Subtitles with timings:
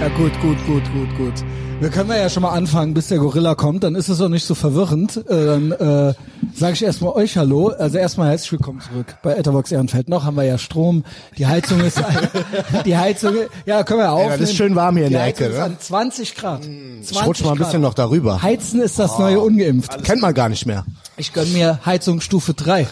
[0.00, 1.34] Ja, gut, gut, gut, gut, gut.
[1.78, 4.44] Wir können ja schon mal anfangen, bis der Gorilla kommt, dann ist es auch nicht
[4.46, 5.18] so verwirrend.
[5.28, 6.14] Äh, dann äh,
[6.54, 7.68] sage ich erstmal euch Hallo.
[7.68, 10.08] Also erstmal herzlich willkommen zurück bei Etherbox Ehrenfeld.
[10.08, 11.04] Noch haben wir ja Strom,
[11.36, 12.02] die Heizung ist
[12.86, 13.34] die Heizung,
[13.66, 14.30] ja, können wir aufnehmen.
[14.32, 15.64] Ja, das ist schön warm hier in der Ecke, ist ne?
[15.64, 16.62] an 20 Grad.
[16.62, 17.66] 20 Ich rutsch mal ein Grad.
[17.66, 18.42] bisschen noch darüber.
[18.42, 20.02] Heizen ist das neue Ungeimpft.
[20.04, 20.86] Kennt man gar nicht mehr.
[21.18, 22.86] Ich gönn mir Heizung Stufe 3.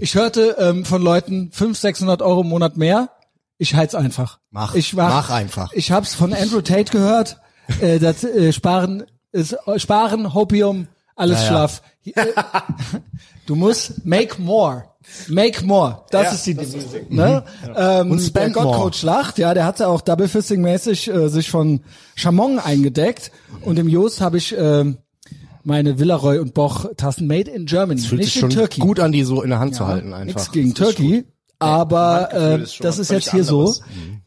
[0.00, 3.08] Ich hörte ähm, von Leuten 500, 600 Euro im Monat mehr.
[3.62, 4.40] Ich heiz einfach.
[4.50, 4.74] Mach.
[4.74, 5.72] ich Mach einfach.
[5.72, 7.38] Ich hab's von Andrew Tate gehört.
[7.80, 11.48] Äh, das äh, Sparen ist äh, Sparen, Hopium, alles Ja, ja.
[11.48, 11.82] schlaff.
[12.04, 12.26] Äh,
[13.46, 14.84] du musst make more.
[15.28, 16.04] Make more.
[16.10, 17.06] Das ist die Devise.
[17.08, 17.44] Ne?
[17.76, 18.62] Ähm, Und spend der.
[18.64, 21.80] Gottcoach lacht, ja, der hat ja auch Double Fisting mäßig äh, sich von
[22.16, 23.30] Chamon eingedeckt.
[23.62, 24.98] Und im Jost habe ich ähm,
[25.64, 28.80] meine Villaroy und Boch Tassen made in Germany, Fühlt nicht sich in schon Turkey.
[28.80, 30.26] gut an, die so in der Hand zu halten einfach.
[30.34, 31.24] Nichts gegen Turkey,
[31.62, 33.60] aber äh, ist das ist jetzt hier so.
[33.60, 33.82] anderes.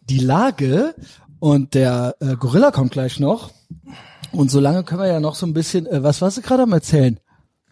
[0.10, 0.96] Die Lage
[1.40, 3.52] und der äh, Gorilla kommt gleich noch.
[4.32, 6.74] Und solange können wir ja noch so ein bisschen, äh, was warst du gerade am
[6.74, 7.20] erzählen?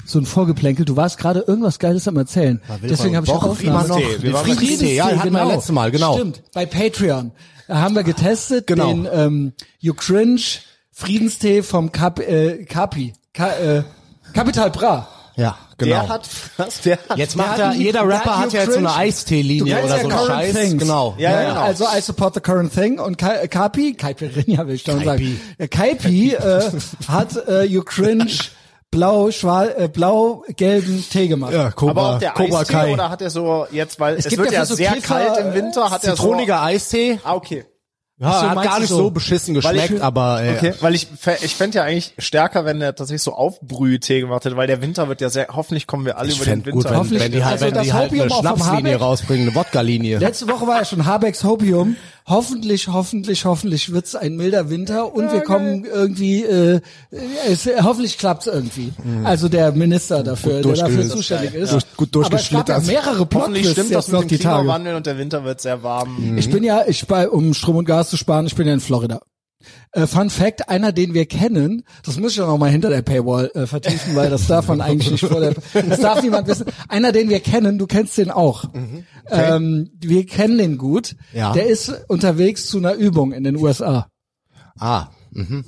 [0.06, 0.86] So ein Vorgeplänkel.
[0.86, 2.62] Du warst gerade irgendwas Geiles am erzählen.
[2.82, 3.98] Deswegen habe ich auch immer noch.
[3.98, 6.16] Wir Den waren bei Friedensdee, ja, hatten wir letztes Mal, genau.
[6.16, 7.32] Stimmt, bei Patreon.
[7.68, 8.88] Da haben wir getestet Genau.
[8.88, 10.42] den ähm, You Cringe
[10.92, 13.14] Friedenstee vom Cap, äh, Capi.
[13.34, 13.84] Ka, äh,
[14.34, 15.08] Capital Bra.
[15.36, 15.96] Ja, genau.
[15.96, 16.82] Der hat, was?
[16.82, 18.94] Der hat, Jetzt Der macht hat er, jeder der Rapper hat ja jetzt so eine
[18.94, 20.54] Eistee-Linie oder so einen Scheiß.
[20.54, 20.82] Things.
[20.82, 21.16] Genau.
[21.18, 21.62] Ja, ja, genau.
[21.62, 25.06] Also I support the current thing und Ka Kapi, Kaipirinha will ich schon sagen.
[25.06, 25.40] Kaipi.
[25.60, 26.72] Ja, Kaipi äh,
[27.08, 28.28] hat äh, You Cringe
[28.94, 31.54] blau, schwal, äh, blau-gelben Tee gemacht.
[31.54, 32.94] Ja, Cobra, aber auch der Cobra Eistee Kai.
[32.94, 35.54] oder hat er so jetzt, weil es, gibt wird ja so sehr Kiffer, kalt im
[35.54, 37.20] Winter, hat er so, Zitroniger Eistee.
[37.24, 37.66] ah, okay.
[38.20, 38.98] Ja, so, hat gar nicht so?
[38.98, 41.08] so, beschissen Weil geschmeckt, ich- aber äh, Okay, weil ich
[41.42, 45.08] ich fände ja eigentlich stärker, wenn er tatsächlich so Aufbrühtee gemacht hätte, weil der Winter
[45.10, 46.72] wird ja sehr, hoffentlich kommen wir alle ich über den Winter.
[46.72, 49.48] gut, wenn, Hoffentlich- wenn die halt, also wenn das die halt Hopium eine Schnapslinie rausbringen,
[49.48, 50.20] eine Wodka-Linie.
[50.20, 51.96] Letzte Woche war ja schon Habecks Hopium.
[52.26, 56.80] Hoffentlich, hoffentlich, hoffentlich wird's ein milder Winter und wir kommen irgendwie, äh,
[57.48, 58.94] es, hoffentlich klappt's irgendwie.
[59.26, 61.72] Also der Minister dafür, der dafür zuständig ist.
[61.74, 62.86] durch- gut Aber es gab ja durchgeschlittert.
[62.88, 64.58] mehrere Hoffentlich stimmt das mit noch dem die Tage.
[64.60, 66.38] Klimawandel und der Winter wird sehr warm.
[66.38, 68.80] Ich bin ja, ich bei, um Strom und Gas zu sparen, ich bin ja in
[68.80, 69.20] Florida.
[69.92, 73.02] Äh, Fun Fact, einer, den wir kennen, das muss ich dann auch mal hinter der
[73.02, 76.66] Paywall äh, vertiefen, weil das darf man eigentlich nicht vor der, das darf niemand wissen.
[76.88, 78.66] Einer, den wir kennen, du kennst den auch.
[79.30, 81.16] Ähm, wir kennen den gut.
[81.34, 81.54] Ja.
[81.54, 84.08] Der ist unterwegs zu einer Übung in den USA.
[84.80, 85.66] Ah, mhm.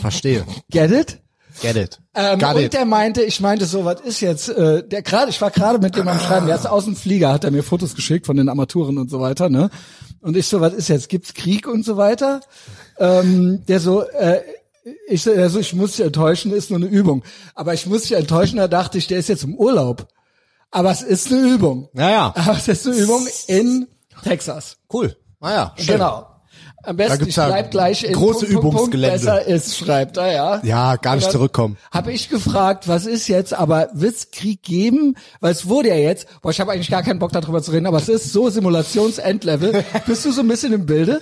[0.00, 0.44] Verstehe.
[0.70, 1.21] Get it?
[1.62, 2.00] Get it.
[2.14, 2.72] Ähm, Got und it.
[2.74, 5.96] der meinte, ich meinte so, was ist jetzt, äh, der gerade, ich war gerade mit
[5.96, 8.48] dem am Schreiben, der ist aus dem Flieger, hat er mir Fotos geschickt von den
[8.48, 9.70] Armaturen und so weiter, ne?
[10.20, 12.40] Und ich so, was ist jetzt, gibt's Krieg und so weiter?
[12.98, 14.40] Ähm, der so, äh,
[15.08, 17.22] ich so, also ich muss dich enttäuschen, ist nur eine Übung.
[17.54, 20.08] Aber ich muss dich enttäuschen, da dachte ich, der ist jetzt im Urlaub.
[20.70, 21.88] Aber es ist eine Übung.
[21.92, 23.86] Naja, Aber es ist eine Übung in
[24.24, 24.78] Texas.
[24.92, 25.16] cool.
[25.40, 25.94] Naja, schön.
[25.94, 26.26] Genau.
[26.84, 29.18] Am besten, gibt's ich ja bleib gleich in große Punkt, Punkt, Punkt, Übungsgelände.
[29.18, 30.60] besser ist, schreibt er, ja.
[30.64, 31.76] Ja, gar nicht zurückkommen.
[31.90, 35.14] Habe ich gefragt, was ist jetzt, aber wird's Krieg geben?
[35.40, 37.86] Weil es wurde ja jetzt, boah, ich habe eigentlich gar keinen Bock darüber zu reden,
[37.86, 39.84] aber es ist so Simulationsendlevel.
[40.06, 41.20] Bist du so ein bisschen im Bilde,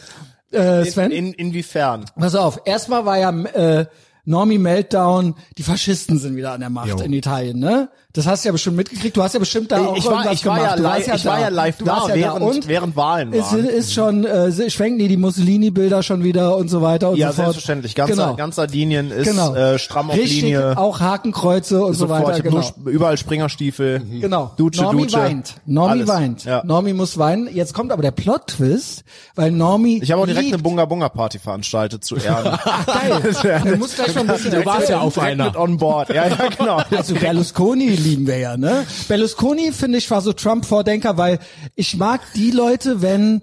[0.52, 1.10] äh, Sven?
[1.10, 2.06] In, inwiefern?
[2.18, 3.86] Pass auf, erstmal war ja äh,
[4.24, 6.98] Normie Meltdown, die Faschisten sind wieder an der Macht Jo.
[7.00, 7.90] in Italien, ne?
[8.12, 9.16] Das hast du ja bestimmt mitgekriegt.
[9.16, 10.76] Du hast ja bestimmt da auch Ich war, irgendwas ich war gemacht.
[10.78, 11.42] ja live, ich war da.
[11.42, 13.64] ja live Du da, warst ja während, Und während Wahlen es waren.
[13.66, 17.34] ist schon, äh, schwenken die die Mussolini-Bilder schon wieder und so weiter und Ja, so
[17.34, 17.44] fort.
[17.46, 17.94] selbstverständlich.
[17.94, 18.34] Ganz, genau.
[18.34, 19.54] ganz Sardinien ist genau.
[19.54, 20.76] äh, stramm auf Richtig, Linie.
[20.76, 22.24] auch Hakenkreuze und so sofort.
[22.26, 22.36] weiter.
[22.38, 22.56] Ich Genau.
[22.82, 24.00] nur überall Springerstiefel.
[24.20, 24.52] Genau.
[24.56, 25.12] Duce, Normi Duce.
[25.14, 25.54] weint.
[25.66, 26.08] Normi Alles.
[26.08, 26.44] weint.
[26.44, 26.62] Ja.
[26.64, 27.48] Normi muss weinen.
[27.54, 29.04] Jetzt kommt aber der Plot-Twist,
[29.36, 32.58] weil Normi Ich habe auch direkt liebt- eine Bunga Bunga Party veranstaltet zu Ehren.
[32.86, 33.60] Geil.
[33.70, 35.56] Du musst gleich schon ein bisschen Du warst ja auf einer.
[35.58, 36.08] on board.
[36.08, 36.80] Ja, ja, genau.
[36.90, 38.86] Also Berlusconi lieben wir ja, ne?
[39.08, 41.38] Berlusconi finde ich war so Trump-Vordenker, weil
[41.76, 43.42] ich mag die Leute, wenn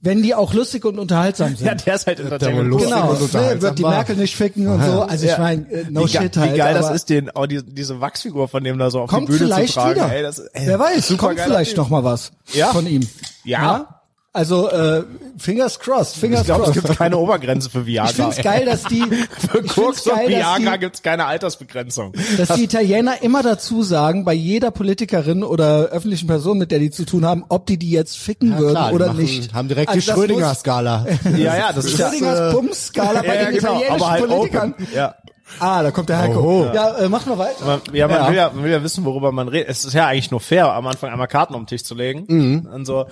[0.00, 1.66] wenn die auch lustig und unterhaltsam sind.
[1.66, 2.68] Ja, der ist halt Entertainment.
[2.70, 3.82] lustig genau, und ne, unterhaltsam wird die.
[3.82, 5.02] Merkel nicht ficken und so.
[5.02, 5.38] Also ich Ja.
[5.40, 6.52] meine, äh, no wie, shit halt.
[6.52, 9.26] wie geil das ist, den, oh, die, diese Wachsfigur von dem da so auf Kommt
[9.28, 9.96] die Bühne vielleicht zu tragen.
[9.96, 10.12] wieder.
[10.14, 11.78] Ey, das, ey, Wer weiß, kommt vielleicht Typ.
[11.78, 12.68] noch mal was Ja.
[12.68, 13.08] von ihm.
[13.42, 13.97] Ja.
[14.34, 15.04] Also äh,
[15.38, 16.86] fingers crossed, fingers Ich glaube, es crossed.
[16.86, 18.10] gibt keine Obergrenze für Viagra.
[18.10, 19.02] Ich find's geil, dass die
[19.50, 22.12] Für ich Koks und geil, Viagra die, gibt's keine Altersbegrenzung.
[22.36, 26.90] dass die Italiener immer dazu sagen, bei jeder Politikerin oder öffentlichen Person, mit der die
[26.90, 29.54] zu tun haben, ob die die jetzt ficken würden Klar, oder machen- nicht.
[29.54, 31.06] Haben direkt Also die Schrödinger-Skala.
[31.36, 34.72] Ja, ja, das ist ja, Schrödingers Bums-Skala bei ja, den genau, italienischen aber halt Politikern.
[34.72, 34.86] open.
[34.94, 35.14] Ja.
[35.60, 36.40] Ah, da kommt der Heiko.
[36.40, 36.70] Oho.
[36.74, 37.64] Ja, äh, mach mal weiter.
[37.64, 38.28] Man, ja, man Ja.
[38.28, 39.70] will ja, man will ja wissen, worüber man redet.
[39.70, 42.24] Es ist ja eigentlich nur fair, am Anfang einmal Karten auf den Tisch zu legen.
[42.28, 42.68] Mhm.
[42.70, 43.06] Und so.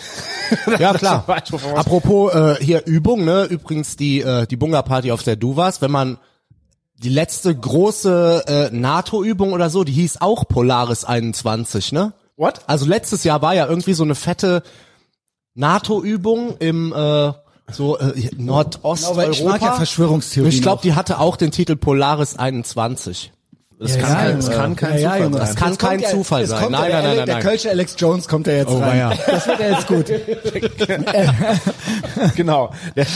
[0.78, 1.24] Ja, klar.
[1.76, 3.44] Apropos äh, hier Übung, ne?
[3.44, 6.18] Übrigens die äh, die Bunga Party auf der du warst, wenn man
[7.02, 12.12] die letzte große äh, NATO-Übung oder so, die hieß auch Polaris 21, ne?
[12.36, 12.62] What?
[12.66, 14.62] Also letztes Jahr war ja irgendwie so eine fette
[15.54, 17.32] NATO-Übung im äh,
[17.72, 19.22] so äh, Nordosteuropa.
[19.22, 23.32] Aber ich mag ja Verschwörungstheorien Ich glaube, die hatte auch den Titel Polaris 21.
[23.82, 24.56] Das Ja, kann, ja, kein, das Junge.
[24.58, 25.40] kann kein Ja, ja, Zufall sein.
[25.40, 26.60] Das kann kein kommt ja- Zufall sein.
[26.60, 27.42] Nein, der, nein, nein, nein, Der nein.
[27.44, 28.98] Kölsche Alex Jones kommt ja jetzt rein.
[28.98, 29.12] ja.
[29.26, 30.04] Das wird ja jetzt gut.
[32.36, 32.70] genau.
[32.96, 33.06] Der,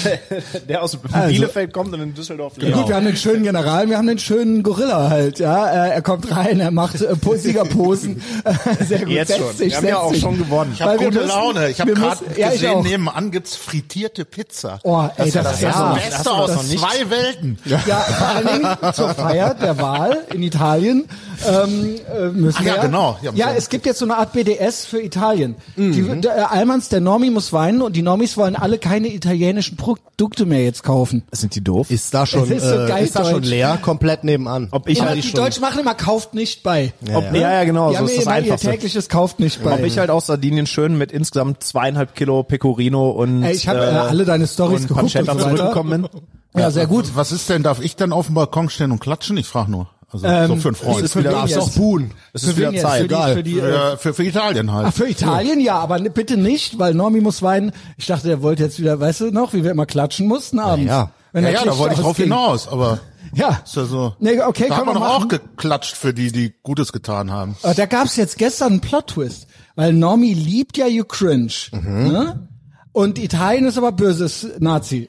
[0.69, 2.75] der aus Also- Bielefeld kommt und in Düsseldorf lebt.
[2.75, 5.67] Gut, wir haben den schönen General, wir haben den schönen Gorilla halt, ja.
[5.67, 8.23] Er, er kommt rein, er macht äh, Po- Siegerposen.
[8.89, 9.09] Sehr gut.
[9.09, 9.53] Jetzt schon.
[9.55, 10.73] Sich, Wir haben ja auch schon gewonnen.
[10.75, 11.69] Ich habe gute müssen- Laune.
[11.69, 14.79] Ich habe gerade ja, gesehen, nebenan gibt's frittierte Pizza.
[14.83, 17.59] Oh, ey, das, Das ist ist das ja, Beste aus zwei Welten.
[17.65, 21.05] ja, vor allen Dingen zur Feier der Wahl in Italien
[21.49, 23.19] ähm, äh, müssen Ach ja, genau.
[23.23, 25.57] Ja, Ja, es gibt jetzt so eine Art BDS für Italien.
[25.77, 25.93] Mhm.
[25.93, 29.77] Die, der, äh, Almans, der Normi muss weinen und die Normis wollen alle keine italienischen
[29.77, 31.25] Produkte mehr jetzt kaufen.
[31.33, 31.91] Sind die doof?
[31.91, 34.69] Ist da schon, ist so äh, ist da schon leer, komplett nebenan.
[34.71, 36.93] Ob ich Immer, halt die schon- Deutschen machen immer kauft nicht bei.
[37.09, 38.71] Ja, Ob, ja, ja, genau, Die so haben ist das immer ihr Einfachste.
[38.71, 39.75] tägliches kauft nicht bei.
[39.75, 43.81] Ob ich halt aus Sardinien schön mit insgesamt zweieinhalb Kilo Pecorino und Ey, ich habe
[43.81, 46.11] äh, alle deine Stories geguckt und so zurückgekommen bin.
[46.57, 47.17] Ja, sehr gut.
[47.17, 49.37] Was ist denn, darf ich dann auf dem Balkon stehen und klatschen?
[49.37, 49.89] Ich frage nur.
[50.15, 50.97] Also Ähm, so für einen Freund.
[50.99, 52.11] es ist wieder- für, darfst doch buhen.
[52.33, 52.81] Es ist Für wieder?
[52.83, 53.03] Zeit.
[53.03, 54.87] Für die, für die, äh, für, für Italien halt.
[54.89, 57.73] Ach, für Italien ja, aber ne- bitte nicht, weil Normi muss weinen.
[57.99, 60.87] Ich dachte, der wollte jetzt wieder, weißt du noch, wie wir immer klatschen mussten abends.
[60.89, 61.11] ja.
[61.35, 62.27] Ja, der ja, da wollte ich drauf ausging.
[62.27, 63.01] hinaus, aber
[63.35, 63.61] Ja.
[63.65, 64.15] ist ja so.
[64.21, 67.57] Nee, okay, da man wir doch auch geklatscht für die, die Gutes getan haben.
[67.65, 71.51] Aber da gab's jetzt gestern einen Plot-Twist, weil Normi liebt ja You Cringe.
[71.73, 71.83] Mhm.
[72.05, 72.49] Ne?
[72.93, 75.09] Und Italien ist aber böses Nazi.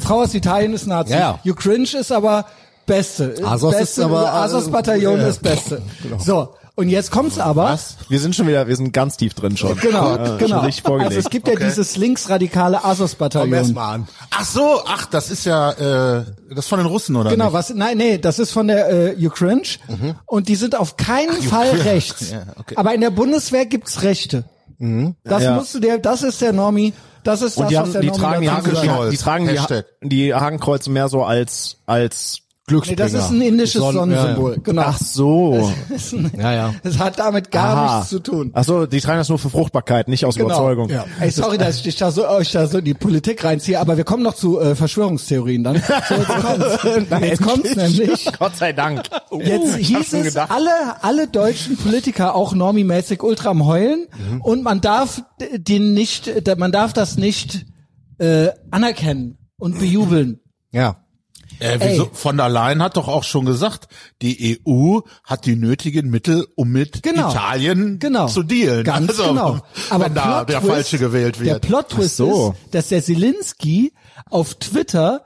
[0.00, 1.12] Frau aus Italien ist Nazi.
[1.12, 1.40] Ja, ja.
[1.44, 2.46] You Cringe ist aber
[2.86, 3.34] Beste.
[3.44, 5.26] Asos ist Beste, aber- Asos-Bataillon ja.
[5.28, 5.82] ist Beste.
[6.18, 6.54] So.
[6.78, 7.78] Und jetzt kommt's aber.
[8.10, 9.76] Wir sind schon wieder, wir sind ganz tief drin schon.
[9.78, 10.60] Genau, Ja, schon genau.
[10.60, 10.86] vorgelegt.
[11.06, 11.64] Also es gibt ja Okay.
[11.64, 13.52] dieses linksradikale Komm Asos-Bataillon.
[13.54, 14.08] erst mal an.
[14.30, 17.54] Ach so, ach, das ist ja, äh, das ist von den Russen, oder Genau, nicht?
[17.54, 19.62] was, nein, nee, das ist von der äh, Ukraine
[20.26, 21.84] und die sind auf keinen Fall Ukraine.
[21.86, 22.30] rechts.
[22.32, 22.74] Ja, okay.
[22.76, 24.44] Aber in der Bundeswehr gibt's Rechte.
[25.24, 25.54] Das Ja.
[25.54, 26.92] musst du dir, das ist der Normi,
[27.24, 28.50] das ist Und das, die, was haben, der die Normi tragen die.
[28.50, 29.04] Hakenkreuz.
[29.10, 29.48] die, die tragen
[30.02, 32.96] die, die Hakenkreuze mehr so als, als Nee, Glücksbringer.
[33.04, 34.22] das ist ein indisches Sonnen- ja, ja.
[34.22, 34.58] Sonnensymbol.
[34.64, 34.82] Genau.
[34.86, 35.72] Ach so.
[36.36, 36.74] Ja, ja.
[36.82, 37.94] Das hat damit gar Aha.
[37.98, 38.50] nichts zu tun.
[38.54, 40.48] Ach so, die tragen das nur für Fruchtbarkeit, nicht aus Genau.
[40.48, 40.88] Überzeugung.
[40.88, 41.04] Ja.
[41.20, 44.02] Ey, sorry, dass ich da so, euch da so in die Politik reinziehe, aber wir
[44.02, 45.76] kommen noch zu äh, Verschwörungstheorien dann.
[45.76, 47.20] So, jetzt kommt's.
[47.20, 48.28] jetzt kommt's nämlich.
[48.36, 49.02] Gott sei Dank.
[49.38, 50.50] Jetzt ich hab hieß es, gedacht.
[50.50, 54.06] alle, alle deutschen Politiker, auch normimäßig ultra am Heulen
[54.42, 55.22] und man darf
[55.56, 57.64] den nicht, man darf das nicht
[58.18, 60.40] äh, anerkennen und bejubeln.
[60.72, 60.96] Ja.
[61.58, 62.10] Äh, wieso?
[62.12, 63.88] Von der Leyen hat doch auch schon gesagt,
[64.22, 67.30] die EU hat die nötigen Mittel, um mit Genau.
[67.30, 68.26] Italien Genau.
[68.28, 68.84] zu dealen.
[68.84, 69.58] Ganz also, genau.
[69.90, 71.62] Aber wenn da der Plot-Twist- Falsche gewählt Der wird.
[71.66, 72.54] Plot-Twist Ach so.
[72.64, 73.92] ist, dass der Zelensky
[74.30, 75.22] auf Twitter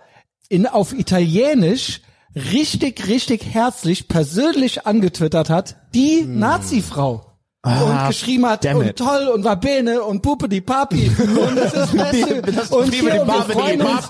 [0.48, 2.00] in, auf Italienisch
[2.34, 7.26] richtig, richtig herzlich persönlich angetwittert hat, die Nazi-Frau.
[7.62, 11.94] Und geschrieben hat, und toll, und war Bene, und Puppe die Papi, und das ist
[11.94, 14.08] das Beste, und hier, und wir freuen uns.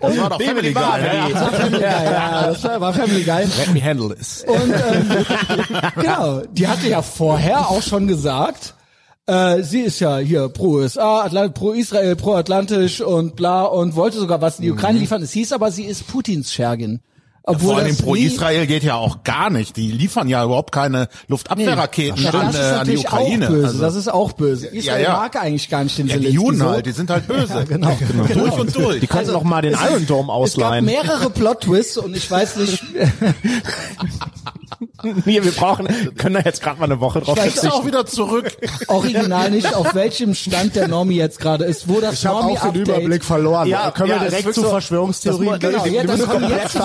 [0.00, 0.82] Das war doch Family Guy.
[0.82, 1.28] Ja,
[1.80, 3.44] ja, das war, war Family Guy.
[3.44, 4.44] Let me handle this.
[4.46, 5.26] Und ähm,
[5.96, 8.74] genau, die hatte ja vorher auch schon gesagt,
[9.26, 13.96] äh, sie ist ja hier pro USA, Atlant pro Israel, pro Atlantisch und bla und
[13.96, 15.22] wollte sogar was in die Ukraine liefern.
[15.22, 17.00] Es hieß aber, sie ist Putins Schergin.
[17.44, 19.76] Obwohl Vor allem das pro Israel geht ja auch gar nicht.
[19.76, 23.46] Die liefern ja überhaupt keine Luftabwehrraketen Ja, an, das ist äh, an die natürlich Ukraine.
[23.46, 23.66] auch böse.
[23.66, 24.66] Also, das ist auch böse.
[24.68, 25.12] Israel ja.
[25.16, 26.70] mag eigentlich gar nicht den ja, die Juden so.
[26.70, 27.52] halt, die sind halt böse.
[27.54, 27.96] Ja, genau.
[27.98, 28.24] genau.
[28.46, 29.00] Durch und durch.
[29.00, 30.84] Die könnten noch mal den Iron Dome Es gab ausleihen.
[30.84, 32.80] mehrere Plot-Twists und ich weiß nicht,
[35.24, 37.68] Nee, wir brauchen, können da jetzt gerade mal eine Woche drauf Jetzt verzichten.
[37.68, 38.52] auch wieder zurück.
[38.88, 42.72] original nicht, auf welchem Stand der Normi jetzt gerade ist, wo das Ich habe auch
[42.72, 43.68] den Überblick verloren.
[43.68, 45.60] Ja, können ja, wir direkt zu so- Verschwörungstheorien das?
[45.60, 46.78] Genau, Die- die jetzt müssen kommen jetzt die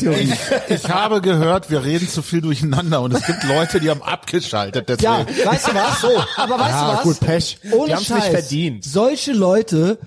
[0.00, 0.26] verhakt sein.
[0.28, 0.80] Verschwörungstheorien.
[0.82, 4.88] Ich habe gehört, wir reden zu viel durcheinander und es gibt Leute, die haben abgeschaltet.
[4.88, 5.04] Deswegen.
[5.12, 5.82] Ja, weißt du was?
[6.02, 7.02] So, aber weißt Ja, du was?
[7.02, 7.58] gut, Pech.
[7.72, 8.10] Ohne Die Scheiß.
[8.16, 8.84] nicht verdient.
[8.84, 9.98] Solche Leute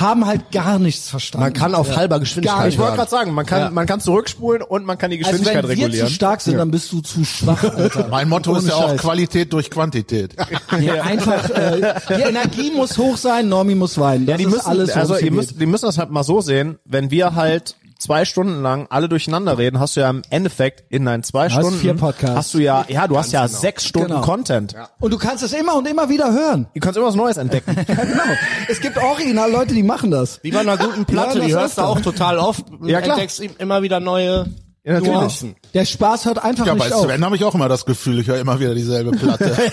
[0.00, 1.44] haben halt gar nichts verstanden.
[1.44, 2.74] Man kann auf halber Geschwindigkeit Gar nicht.
[2.74, 3.70] Ich wollte gerade sagen, man kann, Ja.
[3.70, 6.08] man kann zurückspulen und man kann die also Geschwindigkeit wenn wir regulieren.
[6.08, 8.08] zu stark sind, dann bist du zu schwach, Alter.
[8.10, 9.00] Mein Motto Ohne ist ja auch Scheiß.
[9.00, 10.34] Qualität durch Quantität.
[10.80, 14.26] Ja, einfach, äh, die Energie muss hoch sein, Normi muss weinen.
[14.26, 16.40] Das Ja, die ist müssen, alles, also ihr müsst, die müssen das halt mal so
[16.40, 20.84] sehen, wenn wir halt zwei Stunden lang alle durcheinander reden, hast du ja im Endeffekt
[20.92, 22.36] in deinen zwei hast Stunden vier Podcasts.
[22.36, 24.20] hast du ja, ja, du hast ja sechs Stunden Genau.
[24.20, 24.74] Content.
[25.00, 26.66] Und du kannst es immer und immer wieder hören.
[26.74, 27.74] Du kannst immer was Neues entdecken.
[27.88, 28.22] Ja, genau.
[28.68, 30.40] Es gibt original Leute, die machen das.
[30.42, 32.64] Wie bei einer guten Platte, Ja, die das hörst du auch total oft.
[32.82, 33.16] Ja, klar.
[33.18, 34.46] Entdeckst immer wieder neue
[34.84, 35.12] Ja, natürlich.
[35.14, 35.56] Nuancen.
[35.74, 37.04] Der Spaß hört einfach Ja, bei nicht auf.
[37.04, 39.54] Sven habe ich auch immer das Gefühl, ich höre immer wieder dieselbe Platte.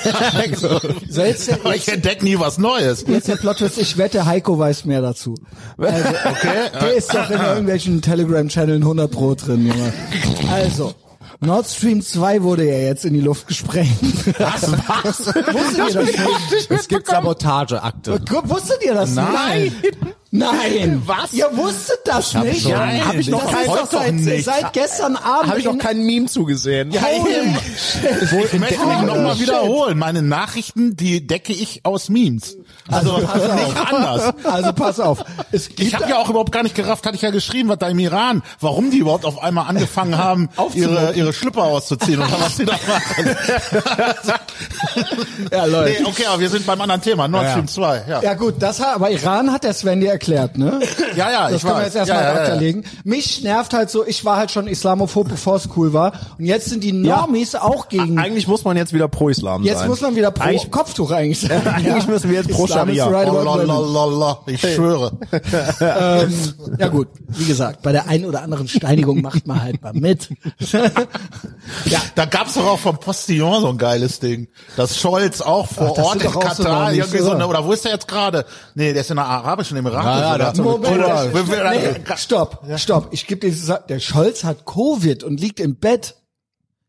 [1.09, 3.05] So, jetzt, der- Aber ich entdecke nie was Neues.
[3.07, 5.35] Jetzt der Plot-Twist, ich wette, Heiko weiß mehr dazu.
[5.77, 6.03] Also,
[6.81, 9.93] Der ist doch in irgendwelchen Telegram-Channeln 100 Pro drin, Junge.
[10.51, 10.93] Also,
[11.39, 13.89] Nord Stream 2 wurde ja jetzt in die Luft gesprengt.
[14.39, 14.71] Was?
[14.71, 15.27] Was?
[15.53, 16.71] Wusstet ihr das nicht?
[16.71, 18.19] Es gibt Sabotageakte.
[18.45, 19.63] Wusstet ihr das Nein.
[19.81, 19.97] nicht?
[20.33, 21.01] Nein.
[21.05, 21.33] Was?
[21.33, 22.61] Ihr wusstet das nicht?
[22.63, 24.45] schon- Nein, hab ich noch das kein- ist doch seit, nicht.
[24.45, 25.49] seit gestern Abend.
[25.49, 26.91] Habe ich noch in- kein Meme zugesehen.
[26.91, 27.01] Ja.
[27.11, 29.97] Ich möchte mich nochmal wiederholen.
[29.97, 32.57] Meine Nachrichten, die decke ich aus Memes.
[32.91, 33.65] Also, pass auf.
[33.67, 34.33] nicht anders.
[34.43, 35.23] Also pass auf.
[35.51, 37.79] Es gibt Ich habe ja auch überhaupt gar nicht gerafft, hatte ich ja geschrieben, was
[37.79, 42.31] da im Iran, warum die überhaupt auf einmal angefangen haben, ihre, ihre Schlüpper auszuziehen oder
[42.39, 43.35] was sie da machen.
[45.51, 46.01] ja, Leute.
[46.01, 48.03] Nee, okay, aber wir sind beim anderen Thema, Nord Stream 2.
[48.07, 50.79] Ja, Ja gut, das hat, aber Iran hat der Sven dir erklärt, ne?
[51.15, 51.85] ja, ja Das ich können wir weiß.
[51.85, 52.81] jetzt erstmal ja, ja, ja, ja.
[53.03, 56.13] Mich nervt halt so, ich war halt schon Islamophob, bevor es cool war.
[56.37, 58.19] Und jetzt sind die Normies auch gegen.
[58.19, 59.89] Eigentlich muss man jetzt wieder pro Islam Jetzt sein.
[59.89, 61.65] muss man wieder pro Eigentlich, Kopftuch eigentlich sein.
[61.67, 63.07] eigentlich müssen wir jetzt pro Islam Scharia.
[63.07, 65.11] right Oh, lalalala, ich schwöre.
[65.79, 66.33] ähm,
[66.77, 70.29] ja gut, wie gesagt, bei der einen oder anderen Steinigung macht man halt mal mit.
[71.85, 74.47] Ja, da gab's doch auch vom Postillon so ein geiles Ding.
[74.75, 77.65] Dass Scholz auch vor Ach, Ort in Katar irgendwie so eine, oder?
[77.65, 78.45] wo ist der jetzt gerade?
[78.75, 80.07] Nee, der ist in der arabischen Emiraten.
[80.07, 83.07] Ja, ja, so eine Moment, nee, stopp, stopp.
[83.11, 86.15] Ich gebe dir der Scholz hat Covid und liegt im Bett.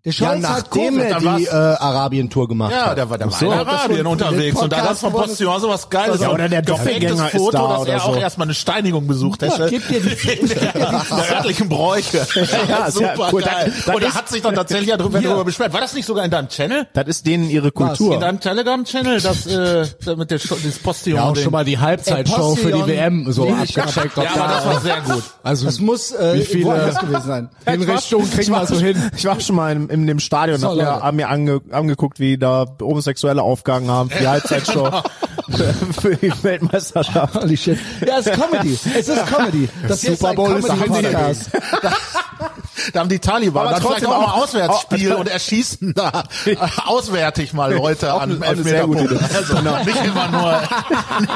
[0.05, 1.11] Der Ja, Scholz hat nachdem Covid.
[1.13, 2.99] er dann die äh, Arabien-Tour gemacht Ja, hat.
[2.99, 3.47] der war, der war so.
[3.47, 5.29] in Arabien unterwegs und da gab's vom geworden.
[5.29, 6.21] Postillon so was Geiles.
[6.21, 8.19] Ja, oder der Doppelgänger ist Foto, da dass er auch so.
[8.21, 9.69] erstmal eine Steinigung besucht Ja, hätte.
[9.71, 11.05] gib dir die, in der, der
[11.37, 12.27] örtlichen Bräuche.
[12.69, 13.43] Ja, ist ja super cool.
[13.43, 13.73] geil.
[13.77, 15.73] Das- das und er ist- hat sich dann tatsächlich ja darüber, darüber beschwert.
[15.73, 16.89] War das nicht sogar in deinem Channel?
[16.95, 18.19] Das ist denen ihre In Kultur.
[18.19, 21.17] deinem Telegram-Channel, das, äh, mit der das Postillon.
[21.21, 22.87] Ja, auch schon mal die Halbzeitshow für die.
[22.89, 24.17] WM so abgecheckt.
[24.17, 25.23] Ja, aber da- das war sehr gut.
[25.45, 26.65] Also, das muss äh, Wie viele-
[27.01, 27.49] gewesen sein.
[27.67, 29.01] in Richtung kriegen wir so hin.
[29.17, 31.61] Ich war schon mal in, in dem Stadion und So, hab mir, hab mir ange,
[31.71, 34.91] angeguckt, wie da Homosexuelle aufgegangen haben für die Halbzeitshow
[36.01, 37.35] für die Weltmeisterschaft.
[37.35, 37.79] Holy shit.
[38.07, 38.79] Ja, es ist Comedy.
[38.99, 39.69] Es ist Comedy.
[39.87, 41.51] Das Super ist Bowl ein ist Comedy-Podcast.
[42.93, 46.25] Da haben die Taliban Aber dann trotzdem auch mal auch- Auswärtsspiel und erschießen da
[46.87, 48.53] auswärtig mal Leute Auch an auch.
[48.53, 48.77] Idee.
[48.77, 50.61] Also nicht immer nur,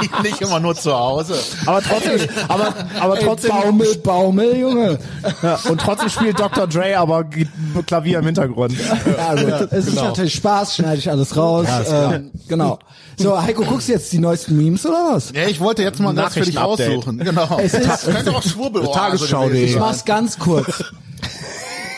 [0.00, 1.34] nicht, nicht immer nur zu Hause.
[1.66, 4.98] Aber trotzdem, aber, aber trotzdem, Baumel, Baumel, Junge.
[5.42, 6.66] ja, und trotzdem spielt Dr.
[6.66, 7.24] Dre aber
[7.86, 8.74] Klavier im Hintergrund.
[8.78, 9.68] Ja, gut.
[9.72, 11.66] es ist natürlich Spaß, schneide ich alles raus.
[11.90, 12.78] ähm, genau.
[13.18, 15.32] So, Heiko, guckst du jetzt die neuesten Memes oder was?
[15.34, 17.18] Ja, ich wollte jetzt mal das für dich aussuchen.
[17.18, 17.58] Genau.
[17.62, 19.48] Es ist- könnte auch Schwurbel Tagesschau.de.
[19.50, 20.84] gewesen Ich mach's ganz kurz.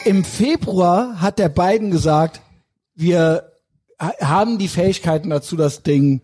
[0.04, 2.40] Im Februar hat der Biden gesagt,
[2.94, 3.44] wir
[4.00, 6.22] ha- haben die Fähigkeiten dazu, das Ding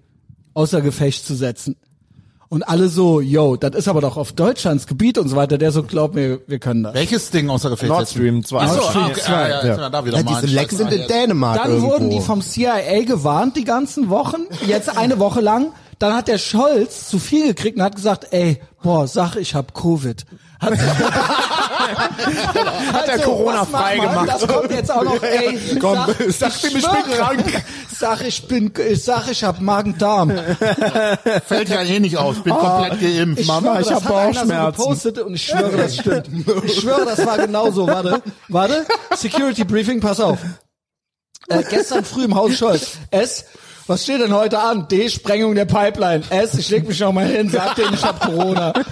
[0.54, 1.76] außer Gefecht zu setzen.
[2.48, 5.58] Und alle so, yo, das ist aber doch auf Deutschlands Gebiet und so weiter.
[5.58, 6.94] Der so, glaub mir, wir können das.
[6.94, 7.88] Welches Ding außer Gefecht?
[7.90, 8.58] Nord Stream 2.
[8.60, 9.32] Achso, Nord Stream ah, okay, 2.
[9.32, 9.90] ja, ja, ja.
[9.90, 11.06] da wieder ja, mal diese Lecken sind in.
[11.08, 11.90] Dänemark Dann irgendwo.
[11.90, 15.72] wurden die vom CIA gewarnt die ganzen Wochen, jetzt eine Woche lang.
[15.98, 19.74] Dann hat der Scholz zu viel gekriegt und hat gesagt, ey, boah, sag, ich hab
[19.74, 20.24] Covid.
[20.60, 20.74] Hat,
[22.92, 24.28] hat er Corona frei gemacht.
[24.28, 25.98] Das kommt jetzt auch noch, ey, Komm,
[26.28, 27.64] sag, sag ihm, ich bin krank.
[27.96, 30.30] Sag, ich bin, ich sag, ich hab Magen-Darm.
[31.46, 33.40] Fällt ja eh nicht aus, bin komplett geimpft.
[33.40, 34.76] Ich Mama, schwöre, ich das hab hat einer so Bauchschmerzen.
[34.82, 36.28] gepostet und ich schwöre, das stimmt.
[36.64, 37.86] Ich schwöre, das war genau so.
[37.86, 38.84] Warte, warte.
[39.16, 40.38] Security Briefing, pass auf.
[41.48, 42.92] Äh, gestern früh im Haus Scholz.
[43.10, 43.44] S,
[43.86, 44.88] was steht denn heute an?
[44.88, 46.22] D, Sprengung der Pipeline.
[46.30, 48.72] S, ich leg mich noch mal hin, sag denen, ich hab Corona.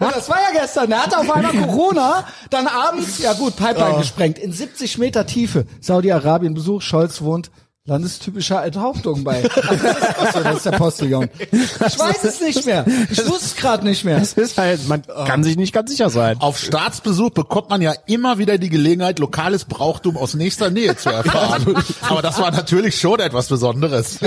[0.00, 0.90] Und das war ja gestern.
[0.90, 4.38] Der hatte auf einmal Corona, dann abends, ja gut, Pipeline gesprengt.
[4.38, 5.66] In 70 Meter Tiefe.
[5.80, 7.50] Saudi-Arabien Besuch, Scholz wohnt.
[7.88, 9.42] Landestypischer Enthauptung bei.
[9.68, 11.30] Also das, ist auch so, das ist der Postillon.
[11.50, 12.84] Ich weiß es nicht mehr.
[13.10, 14.18] Ich wusste es gerade nicht mehr.
[14.18, 16.36] Das ist halt, man kann sich nicht ganz sicher sein.
[16.40, 21.08] Auf Staatsbesuch bekommt man ja immer wieder die Gelegenheit, lokales Brauchtum aus nächster Nähe zu
[21.08, 21.82] erfahren.
[22.02, 24.18] Aber das war natürlich schon etwas Besonderes.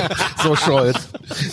[0.41, 0.97] So Scholz.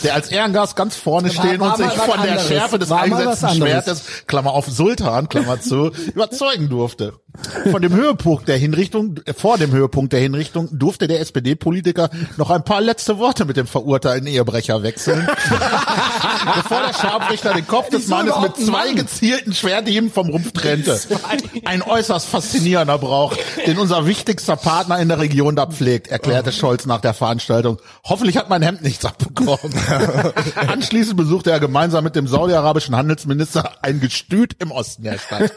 [0.02, 2.48] Der als Ehrengast ganz vorne stehen war und sich von der anderes.
[2.48, 3.50] Schärfe des War eingesetzten.
[3.50, 7.12] Schwertes, Klammer auf Sultan, Klammer zu, überzeugen durfte.
[7.70, 12.50] Von dem Höhepunkt der Hinrichtung, äh, vor dem Höhepunkt der Hinrichtung durfte der SPD-Politiker noch
[12.50, 15.26] ein paar letzte Worte mit dem verurteilten Ehebrecher wechseln.
[16.54, 18.96] Bevor der Scharfrichter den Kopf des Mannes mit zwei Mann?
[18.96, 20.98] gezielten Schwerthieben vom Rumpf trennte.
[21.64, 23.34] Ein äußerst faszinierender Brauch,
[23.66, 27.78] den unser wichtigster Partner in der Region da pflegt, erklärte Scholz nach der Veranstaltung.
[28.04, 29.74] Hoffentlich hat mein Hemd nichts abbekommen.
[30.56, 35.52] Anschließend besuchte er gemeinsam mit dem saudi-arabischen Handelsminister ein Gestüt im Osten der Stadt.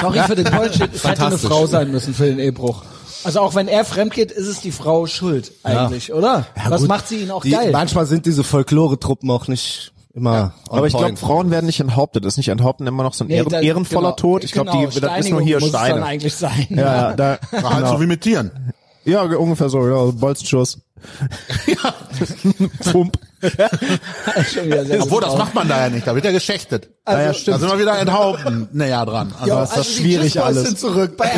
[0.00, 0.46] Sorry für den
[0.92, 2.82] Es hätte eine Frau sein müssen für den Ehebruch.
[3.24, 6.46] Also auch wenn er fremd geht, ist es die Frau schuld eigentlich, oder?
[6.68, 6.88] Was gut.
[6.88, 7.70] macht sie ihn auch die, geil?
[7.72, 11.16] Manchmal sind diese Folklore-Truppen auch nicht immer on Aber ich glaube.
[11.16, 12.24] Frauen werden nicht enthauptet.
[12.26, 14.44] Ist nicht enthaupten immer noch so ein Nee, ehren, da- ehrenvoller genau, Tod?
[14.44, 16.04] Ich glaube, genau, die, das ist nur hier muss Es dann Steine.
[16.06, 16.66] eigentlich sein.
[16.70, 18.50] Ja, ja, da, War halt so wie mit Tieren.
[19.04, 20.78] Ja, ungefähr so, ja, Bolzenschuss.
[22.92, 23.18] Pump.
[24.54, 26.88] Schon wieder sehr Obwohl, das macht man da ja nicht, da wird ja geschächtet.
[27.04, 27.60] Also, ja, Da stimmt.
[27.60, 29.34] sind wir wieder enthaupten näher dran.
[29.38, 30.62] Also, Ja, ist das also die schwierig alles.
[30.62, 31.30] Sind zurück bei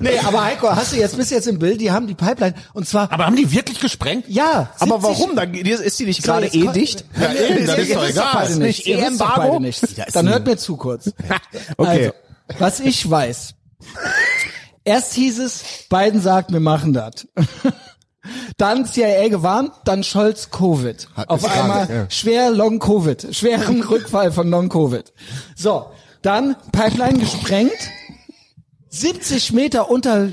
[0.00, 2.88] Nee, aber Heiko, hast du jetzt bis jetzt im Bild, die haben die Pipeline und
[2.88, 4.24] zwar aber haben die wirklich gesprengt?
[4.28, 5.36] ja, Aber 70 warum?
[5.36, 7.04] Da ist die nicht So, gerade eh dicht?
[7.20, 8.30] Ja, eben, das ist doch egal.
[8.32, 8.78] beide nichts.
[8.78, 9.82] Nicht Ihr wisst doch beide nichts.
[10.14, 11.10] Dann hört mir zu kurz.
[11.76, 12.06] Okay.
[12.06, 12.12] Also,
[12.58, 13.54] was ich weiß.
[14.84, 17.28] Erst hieß es, Biden sagt, wir machen das.
[18.56, 21.08] Dann CIA gewarnt, dann Scholz Covid.
[21.26, 22.10] Auf gefragt, einmal ja.
[22.10, 25.12] schwer Long Covid, schweren Rückfall von Long Covid.
[25.56, 25.86] So,
[26.22, 27.72] dann Pipeline gesprengt,
[28.90, 30.28] 70 Meter unter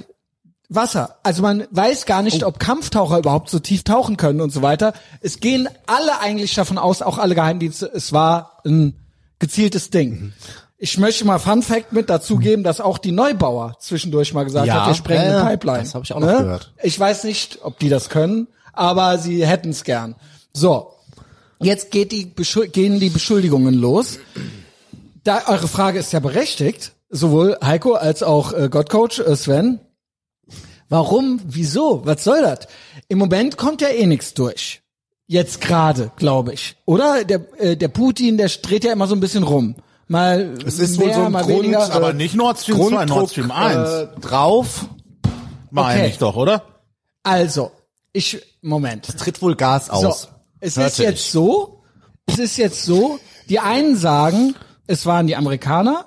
[0.70, 1.18] Wasser.
[1.24, 4.94] Also man weiß gar nicht, ob Kampftaucher überhaupt so tief tauchen können und so weiter.
[5.22, 8.94] Es gehen alle eigentlich davon aus, auch alle Geheimdienste, es war ein
[9.39, 10.34] gezieltes Ding.
[10.81, 14.81] Ich möchte mal Fun Fact mit dazugeben, dass auch die Neubauer zwischendurch mal gesagt Ja,
[14.81, 15.79] hat, wir sprengen ja, eine Pipeline.
[15.79, 16.71] das hab ich auch noch gehört.
[16.81, 20.15] Ich weiß nicht, ob die das können, aber sie hätten es gern.
[20.53, 20.93] So,
[21.59, 22.33] jetzt geht die
[22.71, 24.19] gehen die Beschuldigungen los.
[25.25, 29.81] Da eure Frage ist ja berechtigt, sowohl Heiko als auch äh, Gottcoach äh, Sven.
[30.88, 31.41] Warum?
[31.45, 32.05] Wieso?
[32.05, 32.69] Was soll das?
[33.09, 34.81] Im Moment kommt ja eh nichts durch.
[35.27, 36.77] Jetzt gerade, glaube ich.
[36.86, 37.25] Oder?
[37.25, 39.75] Der, äh, der Putin, der dreht ja immer so ein bisschen rum.
[40.10, 41.94] Mal Es ist mehr, wohl so ein mal Grund, weniger.
[41.94, 43.89] Aber nicht Nord Stream 2, Nord Stream 1.
[43.89, 44.88] äh, drauf.
[45.70, 46.10] meine okay.
[46.10, 46.63] ich doch, oder?
[47.24, 47.72] Also,
[48.12, 49.06] ich, Moment.
[49.20, 50.30] Tritt wohl Gas So, aus.
[50.60, 51.32] es Hörte ist jetzt ich.
[51.32, 51.84] so,
[52.25, 54.56] es ist jetzt so, die einen sagen,
[54.88, 56.06] es waren die Amerikaner,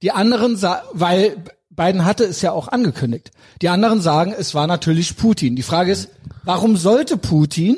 [0.00, 1.36] die anderen sagen, weil
[1.68, 3.30] Biden hatte es ja auch angekündigt.
[3.60, 5.54] Die anderen sagen, es war natürlich Putin.
[5.54, 6.08] Die Frage ist,
[6.44, 7.76] warum sollte Putin?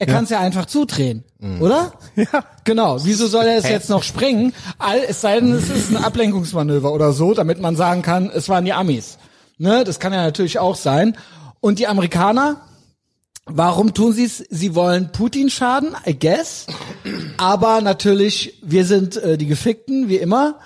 [0.00, 1.24] Er kann es ja einfach zudrehen,
[1.60, 1.92] oder?
[2.16, 2.44] Ja.
[2.64, 3.04] Genau.
[3.04, 4.54] Wieso soll er es jetzt noch springen?
[4.78, 8.48] All, es sei denn, es ist ein Ablenkungsmanöver oder so, damit man sagen kann, es
[8.48, 9.18] waren die Amis.
[9.58, 11.18] Ne, das kann ja natürlich auch sein.
[11.60, 12.62] Und die Amerikaner,
[13.52, 14.38] Warum tun sie es?
[14.48, 16.66] Sie wollen Putin schaden, I guess.
[17.36, 20.60] Aber natürlich, wir sind äh, die Gefickten, wie immer.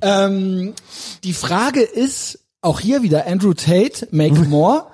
[0.00, 0.74] Ähm,
[1.22, 4.86] die Frage ist, auch hier wieder Andrew Tate, Make More.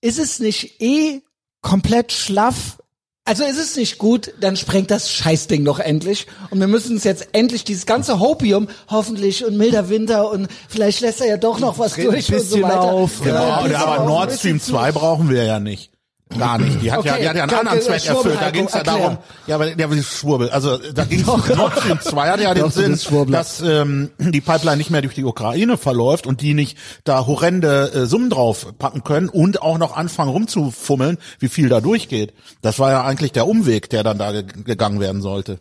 [0.00, 1.22] Ist es nicht eh
[1.62, 2.78] komplett schlaff?
[3.24, 6.26] Also ist es nicht gut, dann sprengt das Scheißding doch endlich.
[6.50, 11.00] Und wir müssen uns jetzt endlich dieses ganze Hopium, hoffentlich und milder Winter und vielleicht
[11.00, 12.82] lässt er ja doch noch was durch und so weiter.
[12.82, 15.91] auf, Ja, Genau, bisschen aber Nord Stream bisschen 2 brauchen wir ja nicht.
[16.38, 16.82] Gar nicht.
[16.82, 18.36] Die hat ja, Okay, die hat ja einen anderen Zweck erfüllt.
[18.36, 20.50] Da Heiko, ging es ja darum, ja, aber der will Schwurbel.
[20.50, 22.98] Also da ging es Nord Stream 2 hat ja den Sinn,
[23.30, 27.92] dass ähm, die Pipeline nicht mehr durch die Ukraine verläuft und die nicht da horrende
[27.92, 32.32] äh, Summen drauf packen können und auch noch anfangen rumzufummeln, wie viel da durchgeht.
[32.62, 35.58] Das war ja eigentlich der Umweg, der dann da ge gegangen werden sollte.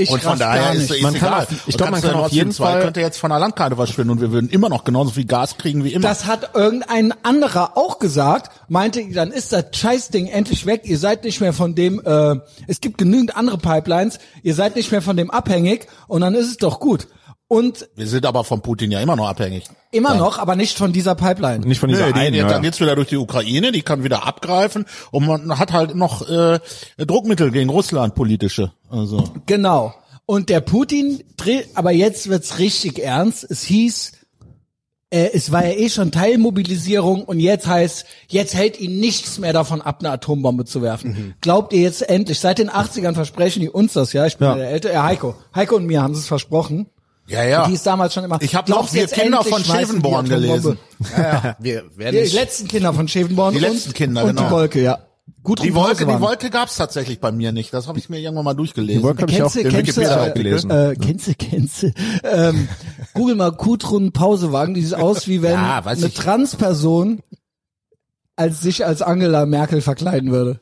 [0.00, 1.42] Ich Und von daher ist, ist Man kann egal.
[1.42, 3.74] auf- ich Du glaub, man kann auf jeden 2 Fall- könnte jetzt von der Landkarte
[3.74, 6.06] verschwinden und wir würden immer noch genauso viel Gas kriegen wie immer.
[6.06, 11.24] Das hat irgendein anderer auch gesagt, meinte, dann ist das Scheißding endlich weg, ihr seid
[11.24, 12.36] nicht mehr von dem, äh,
[12.68, 16.46] es gibt genügend andere Pipelines, ihr seid nicht mehr von dem abhängig und dann ist
[16.46, 17.08] es doch gut.
[17.48, 19.64] Und wir sind aber von Putin ja immer noch abhängig.
[19.90, 21.66] immer noch, aber nicht von dieser Pipeline.
[21.66, 22.32] Nicht von dieser Nee, die, einen.
[22.34, 22.48] die, ja.
[22.48, 26.28] dann geht's wieder durch die Ukraine, die kann wieder abgreifen und man hat halt noch
[26.28, 26.60] äh,
[26.98, 28.72] Druckmittel gegen Russland politische.
[28.90, 29.94] Also Genau.
[30.26, 33.50] Und der Putin dreht, aber jetzt wird's richtig ernst.
[33.50, 34.12] Es hieß,
[35.08, 39.54] äh, es war ja eh schon Teilmobilisierung und jetzt heißt, jetzt hält ihn nichts mehr
[39.54, 41.10] davon ab, eine Atombombe zu werfen.
[41.12, 41.34] Mhm.
[41.40, 42.40] Glaubt ihr jetzt endlich?
[42.40, 44.26] Seit den 80ern versprechen die uns das, ja?
[44.26, 44.52] Ich bin Ja.
[44.52, 44.58] ja.
[44.58, 45.34] der Ältere, ja, Heiko.
[45.54, 46.88] Heiko und mir haben sie es versprochen.
[47.28, 47.66] Ja, ja.
[47.66, 48.40] Die ist damals schon immer.
[48.42, 50.48] Ich habe noch wir jetzt Kinder von schmeißen die Schevenborn Atombombe?
[50.48, 50.78] gelesen.
[51.58, 54.48] Wir werden Die nicht, letzten Kinder von Schevenborn Die und, letzten Kinder, und genau.
[54.48, 54.98] die Wolke, ja.
[55.42, 57.72] Gut Die Wolke, die Wolke gab's tatsächlich bei mir nicht.
[57.72, 59.02] Das habe ich mir irgendwann mal durchgelesen.
[59.02, 60.70] Die Wolke habe ich auch du, Wikipedia äh, gelesen.
[60.70, 61.92] äh, kennst du, kennst du,
[62.24, 62.68] ähm,
[63.14, 66.14] google mal Kutrun Pausewagen, die sieht aus wie wenn Ja, eine ich.
[66.14, 67.20] Transperson
[68.36, 70.60] als sich als Angela Merkel verkleiden würde.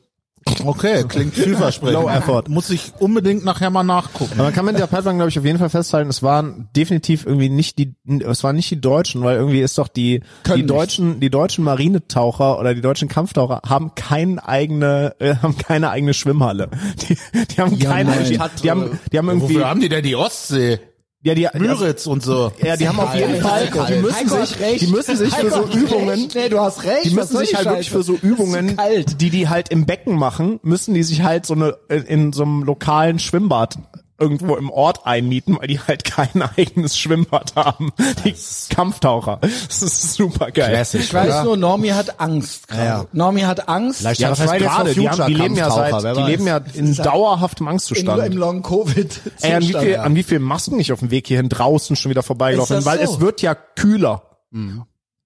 [0.65, 1.93] Okay, klingt vielversprechend.
[2.01, 2.43] Low effort.
[2.49, 4.33] Muss ich unbedingt nachher mal nachgucken.
[4.35, 7.25] Aber man kann mit der Pipeline, glaube ich, auf jeden Fall festhalten, es waren definitiv
[7.25, 10.61] irgendwie nicht die, es waren nicht die Deutschen, weil irgendwie ist doch die, Können die
[10.63, 10.69] nicht.
[10.69, 16.13] deutschen, die deutschen Marinetaucher oder die deutschen Kampftaucher haben keine eigene, äh, haben keine eigene
[16.13, 16.69] Schwimmhalle.
[17.09, 17.17] Die,
[17.51, 18.23] die haben Ja, keine, nein.
[18.25, 20.79] die, die haben, die haben irgendwie, Wofür haben die denn die Ostsee?
[21.23, 22.51] Ja, die, Müritz und so.
[22.61, 26.29] ja, die haben auf jeden Fall, die müssen sich, die müssen sich für so Übungen.
[26.33, 27.05] Nee, du hast recht.
[27.05, 28.77] die müssen sich halt wirklich für so Übungen,
[29.19, 32.63] die die halt im Becken machen, müssen die sich halt so eine in so einem
[32.63, 33.77] lokalen Schwimmbad
[34.19, 37.91] irgendwo im Ort einmieten, weil die halt kein eigenes Schwimmbad haben.
[38.25, 38.35] Die
[38.73, 39.39] Kampftaucher.
[39.41, 40.85] Das ist super geil.
[40.93, 41.43] Ich weiß oder?
[41.43, 42.67] nur, Normi hat Angst.
[42.67, 42.83] gerade.
[42.85, 43.05] Ja.
[43.11, 43.99] Normi hat Angst.
[43.99, 44.93] Vielleicht Ja, heißt Fridays gerade?
[44.93, 48.25] Die, haben, die leben ja seit, die leben ja in dauerhaftem Im, Angstzustand.
[48.25, 49.21] im Long Covid.
[49.41, 52.09] Ey, an wie viel, an wie viel Masken nicht auf dem Weg hierhin draußen schon
[52.09, 53.13] wieder vorbeigelaufen das weil so?
[53.13, 54.23] es wird ja kühler.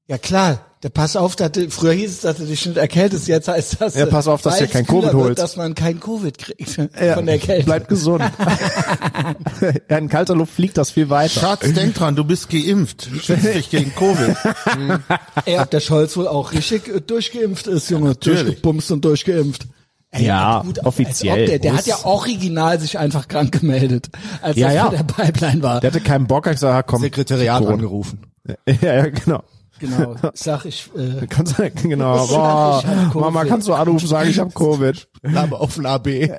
[0.07, 0.59] Ja klar.
[0.83, 3.77] Der pass auf, dass du, früher hieß es, dass du dich nicht erkältest, jetzt heißt
[3.79, 5.39] das, Ja, pass auf, dass du kein Covid wird, holst.
[5.39, 7.65] dass man kein Covid kriegt Ja, von der Kälte.
[7.65, 8.23] Bleib gesund.
[9.89, 11.39] ja, in kalter Luft fliegt das viel weiter.
[11.39, 13.09] Schatz, denk dran, du bist geimpft.
[13.21, 14.35] Schützt dich gegen Covid.
[15.45, 18.09] Ey, ob der Scholz wohl auch richtig durchgeimpft ist, Junge.
[18.09, 18.41] Natürlich.
[18.43, 19.67] Durchgebumst und durchgeimpft.
[20.09, 21.45] Ey, Ja, gut, offiziell.
[21.45, 24.09] Der, der hat ja original sich einfach krank gemeldet,
[24.41, 24.89] als Ja, das ja.
[24.89, 25.79] der Pipeline war.
[25.79, 27.01] Der hatte keinen Bock, hat gesagt, komm.
[27.01, 28.23] Sekretariat angerufen.
[28.81, 29.43] Ja, ja, genau.
[29.91, 30.15] Genau.
[30.33, 32.27] Sag ich, äh, Kannst du, genau.
[32.27, 33.15] Boah, Covid.
[33.15, 35.07] Mama, kannst du anrufen, sagen, ich hab Covid.
[35.23, 36.07] Name auf ein AB.
[36.07, 36.33] shit.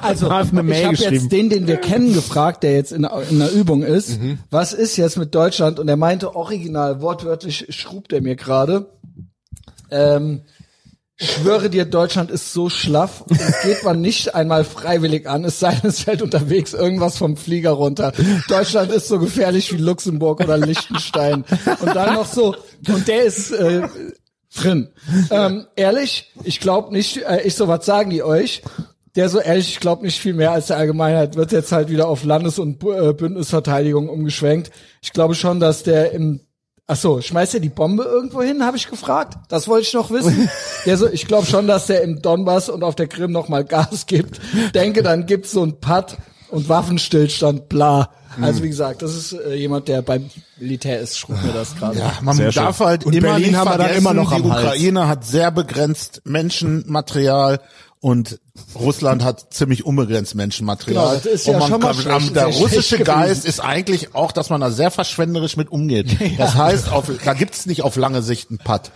[0.00, 3.82] Also, ich habe jetzt den, den wir kennen, gefragt, der jetzt in, in einer Übung
[3.82, 4.18] ist,
[4.50, 5.78] was ist jetzt mit Deutschland?
[5.78, 8.90] Und er meinte original, wortwörtlich schrub der mir gerade.
[9.90, 10.42] Ähm,
[11.16, 15.74] schwöre dir, Deutschland ist so schlaff, das geht man nicht einmal freiwillig an, es sei
[15.74, 18.12] denn, es fällt unterwegs irgendwas vom Flieger runter.
[18.48, 21.44] Deutschland ist so gefährlich wie Luxemburg oder Liechtenstein.
[21.80, 22.56] Und dann noch so,
[22.88, 23.88] und der ist äh,
[24.54, 24.88] drin.
[25.30, 28.62] Ähm, ehrlich, ich glaube nicht, äh, ich so, was sagen die euch?
[29.16, 32.08] Der so ehrlich, ich glaube nicht viel mehr als der Allgemeinheit, wird jetzt halt wieder
[32.08, 34.72] auf Landes- und äh, Bündnisverteidigung umgeschwenkt.
[35.02, 36.40] Ich glaube schon, dass der im
[36.86, 39.38] Ach so, schmeißt er die Bombe irgendwo hin, habe ich gefragt.
[39.48, 40.50] Das wollte ich noch wissen.
[40.84, 43.64] Der so, ich glaube schon, dass der im Donbass und auf der Krim noch mal
[43.64, 44.38] Gas gibt.
[44.74, 46.18] Denke, dann gibt's so ein Patt
[46.50, 48.10] und Waffenstillstand, bla.
[48.40, 51.98] Also wie gesagt, das ist äh, jemand, der beim Militär ist, schrub mir das gerade.
[51.98, 52.86] Ja, man Sehr darf schön.
[52.86, 54.64] halt Und immer Berlin nicht haben wir dann immer noch die am Hals.
[54.64, 57.60] Ukraine hat sehr begrenzt Menschenmaterial
[58.00, 58.40] und
[58.76, 61.04] Russland hat ziemlich unbegrenzt Menschenmaterial.
[61.06, 63.46] Genau, das ist und ja man schon mal kann, schlecht- der russische Geist gewesen.
[63.48, 66.16] ist eigentlich auch, dass man da sehr verschwenderisch mit umgeht.
[66.38, 68.92] Das heißt, auf, da gibt's nicht auf lange Sicht einen Patt.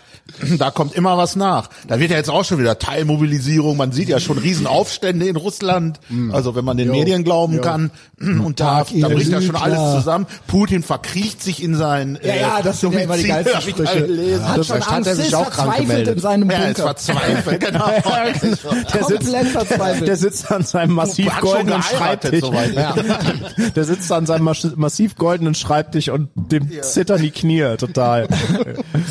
[0.58, 1.70] Da kommt immer was nach.
[1.88, 3.76] Da wird ja jetzt auch schon wieder Teilmobilisierung.
[3.76, 5.98] Man sieht ja schon Riesenaufstände in Russland.
[6.32, 7.90] Also wenn man den Medien glauben kann.
[8.20, 10.26] Und da, da bricht ja schon alles zusammen.
[10.46, 14.02] Putin verkriecht sich in sein Ja, ja, das sind ja immer die geilsten Sprüche.
[14.06, 14.46] gelesen.
[14.48, 16.14] Hat schon Angst, er sich ist auch krank verzweifelt gemeldet.
[16.16, 16.82] in seinem Ja, ist Bunker.
[16.82, 17.88] verzweifelt, genau.
[18.94, 20.08] Der sitzt, Komplett verzweifelt.
[20.08, 22.40] der sitzt an seinem massiv Hat schon goldenen Schreibtisch.
[22.40, 22.74] soweit.
[22.74, 22.94] Ja.
[23.76, 28.28] Der sitzt an seinem mas- massiv goldenen Schreibtisch und dem zittern die Knie total.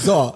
[0.05, 0.33] So,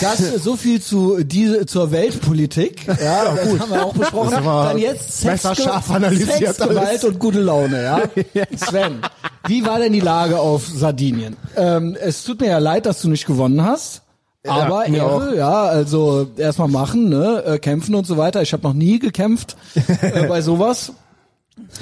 [0.00, 2.86] das so viel zu diese zur Weltpolitik.
[2.86, 4.30] Ja, das haben wir auch besprochen.
[4.44, 7.82] Dann jetzt messerscharf analysiert Sexgewalt und gute Laune.
[8.34, 9.00] Ja, Sven,
[9.46, 11.36] wie war denn die Lage auf Sardinien?
[11.56, 14.02] Ähm, es tut mir ja leid, dass du nicht gewonnen hast.
[14.46, 18.42] Aber mir Ehre, ja, also erstmal machen, ne, äh, kämpfen und so weiter.
[18.42, 19.56] Ich habe noch nie gekämpft
[20.00, 20.92] äh, bei sowas.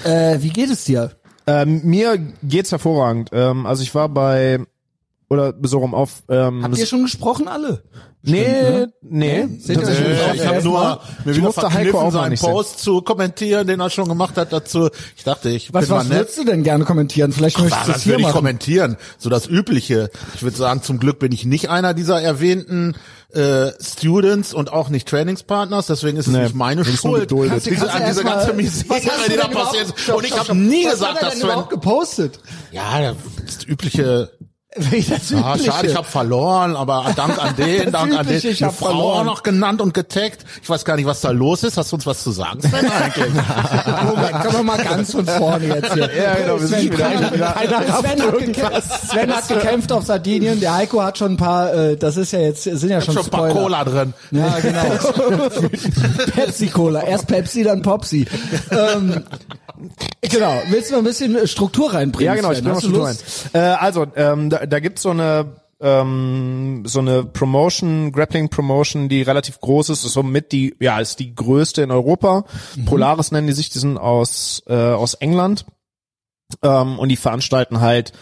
[0.04, 1.12] Äh, wie geht es dir?
[1.46, 3.30] Ähm, mir geht's hervorragend.
[3.32, 4.60] Ähm, also ich war bei
[5.30, 6.22] oder so rum auf.
[6.28, 7.82] Ähm, Habt ihr schon gesprochen alle?
[8.22, 9.46] nee, nee.
[9.60, 10.26] Seht ihr tatsächlich euch nicht.
[10.26, 12.52] schon ich habe nur mir Ich wieder verkniffen, auch mal seinen nicht sehen.
[12.52, 14.90] Post zu kommentieren, den er schon gemacht hat dazu.
[15.16, 16.18] Ich dachte, ich Was, bin mal was nett.
[16.18, 17.32] würdest du denn gerne kommentieren?
[17.32, 18.36] Vielleicht möchtest Ah, du es das hier würde ich machen.
[18.36, 18.96] kommentieren.
[19.16, 20.10] So das Übliche.
[20.34, 22.94] Ich würde sagen, zum Glück bin ich nicht einer dieser erwähnten
[23.32, 25.86] äh, Students und auch nicht Trainingspartners.
[25.86, 27.30] Deswegen ist es Nee, nicht meine du Schuld.
[27.30, 30.08] du- Diese, du diese mal- ganze Was Misere, du die da passiert ist.
[30.10, 31.42] Und ich habe nie Was gesagt, dass Sven...
[31.44, 32.38] überhaupt gepostet?
[32.72, 33.14] Ja,
[33.46, 34.30] das übliche...
[34.76, 35.72] Wie das Ah, Übliche.
[35.72, 38.36] schade, ich habe verloren, aber Dank an den, Dank an den.
[38.36, 39.18] Übliche, ich Eine hab Frau verloren.
[39.18, 40.44] auch noch genannt und getaggt.
[40.62, 41.76] Ich weiß gar nicht, was da los ist.
[41.76, 43.34] Hast du uns was zu sagen, Sven, eigentlich?
[44.04, 46.08] Moment, können wir mal ganz von vorne jetzt hier.
[46.16, 49.90] Ja, genau, wir sind Sven, wieder- keiner, wieder- keiner Sven, hat gekämpft, Sven hat gekämpft
[49.92, 50.60] auf Sardinien.
[50.60, 53.24] Der Heiko hat schon ein paar, äh, das ist ja jetzt, sind ja schon, Schon
[53.24, 53.48] ein paar.
[53.48, 54.14] Cola drin.
[54.30, 54.84] Ja, genau.
[56.32, 57.02] Pepsi Cola.
[57.02, 58.24] Erst Pepsi, dann Popsi.
[58.70, 59.24] Ähm,
[60.22, 60.62] genau.
[60.68, 62.26] Willst du mal ein bisschen Struktur reinbringen?
[62.26, 63.48] Ja, genau, ich bin mal Lust?
[63.54, 63.62] rein.
[63.62, 69.22] Äh, also, ähm, da, da gibt's so eine ähm, so eine Promotion, Grappling Promotion, die
[69.22, 72.44] relativ groß ist, ist somit die, ja, ist die größte in Europa.
[72.84, 75.64] Polaris nennen die sich, die sind aus äh, aus England
[76.62, 78.12] ähm, und die veranstalten halt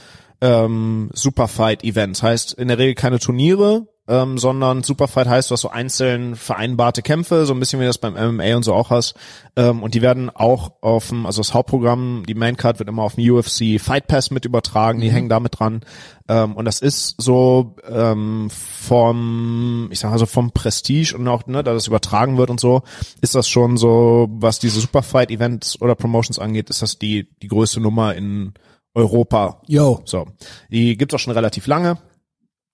[0.40, 2.22] ähm, Superfight-Events.
[2.22, 7.02] Heißt in der Regel keine Turniere, ähm, sondern Superfight heißt, du hast so einzeln vereinbarte
[7.02, 9.14] Kämpfe, so ein bisschen wie das beim MMA und so auch hast.
[9.54, 13.16] Ähm, und die werden auch auf dem, also das Hauptprogramm, die Maincard wird immer auf
[13.16, 15.82] dem UFC Fight Pass mit übertragen, die hängen damit dran.
[16.26, 21.46] Ähm, und das ist so ähm, vom, ich sag mal so vom Prestige und auch,
[21.46, 22.82] ne, da das übertragen wird und so,
[23.20, 27.80] ist das schon so, was diese Superfight-Events oder Promotions angeht, ist das die, die größte
[27.80, 28.54] Nummer in
[28.94, 29.60] Europa.
[29.66, 30.00] Yo.
[30.06, 30.26] So.
[30.70, 31.98] Die gibt's auch schon relativ lange.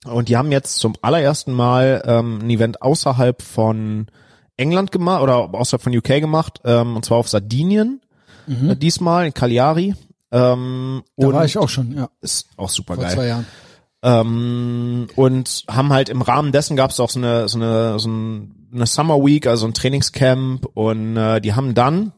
[0.04, 4.06] Und die haben jetzt zum allerersten Mal ähm, ein Event außerhalb von
[4.56, 8.00] England gemacht oder außerhalb von UK gemacht, ähm, und zwar auf Sardinien.
[8.46, 9.94] Äh, diesmal in Cagliari.
[10.30, 12.10] Ähm, Da war ich auch schon, ja.
[12.20, 13.28] ist auch super Vor zwei geil.
[13.28, 13.46] Jahren.
[14.02, 18.08] Ähm, und haben halt im Rahmen dessen gab es auch so eine so eine so
[18.10, 22.12] ein, eine Summer Week, also ein Trainingscamp und äh, die haben dann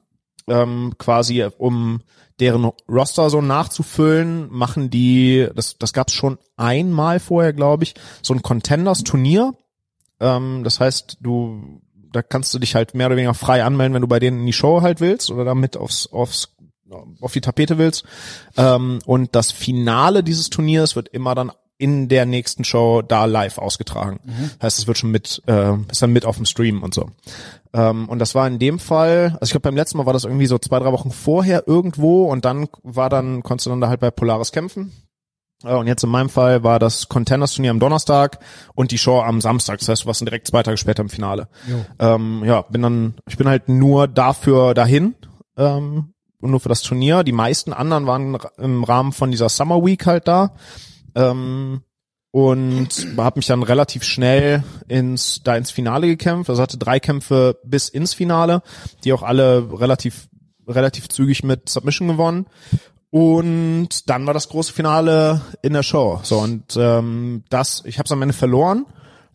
[0.49, 2.01] ähm, quasi um
[2.41, 8.35] deren Roster so nachzufüllen, machen die, das, das gab's schon einmal vorher, glaube ich, so
[8.35, 9.55] ein Contenders-Turnier.
[10.21, 11.81] Ähm, das heißt, du,
[12.13, 14.47] da kannst du dich halt mehr oder weniger frei anmelden, wenn du bei denen in
[14.47, 16.57] die Show halt willst oder damit aufs, aufs
[17.21, 18.05] auf die Tapete willst.
[18.57, 23.59] Ähm, und das Finale dieses Turniers wird immer dann in der nächsten Show da live
[23.59, 24.21] ausgetragen.
[24.63, 27.11] Heißt, es wird schon mit, äh, ist dann mit auf dem Stream und so.
[27.75, 30.25] Ähm, und das war in dem Fall, also ich glaube beim letzten Mal war das
[30.25, 33.89] irgendwie so zwei, drei Wochen vorher irgendwo und dann war dann, konntest du dann da
[33.89, 34.93] halt bei Polaris kämpfen.
[35.65, 38.39] Äh, Und jetzt in meinem Fall war das Contenders-Turnier am Donnerstag
[38.75, 39.79] und die Show am Samstag.
[39.81, 41.49] Das heißt, du warst dann direkt zwei Tage später im Finale.
[41.99, 45.15] Ähm, ja, bin dann, ich bin halt nur dafür dahin,
[45.59, 47.25] ähm, und nur für das Turnier.
[47.25, 50.53] Die meisten anderen waren im Rahmen von dieser Summer Week halt da.
[51.17, 51.83] Ähm,
[52.31, 56.51] und habe mich dann relativ schnell ins da ins Finale gekämpft.
[56.51, 58.63] Also hatte drei Kämpfe bis ins Finale,
[59.05, 60.29] die auch alle relativ
[60.69, 62.47] relativ zügig mit Submission gewonnen.
[63.09, 66.21] Und dann war das große Finale in der Show.
[66.25, 68.85] So und ähm, das, ich habe es am Ende verloren,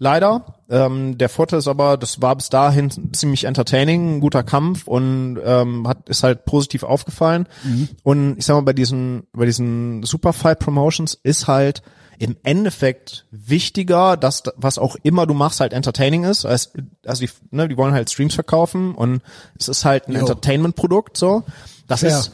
[0.02, 0.56] leider.
[0.68, 5.40] Ähm, der Vorteil ist aber, das war bis dahin ziemlich entertaining, ein guter Kampf und
[5.46, 7.48] ähm, hat ist halt positiv aufgefallen.
[8.04, 11.84] Und ich sag mal, bei diesen bei diesen Superfight Promotions ist halt
[12.18, 16.46] im Endeffekt wichtiger, dass was auch immer du machst halt entertaining ist.
[16.46, 16.72] Als,
[17.06, 19.22] also die, ne, die wollen halt Streams verkaufen und
[19.58, 21.44] es ist halt ein Entertainment-Produkt so.
[21.88, 22.10] Das Fair.
[22.10, 22.32] ist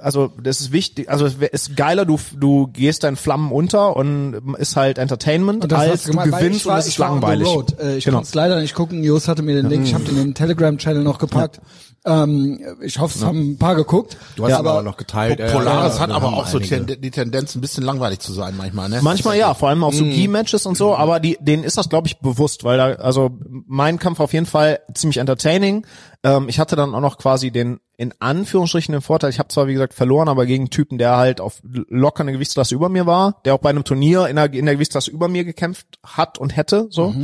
[0.00, 4.56] also das ist wichtig, also es ist geiler, du du gehst deinen Flammen unter und
[4.58, 7.48] ist halt Entertainment, Und als du weil gewinnst war, und es ist langweilig.
[7.80, 8.18] Äh, Ich Genau.
[8.18, 9.02] konnte es leider nicht gucken.
[9.02, 11.60] Jos hatte mir den Link, ich habe den in den Telegram-Channel noch gepackt.
[12.04, 14.16] Ähm, ich hoffe, es haben ein paar geguckt.
[14.34, 15.38] Du hast ja, aber auch noch geteilt.
[15.38, 16.96] äh, Polaris ja, hat aber auch so einige.
[16.98, 19.00] Die Tendenz, ein bisschen langweilig zu sein manchmal, ne?
[19.02, 19.98] Manchmal ja, vor allem auf Mhm.
[19.98, 23.30] so Key-Matches und so, aber die, denen ist das, glaube ich, bewusst, weil da, also
[23.66, 25.86] mein Kampf auf jeden Fall ziemlich entertaining.
[26.24, 29.66] Ähm, ich hatte dann auch noch quasi den, in Anführungsstrichen den Vorteil, ich habe zwar
[29.68, 33.06] wie gesagt verloren, aber gegen einen Typen, der halt auf locker eine Gewichtsklasse über mir
[33.06, 36.38] war, der auch bei einem Turnier in der, in der Gewichtsklasse über mir gekämpft hat
[36.38, 37.14] und hätte, so,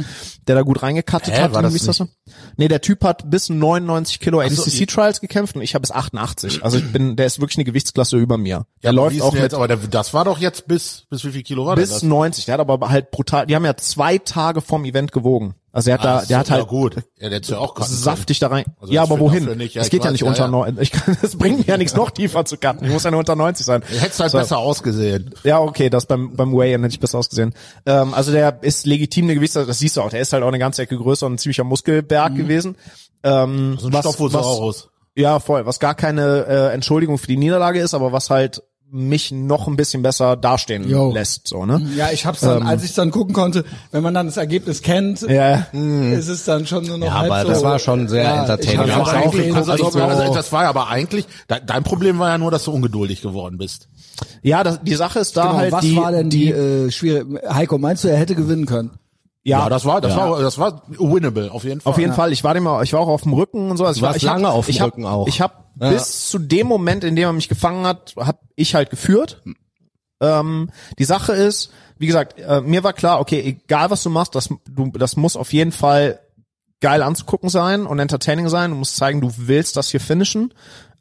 [0.46, 2.08] der da gut reingekattet Hä, hat war das Gewichtsklasse.
[2.56, 6.62] Nee, der Typ hat bis 99 Kilo ADCC Trials gekämpft und ich habe bis 88.
[6.64, 8.66] Also ich bin, der ist wirklich eine Gewichtsklasse über mir.
[8.83, 11.24] Der Ja, läuft auch denn mit jetzt, aber der, das war doch jetzt bis, bis
[11.24, 12.02] wie viel Kilo war bis das?
[12.02, 12.44] 90.
[12.46, 15.54] Der hat aber halt brutal, die haben ja zwei Tage vorm Event gewogen.
[15.70, 16.96] Also er hat da, Ach der hat halt ja, gut.
[17.18, 17.88] Ja, der ja auch können.
[17.88, 18.64] saftig da rein.
[18.81, 19.44] Also ja, aber wohin?
[19.59, 20.48] nicht, ja, Es ich geht ja nicht ja, unter ja.
[20.48, 20.78] neun.
[20.81, 22.87] Ich kann, das bringt mir ja nichts noch tiefer zu cutten.
[22.87, 23.83] Ich muss ja nur unter 90 sein.
[23.88, 24.38] Du hättest halt So.
[24.38, 25.31] besser ausgesehen.
[25.44, 27.54] Ja, okay, das beim beim Weigh-In hätte ich besser ausgesehen.
[27.87, 30.11] Ähm, also der ist legitim eine Gewichtsklasse, das siehst du auch.
[30.11, 32.74] Der ist halt auch eine ganze Ecke größer und ein ziemlicher Muskelberg gewesen.
[33.22, 34.88] Ähm, So ein Stophosaurus.
[35.14, 35.66] ja, voll.
[35.66, 39.76] Was gar keine äh, Entschuldigung für die Niederlage ist, aber was halt mich noch ein
[39.76, 41.12] bisschen besser dastehen Jo.
[41.12, 41.87] lässt, so ne?
[41.94, 45.20] Ja, ich hab's dann, als ich dann gucken konnte, wenn man dann das Ergebnis kennt,
[45.20, 45.66] Ja.
[45.74, 47.48] ist es dann schon nur noch Ja, halb aber so.
[47.48, 48.81] das war schon sehr entertaining.
[48.85, 50.88] Ich Ja, hab's aber auch eigentlich- eh Also, also, so- also, das war ja aber
[50.88, 53.88] eigentlich, de- dein Problem war ja nur, dass du ungeduldig geworden bist.
[54.42, 57.42] Ja, das, die Sache ist da Genau, halt was die, war denn die, äh, schwierige,
[57.52, 58.92] Heiko, meinst du, er hätte gewinnen können?
[59.48, 61.90] Ja, das war, das war, das war winnable, auf jeden Fall.
[61.92, 63.84] Auf jeden Fall, ich war dem, ich war auch auf dem Rücken und so.
[63.84, 65.26] Also ich war, ich hab- lange auf dem ich hab, Rücken auch.
[65.28, 65.90] Ich habe Ja.
[65.90, 69.42] bis zu dem Moment, in dem er mich gefangen hat, habe ich halt geführt.
[70.20, 74.34] Ähm, die Sache ist, wie gesagt, äh, mir war klar, okay, egal was du machst,
[74.34, 76.20] das, du, das muss auf jeden Fall
[76.80, 78.70] geil anzugucken sein und entertaining sein.
[78.70, 80.54] Du musst zeigen, du willst das hier finishen.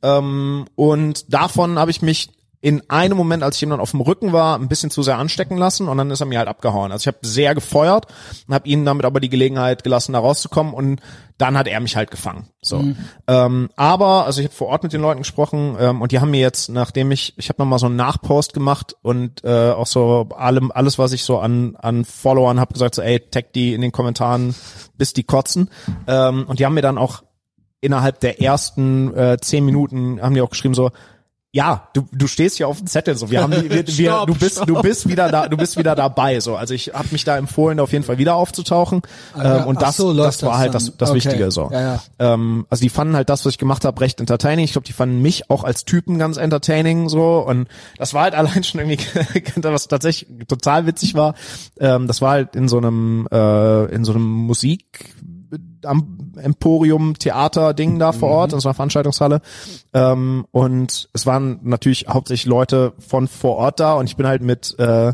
[0.04, 4.02] Ähm, und davon habe ich mich in einem Moment, als ich ihm dann auf dem
[4.02, 6.92] Rücken war, ein bisschen zu sehr anstecken lassen und dann ist er mir halt abgehauen.
[6.92, 8.08] Also ich habe sehr gefeuert
[8.48, 11.00] und habe ihm damit aber die Gelegenheit gelassen, da rauszukommen und
[11.38, 12.50] dann hat er mich halt gefangen.
[12.62, 12.84] So,
[13.28, 16.32] ähm, aber also ich habe vor Ort mit den Leuten gesprochen ähm, und die haben
[16.32, 20.30] mir jetzt, nachdem ich, ich habe nochmal so einen Nachpost gemacht und äh, auch so
[20.36, 23.82] allem alles, was ich so an an Followern habe gesagt, so ey, tag die in
[23.82, 24.56] den Kommentaren,
[24.98, 25.70] bis die kotzen.
[26.08, 27.22] Ähm, und die haben mir dann auch
[27.82, 30.92] innerhalb der ersten äh, zehn Minuten haben die auch geschrieben so
[31.54, 33.32] ja, du, du stehst hier auf dem Zettel so.
[33.32, 36.40] Wir haben wir, wir, Stopp, du bist du bist wieder da, du bist wieder dabei
[36.40, 36.56] so.
[36.58, 39.02] Also ich habe mich da empfohlen, auf jeden Fall wieder aufzutauchen.
[39.36, 39.62] ja.
[39.62, 41.18] Ähm, und das so, das war das halt das das Okay.
[41.18, 41.70] Wichtige so.
[41.72, 42.04] Ja, ja.
[42.20, 44.66] Ähm, also die fanden halt das, was ich gemacht habe, recht entertaining.
[44.66, 47.40] Ich glaube, die fanden mich auch als Typen ganz entertaining so.
[47.40, 49.00] Und das war halt allein schon irgendwie,
[49.64, 51.34] was tatsächlich total witzig war.
[51.80, 55.16] Ähm, das war halt in so einem äh, in so einem Musik
[55.84, 59.42] am Emporium Theater Ding da vor Ort in so einer Veranstaltungshalle.
[59.94, 64.42] Ähm, und es waren natürlich hauptsächlich Leute von vor Ort da und ich bin halt
[64.42, 65.14] mit äh,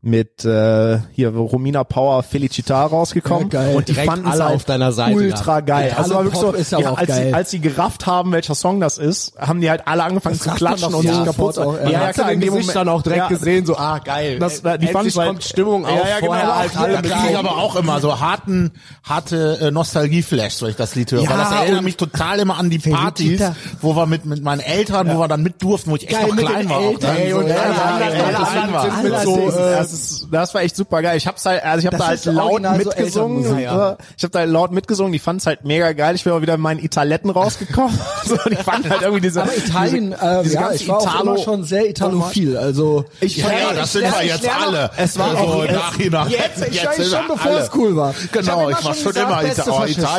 [0.00, 4.54] mit äh, hier Romina Power Felicita rausgekommen Ja, und die Direkt fanden alle es halt
[4.54, 5.88] auf deiner Seite ultra geil.
[5.90, 7.26] Ja, Also war wirklich so, Pop aber ja, als, geil.
[7.26, 10.44] Sie, als sie gerafft haben, welcher Song das ist, haben die halt alle angefangen zu
[10.44, 11.58] sagt man klatschen und sich ja, kaputt.
[11.58, 11.90] auch, ja.
[11.90, 14.38] ja, klar, in dem Moment- dann auch direkt ja, gesehen, so, ah, geil.
[14.38, 16.26] Das- die Endlich fanden's halt- kommt Stimmung Ja, auf, ja, genau.
[16.26, 18.70] vorher halt alle Da kriege ich aber auch immer so harten,
[19.02, 21.22] harte äh, Nostalgie-Flash, wenn ich das Lied höre.
[21.22, 23.42] Ja, weil das erinnert mich total immer an die Partys,
[23.82, 26.36] wo wir mit, mit meinen Eltern, wo wir dann mit durften, wo ich echt noch
[26.36, 26.80] klein war.
[26.82, 26.94] Ne?
[27.00, 30.62] ja, alle ja, anderen- ja, ja, ja, sind mit so, äh, das, ist, das war
[30.62, 31.16] echt super geil.
[31.16, 33.38] Ich hab's halt, also ich habe da halt laut so mitgesungen.
[33.44, 33.96] Elternmusik, ja.
[34.16, 35.12] Ich habe da halt laut mitgesungen.
[35.12, 36.14] Die fanden es halt mega geil.
[36.14, 37.98] Ich bin auch wieder in meinen Italetten rausgekommen.
[38.24, 39.42] so, die fanden halt irgendwie diese.
[39.42, 42.56] Aber Italien, diese, äh, diese ja, ganze ich war auch Italo- immer schon sehr italophil.
[42.56, 44.90] Also Ich Ja, ja, das sind wir jetzt alle.
[44.96, 46.28] Es war so auch- im Nachhinein.
[46.30, 47.60] Jetzt, ich Jetzt schon, sind wir bevor alle.
[47.60, 48.14] es cool war.
[48.32, 49.42] Genau, hab ich war schon immer.
[49.44, 49.50] Italien,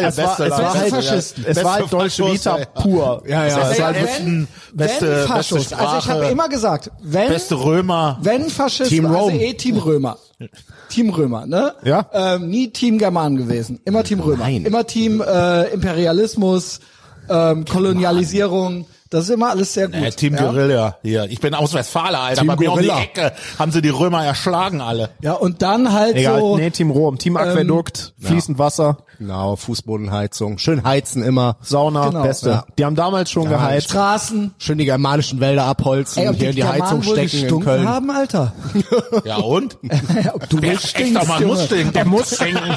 [0.09, 1.45] es war, beste es war halt, Faschisten.
[1.47, 3.23] es war halt Faschos, Vita pur.
[3.27, 3.53] Ja, ja.
[3.55, 8.17] So, es war halt beste- beste Faschos, also ich habe immer gesagt, wenn, Beste Römer.
[8.21, 9.37] wenn Faschisten, Team also Rome.
[9.59, 10.17] Team Römer.
[10.89, 11.73] Team Römer, ne?
[11.83, 12.05] Ja.
[12.13, 13.79] Ähm, nie Team German gewesen.
[13.85, 14.43] Immer Team Römer.
[14.45, 14.65] Nein.
[14.65, 16.79] Immer Team äh, Imperialismus,
[17.29, 18.85] ähm, Kolonialisierung.
[19.09, 19.95] Das ist immer alles sehr gut.
[19.95, 20.41] Äh, Team ja?
[20.43, 21.25] Guerilla hier.
[21.25, 22.41] Ich bin aus Westfalen, Alter.
[22.41, 23.03] Team Bei mir um die Guerilla.
[23.03, 25.09] Ecke haben sie die Römer erschlagen alle.
[25.21, 26.57] Ja, und dann halt Egal, so.
[26.57, 30.57] nee, Team Rom, Team Aquädukt, fließend Wasser, Genau, Fußbodenheizung.
[30.59, 31.57] Schön heizen immer.
[31.61, 32.49] Sauna, Genau, beste.
[32.49, 32.65] ja.
[32.77, 33.89] Die haben damals schon geheizt.
[33.89, 34.53] Straßen.
[34.57, 37.87] Schön die germanischen Wälder abholzen, Ey, ob hier in die Germanen Heizung stecken in Köln.
[37.87, 38.53] haben, Alter.
[39.25, 39.77] Ja und?
[40.33, 41.53] ob du Echt, stinkst, man Junge.
[41.53, 41.91] muss stinken.
[41.93, 42.63] Der muss stinken.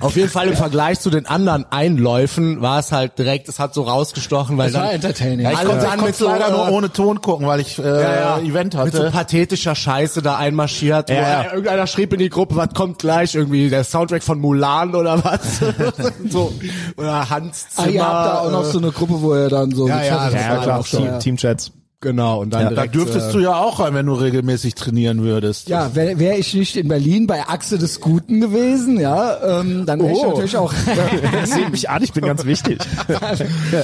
[0.00, 3.72] Auf jeden Fall im Vergleich zu den anderen Einläufen war es halt direkt, es hat
[3.74, 5.40] so rausgestochen, weil Es war dann entertaining.
[5.40, 7.46] Ja, ich Alle konnte, dann ich mit konnte so, leider nur äh, ohne Ton gucken,
[7.46, 9.10] weil ich äh, ja, ja, Event mit so hatte.
[9.12, 11.08] pathetischer Scheiße da einmarschiert.
[11.10, 11.52] wo Ja, ja.
[11.52, 13.34] Irgendeiner schrieb in die Gruppe, was kommt gleich?
[13.34, 15.60] Irgendwie der Soundtrack von Mulan oder was?
[16.30, 16.52] so.
[16.96, 17.94] Oder Hans Ah, Zimmer.
[17.94, 20.28] ihr habt da auch noch äh, so eine Gruppe, wo ihr dann so Ja, ja,
[20.30, 21.18] Ja, klar, auch Team, ja.
[21.18, 21.72] Teamchats.
[22.00, 22.68] Genau, und dann Ja.
[22.68, 25.70] da direkt, dürftest äh, du ja auch rein, wenn du regelmäßig trainieren würdest.
[25.70, 30.00] Ja, wäre wär ich nicht in Berlin bei Achse des Guten gewesen, ja, ähm, dann
[30.02, 30.28] wäre ich Oh.
[30.32, 30.70] natürlich auch.
[31.44, 32.78] Seht mich an, ich bin ganz wichtig.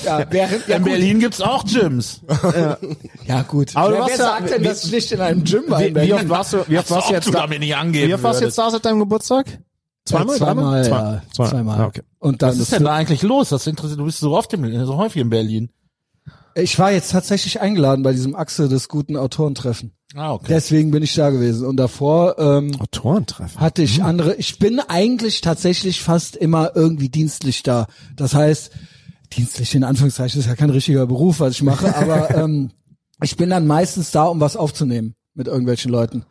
[0.05, 0.93] ja, wäre, ja, In gut.
[0.93, 2.21] Berlin gibt's auch Gyms.
[3.27, 3.71] Ja gut.
[3.75, 5.81] Aber du wer wer ja- sagt denn, wie- dass ich nicht in einem Gym war
[5.81, 7.41] Wie, wie oft warst du, wie oft warst du jetzt da?
[7.41, 9.47] damit nicht angeben Wie oft warst du jetzt da seit deinem Geburtstag?
[10.05, 11.15] Zweimal, zweimal, dreimal?
[11.15, 11.51] ja, Zwei- zweimal.
[11.51, 11.81] zweimal.
[11.81, 12.03] Ah, okay.
[12.19, 13.51] Und dann Was ist denn da eigentlich los?
[13.51, 15.71] Das interessiert, du bist so oft im, so häufig in Berlin.
[16.55, 19.93] ich war jetzt tatsächlich eingeladen bei diesem Achse des Guten Autorentreffen.
[20.17, 20.47] Ah, okay.
[20.49, 21.65] Deswegen bin ich da gewesen.
[21.67, 23.61] Und davor ähm, Autorentreffen.
[23.61, 24.35] hatte ich andere.
[24.37, 27.87] Ich bin eigentlich tatsächlich fast immer irgendwie dienstlich da.
[28.17, 28.73] Das heißt,
[29.35, 32.73] dienstlich in Anführungszeichen ist ja kein richtiger Beruf, was ich mache, aber ähm,
[33.23, 36.25] ich bin dann meistens da, um was aufzunehmen mit irgendwelchen Leuten.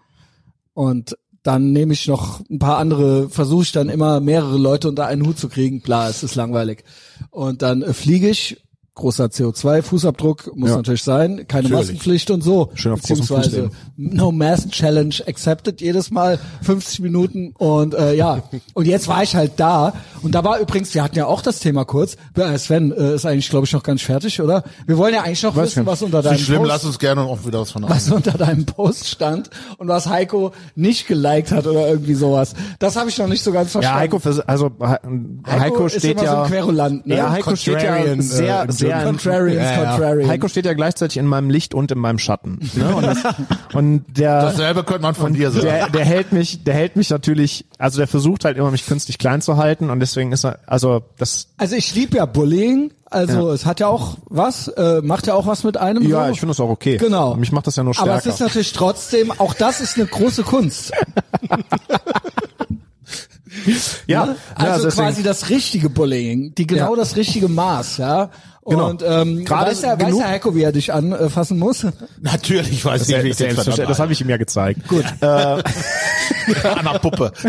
[0.73, 5.07] Und dann nehme ich noch ein paar andere, versuche ich dann immer mehrere Leute unter
[5.07, 5.81] einen Hut zu kriegen.
[5.81, 6.83] Klar, es ist langweilig.
[7.31, 8.61] Und dann äh, fliege ich,
[8.95, 10.77] großer CO2-Fußabdruck muss Ja.
[10.77, 11.71] natürlich sein, keine Natürlich.
[11.71, 12.69] Maskenpflicht und so.
[12.73, 13.69] Schön auf Beziehungsweise.
[13.95, 19.35] No Mask Challenge accepted jedes Mal 50 Minuten und äh, ja und jetzt war ich
[19.35, 22.91] halt da und da war übrigens wir hatten ja auch das Thema kurz äh, Sven
[22.91, 25.67] äh, ist eigentlich glaube ich noch ganz fertig oder wir wollen ja eigentlich noch Weiß
[25.75, 28.31] wissen was unter deinem schlimm, Post, lass uns gerne auch wieder was von was unter
[28.37, 33.17] deinem Post stand und was Heiko nicht geliked hat oder irgendwie sowas das habe ich
[33.17, 36.37] noch nicht so ganz verstanden Ja, Heiko, also He- Heiko, ist steht immer ja, so
[36.43, 37.15] ein Querulant, ne?
[37.17, 39.91] ja, Heiko steht ja Contrarian, sehr, äh, sehr, Contrarians, Ja, ja.
[39.91, 40.29] Contrarian.
[40.29, 42.59] Heiko steht ja gleichzeitig in meinem Licht und in meinem Schatten.
[42.75, 42.95] Ne?
[42.95, 43.17] Und, das,
[43.73, 45.65] und der, Dasselbe könnte man von dir sagen.
[45.65, 49.17] der, der hält mich, der hält mich natürlich, also der versucht halt immer mich künstlich
[49.17, 53.51] klein zu halten und deswegen ist er, also das, also ich lieb ja Bullying also
[53.51, 56.31] es hat ja auch was äh, macht ja auch was mit einem ja, so.
[56.31, 56.97] ich finde das auch okay.
[56.97, 57.33] Genau.
[57.35, 58.11] Mich macht das ja nur stärker.
[58.11, 60.91] Aber es ist natürlich trotzdem, auch das ist eine große Kunst.
[64.07, 64.35] ja, ne?
[64.57, 66.97] ja, Also deswegen- quasi das richtige Bullying, die genau Ja.
[66.97, 68.29] das richtige Maß, ja.
[68.69, 68.89] Genau.
[68.89, 71.85] Und ähm, Gerade weiß, der, weiß der Heiko, wie er dich anfassen muss?
[72.21, 74.87] Natürlich weiß ich, das, wie ich den das, das habe ich ihm ja gezeigt.
[74.87, 75.05] Gut.
[75.21, 75.63] An
[76.83, 77.31] der Puppe.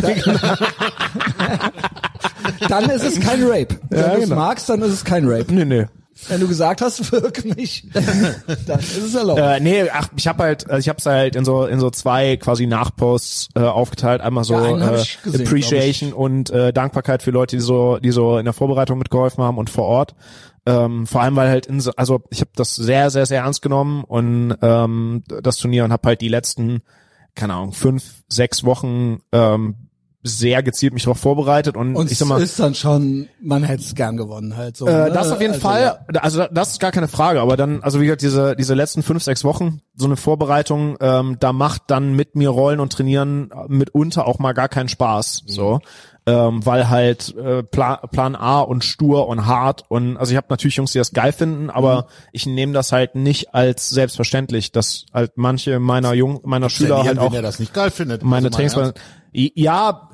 [2.68, 3.78] Dann ist es kein Rape.
[3.88, 4.36] Wenn Ja, du es genau.
[4.36, 5.52] magst, dann ist es kein Rape.
[5.52, 5.86] Nee, nee.
[6.28, 9.40] Wenn du gesagt hast, wirk mich, dann ist es erlaubt.
[9.40, 11.88] Äh, nee, ach, ich habe halt, also ich habe es halt in so in so
[11.88, 14.20] zwei quasi Nachposts äh, aufgeteilt.
[14.20, 18.10] Einmal so Ja, äh, ich gesehen, Appreciation und äh, Dankbarkeit für Leute, die so, die
[18.10, 20.14] so in der Vorbereitung mitgeholfen haben und vor Ort.
[20.66, 23.62] Ähm, vor allem weil halt in so, also ich habe das sehr, sehr, sehr ernst
[23.62, 26.82] genommen und ähm, das Turnier und habe halt die letzten,
[27.34, 29.79] keine Ahnung, fünf, sechs Wochen ähm,
[30.22, 33.82] sehr gezielt mich darauf vorbereitet und, Und ich sag mal, ist dann schon, man hätte
[33.82, 34.86] es gern gewonnen halt so.
[34.86, 35.10] äh, ne?
[35.12, 38.04] das auf jeden Also, Fall, also das ist gar keine Frage, aber dann, also wie
[38.04, 42.36] gesagt, diese, diese letzten fünf, sechs Wochen, so eine Vorbereitung, ähm, da macht dann mit
[42.36, 45.80] mir Rollen und Trainieren mitunter auch mal gar keinen Spaß, so.
[46.26, 50.48] Ähm, weil halt äh, Plan, Plan A und stur und hart und also ich habe
[50.50, 55.06] natürlich Jungs, die das geil finden, aber ich nehme das halt nicht als selbstverständlich, dass
[55.14, 58.22] halt manche meiner Jung meiner Schüler halt wenn auch er das nicht geil findet.
[58.22, 58.94] meine Also Trainings
[59.32, 60.09] ja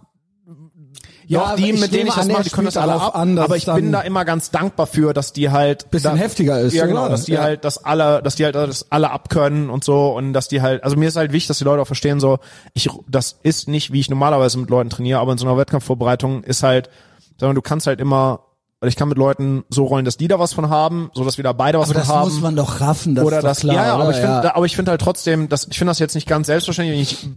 [1.29, 3.17] Ja, doch, die, mit denen ich das mache, die können das alle ab.
[3.17, 6.61] an, aber ich bin da immer ganz dankbar für, dass die halt Bisschen da, heftiger
[6.61, 7.11] ist, Ja, genau, oder?
[7.11, 7.43] dass die Ja.
[7.43, 10.85] halt das alle, dass die halt das alle abkönnen und so und dass die halt,
[10.85, 12.39] also mir ist halt wichtig, dass die Leute auch verstehen, so
[12.75, 16.45] ich, das ist nicht, wie ich normalerweise mit Leuten trainiere, aber in so einer Wettkampfvorbereitung
[16.45, 16.91] ist halt,
[17.39, 18.41] sag mal, du kannst halt immer,
[18.79, 21.39] weil ich kann mit Leuten so rollen, dass die da was von haben, so dass
[21.39, 23.43] wir da beide was Aber von das haben muss man doch raffen, das oder ist
[23.43, 24.11] doch das klar, ja, ja, aber oder?
[24.13, 24.55] ich finde Ja.
[24.55, 27.29] aber ich finde halt trotzdem dass ich finde das jetzt nicht ganz selbstverständlich ich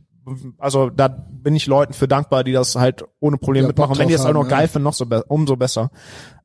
[0.58, 4.08] also da bin ich Leuten für dankbar die das halt ohne Problem Ja, mitmachen wenn
[4.08, 4.68] die es auch noch haben, geil ja.
[4.68, 5.92] finden noch so be umso besser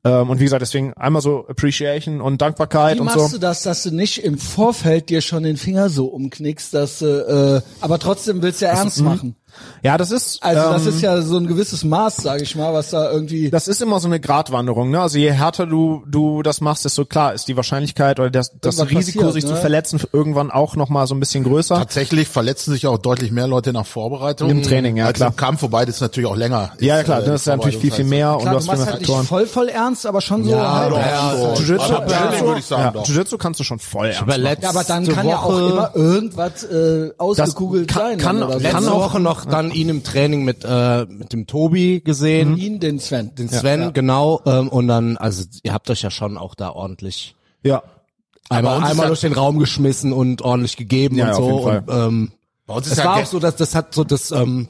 [0.03, 3.39] ähm, und wie gesagt deswegen einmal so Appreciation und Dankbarkeit Wie und machst so du
[3.39, 7.99] das, dass du nicht im Vorfeld dir schon den Finger so umknickst, dass äh, aber
[7.99, 9.35] trotzdem willst du ja ernst machen?
[9.83, 12.73] Ja das ist Also das ähm, ist ja so ein gewisses Maß, sage ich mal,
[12.73, 13.49] was da irgendwie.
[13.49, 15.01] das ist immer so eine Gratwanderung, ne?
[15.01, 18.79] Also je härter du du das machst, desto klar ist die Wahrscheinlichkeit oder das, das
[18.89, 19.49] Risiko, passiert, sich ne?
[19.51, 21.75] zu verletzen, irgendwann auch noch mal so ein bisschen größer.
[21.75, 24.49] Tatsächlich verletzen sich auch deutlich mehr Leute nach Vorbereitung.
[24.49, 25.29] Im Training, ja, als klar.
[25.29, 26.81] im Kampf, wobei das natürlich auch länger ist.
[26.81, 28.65] Ja, ja, klar, äh, das ist ja natürlich viel, viel mehr und Klar, du du
[28.65, 29.25] hast viel machst halt nicht Faktoren.
[29.27, 31.59] voll, voll ernst, aber schon so Ja, doch.
[31.59, 32.93] Jiu-Jitsu, Also ja.
[33.03, 35.91] Jiu-Jitsu kannst du schon voll ernst Aber Ja, aber dann kann ja auch Woche, immer
[35.95, 38.17] irgendwas äh, ausgekugelt kann- sein.
[38.17, 42.79] kann- kann auch- Woche dann ihn im Training mit äh, mit dem Tobi gesehen, ihn,
[42.79, 43.33] den Sven.
[43.35, 47.35] den Sven genau ähm, und dann also ihr habt euch ja schon auch da ordentlich
[47.63, 47.83] Ja.
[48.49, 51.73] einmal, einmal ja- durch den Raum geschmissen und ordentlich gegeben Ja, und ja, so auf
[51.73, 52.31] jeden und ähm,
[52.67, 54.67] Bei uns ist es ja war auch so, dass das hat so das ähm,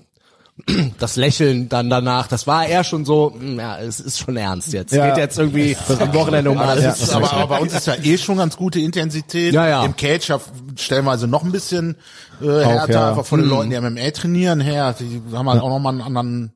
[1.00, 4.72] das Lächeln dann danach, das war eher schon so, hm, ja, es ist schon ernst
[4.72, 4.94] jetzt.
[4.94, 5.08] Ja.
[5.10, 7.02] Geht jetzt irgendwie am Wochenende um Aber, alles.
[7.02, 9.54] ist, aber, aber bei uns ist ja eh schon ganz gute Intensität.
[9.54, 9.84] Ja, ja.
[9.86, 10.40] Im Cage ja
[10.78, 11.98] stellenweise noch ein bisschen
[12.42, 13.10] äh, härter, ja.
[13.10, 14.96] einfach von den Leuten, die MMA trainieren her.
[14.98, 16.52] Die haben halt auch noch mal einen anderen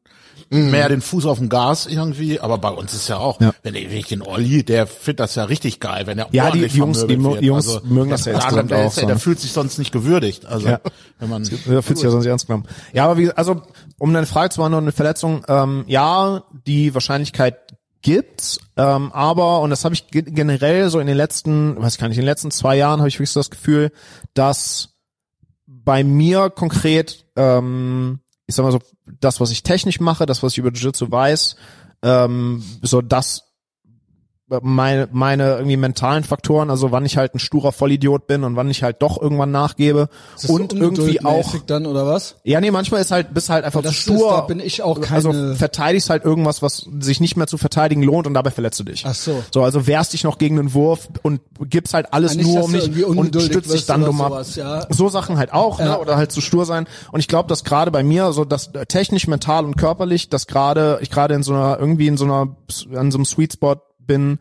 [0.51, 3.51] mehr den Fuß auf dem Gas irgendwie, aber bei uns ist ja auch, Ja.
[3.61, 6.49] wenn, ich, wenn ich den Olli, der findet das ja richtig geil, wenn er Ja,
[6.49, 7.41] die- Jungs- die wird.
[7.43, 9.07] Jungs also, mögen das ja der, insgesamt der, auch ist ja- so.
[9.09, 10.47] der fühlt sich sonst nicht gewürdigt.
[10.47, 10.79] Also Ja.
[11.19, 12.65] wenn man Ja, fühlt sich ja sonst ernst genommen.
[12.93, 13.61] Ja, aber wie, also,
[13.99, 17.57] um deine Frage zu beantworten, eine Verletzung, ähm, ja, die Wahrscheinlichkeit
[18.01, 21.99] gibt's, ähm, aber, und das habe ich ge- generell so in den letzten, weiß ich
[21.99, 23.91] gar nicht, in den letzten zwei Jahren habe ich wirklich so das Gefühl,
[24.33, 24.95] dass
[25.67, 28.79] bei mir konkret, ähm, ich sag mal so,
[29.19, 31.55] das, was ich technisch mache, das, was ich über Jiu-Jitsu weiß,
[32.03, 33.48] ähm, so das
[34.61, 38.69] meine, meine irgendwie mentalen Faktoren, also wann ich halt ein sturer Vollidiot bin und wann
[38.69, 42.35] ich halt doch irgendwann nachgebe Ist das so und irgendwie auch dann oder was?
[42.43, 44.29] ja, nee, manchmal ist halt, bist halt einfach zu ist- stur.
[44.31, 48.01] da bin ich auch keine- Also verteidigst halt irgendwas, was sich nicht mehr zu verteidigen
[48.03, 49.03] lohnt und dabei verletzt du dich.
[49.05, 49.43] Ach so.
[49.53, 52.73] So, also wehrst dich noch gegen den Wurf und gibst halt alles nicht, nur um
[52.73, 54.43] irgendwie und stützt dich dann dumm ab.
[54.55, 54.85] ja.
[54.89, 55.85] So Sachen halt auch, Ja.
[55.85, 55.99] ne?
[55.99, 56.87] Oder halt zu stur sein.
[57.11, 60.47] Und ich glaube, dass gerade bei mir, so dass äh, technisch, mental und körperlich, dass
[60.47, 62.55] gerade, ich gerade in so einer, irgendwie in so einer,
[62.95, 63.75] an so einem Sweet Spot
[64.09, 64.39] bin,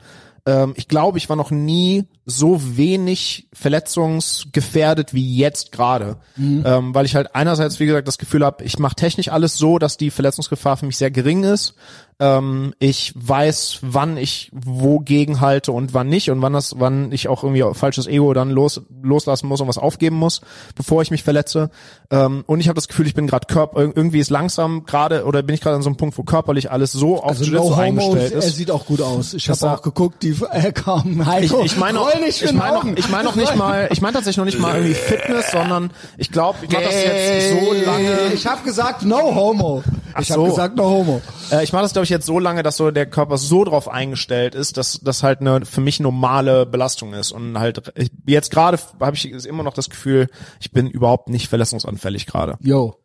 [0.48, 6.16] ähm, ich glaube, ich war noch nie so wenig verletzungsgefährdet wie jetzt gerade,
[6.64, 9.78] ähm, weil ich halt einerseits wie gesagt das Gefühl habe, ich mache technisch alles so,
[9.78, 11.74] dass die Verletzungsgefahr für mich sehr gering ist.
[12.20, 17.28] Ähm, ich weiß, wann ich wogegen halte und wann nicht und wann das, wann ich
[17.28, 20.40] auch irgendwie falsches Ego dann los loslassen muss und was aufgeben muss,
[20.74, 21.70] bevor ich mich verletze.
[22.10, 25.42] Ähm, und ich habe das Gefühl, ich bin gerade körper irgendwie ist langsam gerade oder
[25.42, 27.74] bin ich gerade an so einem Punkt, wo körperlich alles so auf Also Jiu-Jitsu no
[27.74, 28.56] eingestellt er ist.
[28.56, 29.34] sieht auch gut aus.
[29.34, 31.20] Ich habe auch geguckt, die äh, kamen.
[31.20, 32.94] Ich, Heiko, ich meine, roll nicht ich in meine, Augen.
[32.96, 36.32] ich meine noch nicht mal, ich meine tatsächlich noch nicht mal irgendwie Fitness, sondern ich
[36.32, 38.32] glaube, ich mache das jetzt so lange.
[38.34, 39.84] Ich habe gesagt no homo.
[40.20, 40.34] Ich so.
[40.34, 41.22] habe gesagt no homo.
[41.50, 43.88] Äh, ich mache das glaube ich jetzt so lange, dass so der Körper so drauf
[43.88, 48.50] eingestellt ist, dass das halt eine für mich normale Belastung ist und halt ich, jetzt
[48.50, 50.28] gerade habe ich immer noch das Gefühl,
[50.60, 52.56] ich bin überhaupt nicht verletzungsanfällig gerade.
[52.60, 52.96] Yo.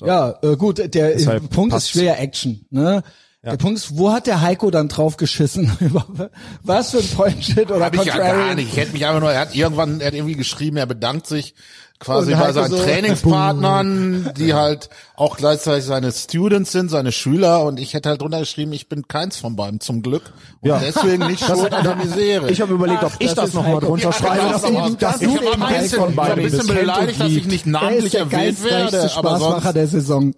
[0.00, 1.94] Ja, äh, gut, der Deshalb äh, Punkt passt's.
[1.94, 3.02] ist schwer Action, ne?
[3.44, 5.70] Der Punkt ist, wo hat der Heiko dann drauf geschissen?
[6.62, 8.68] Was für ein Point-Shit oder Hab ich ja gar nicht.
[8.72, 11.54] Ich hätte mich einfach nur, er hat irgendwann, er hat irgendwie geschrieben, er bedankt sich
[11.98, 14.88] quasi bei seinen so- Trainingspartnern, die halt
[15.18, 19.08] auch gleichzeitig seine Students sind, seine Schüler und ich hätte halt drunter geschrieben, ich bin
[19.08, 20.78] keins von beiden zum Glück und Ja.
[20.78, 22.48] deswegen nicht schuld an der Misere.
[22.50, 25.18] Ich habe überlegt, ob Ach, ich das das nochmal drunter schreibe, dass, das eben, dass
[25.18, 26.78] du ich war eben ein eins bisschen, von ich war ein beiden bisschen bist.
[26.80, 30.34] Beleidigt, dass ich nicht namentlich der erwähnt geistreichste werde, aber Spaßmacher sonst, der Saison.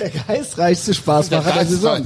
[0.00, 2.04] der geistreichste Spaßmacher der, Saison.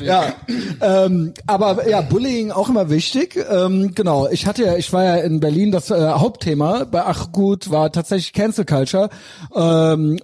[0.00, 0.32] Ja.
[0.80, 3.38] Ja, ähm, aber ja, Bullying auch immer wichtig.
[3.50, 7.02] Ähm, genau, ich hatte ja, ich war ja in Berlin, das äh, Haupt Hauptthema bei
[7.04, 9.10] Ach gut war tatsächlich Cancel Culture.
[9.54, 9.65] Ähm,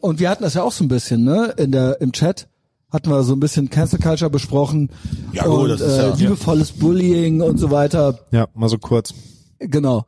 [0.01, 2.49] und wir hatten das ja auch so ein bisschen, ne, in der, im Chat.
[2.91, 4.91] Hatten wir so ein bisschen Cancel Culture besprochen.
[5.33, 8.19] Ja, gut, und, das ist äh, ja- liebevolles Bullying und so weiter.
[8.33, 9.15] Ja, mal so kurz.
[9.59, 10.05] Genau.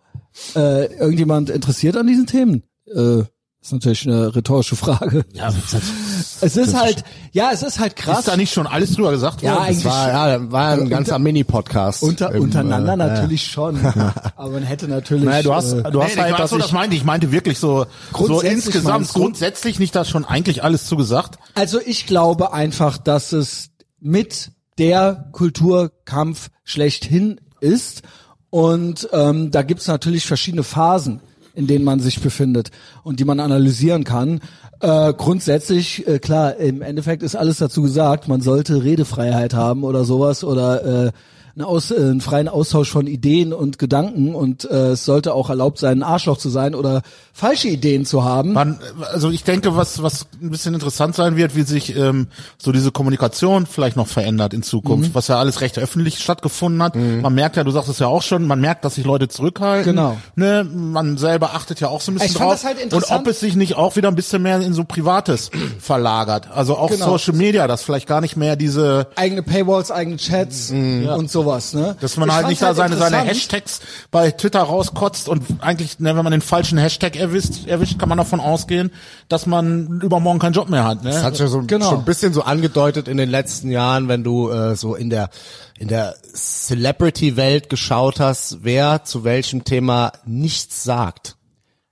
[0.55, 2.63] Äh, irgendjemand interessiert an diesen Themen?
[2.95, 3.23] Äh,
[3.65, 5.25] ist natürlich eine rhetorische Frage.
[5.33, 5.49] Ja,
[6.41, 7.03] Es ist halt,
[7.33, 8.21] ja, es ist halt krass.
[8.21, 9.63] ist da nicht schon alles drüber gesagt Ja, worden?
[9.65, 12.03] eigentlich- War, ja, war ein ganzer Mini-Podcast.
[12.03, 13.81] Unter, Im, untereinander äh, natürlich schon.
[14.37, 15.25] Aber man hätte natürlich.
[15.25, 16.97] Naja, du hast, äh, du hast nee, halt, ich weiß, dass so, ich, das meinte
[16.97, 17.05] ich.
[17.05, 21.39] Meinte wirklich so, so Grundsätzlich insgesamt, grundsätzlich nicht da schon eigentlich alles zugesagt.
[21.55, 28.03] Also ich glaube einfach, dass es mit der Kulturkampf schlechthin ist.
[28.51, 31.21] Und ähm, da gibt's natürlich verschiedene Phasen,
[31.55, 32.71] in denen man sich befindet
[33.03, 34.41] und die man analysieren kann.
[34.81, 40.05] Äh, grundsätzlich, äh, klar, im Endeffekt ist alles dazu gesagt, man sollte Redefreiheit haben oder
[40.05, 41.13] sowas oder äh,
[41.57, 45.51] einen, Aus, äh, einen freien Austausch von Ideen und Gedanken und äh, es sollte auch
[45.51, 47.03] erlaubt sein, ein Arschloch zu sein oder
[47.33, 48.53] falsche Ideen zu haben.
[48.53, 48.79] Man,
[49.13, 52.29] also ich denke, was was ein bisschen interessant sein wird, wie sich ähm,
[52.59, 55.15] so diese Kommunikation vielleicht noch verändert in Zukunft, Mhm.
[55.15, 56.95] was ja alles recht öffentlich stattgefunden hat.
[56.97, 59.95] Man merkt ja, du sagst es ja auch schon, man merkt, dass sich Leute zurückhalten.
[59.97, 60.17] Genau.
[60.37, 62.55] Ne, man selber achtet ja auch so ein bisschen Ich fand drauf.
[62.55, 63.21] das halt Und interessant.
[63.23, 65.51] ob es sich nicht auch wieder ein bisschen mehr in so Privates
[65.81, 66.49] verlagert.
[66.53, 67.07] Also auch Genau.
[67.17, 71.97] Social Media, dass vielleicht gar nicht mehr diese eigene Paywalls, eigene Chats und sowas, ne?
[72.01, 73.31] Dass man Ich halt nicht da seine, seine interessant.
[73.31, 73.81] Hashtags
[74.11, 78.19] bei Twitter rauskotzt und eigentlich, ne, wenn man den falschen Hashtag erwischt, erwischt, kann man
[78.19, 78.91] davon ausgehen,
[79.29, 81.05] dass man übermorgen keinen Job mehr hat.
[81.05, 81.11] Ne?
[81.11, 81.91] Das hat ja so Genau.
[81.91, 85.31] schon ein bisschen so angedeutet in den letzten Jahren, wenn du äh, so in der
[85.79, 91.37] in der Celebrity-Welt geschaut hast, wer zu welchem Thema nichts sagt.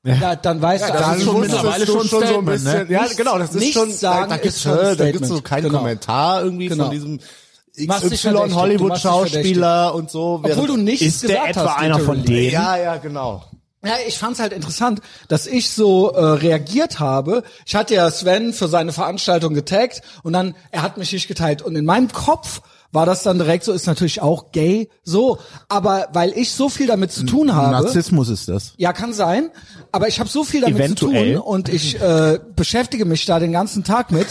[0.05, 2.93] Ja, dann weißt du, das also ist schon mittlerweile schon so ein Statement, bisschen, ne?
[2.93, 5.65] ja genau, das ist schon, sagen da, da gibt's schon ein da gibt's so keinen
[5.65, 5.79] Genau.
[5.79, 6.85] Kommentar irgendwie Genau.
[6.85, 7.21] von diesem
[7.77, 9.33] XY verdächtig, du Hollywood machst dich verdächtig.
[9.33, 10.41] Schauspieler und so.
[10.43, 12.51] Obwohl du nichts ist der gesagt etwa hast, einer von denen?
[12.51, 13.45] ja, ja, genau.
[13.85, 17.43] Ja, ich fand's halt interessant, dass ich so äh, reagiert habe.
[17.67, 21.63] Ich hatte ja Sven für seine Veranstaltung getaggt und dann, er hat mich nicht geteilt.
[21.63, 22.63] Und in meinem Kopf
[22.93, 25.39] war das dann direkt so, ist natürlich auch gay, so.
[25.69, 27.73] Aber weil ich so viel damit zu tun habe.
[27.73, 28.75] Narzissmus ist das.
[28.77, 29.51] Ja, kann sein.
[29.91, 31.35] Aber ich habe so viel damit Eventuell.
[31.37, 34.27] zu tun und ich äh, beschäftige mich da den ganzen Tag mit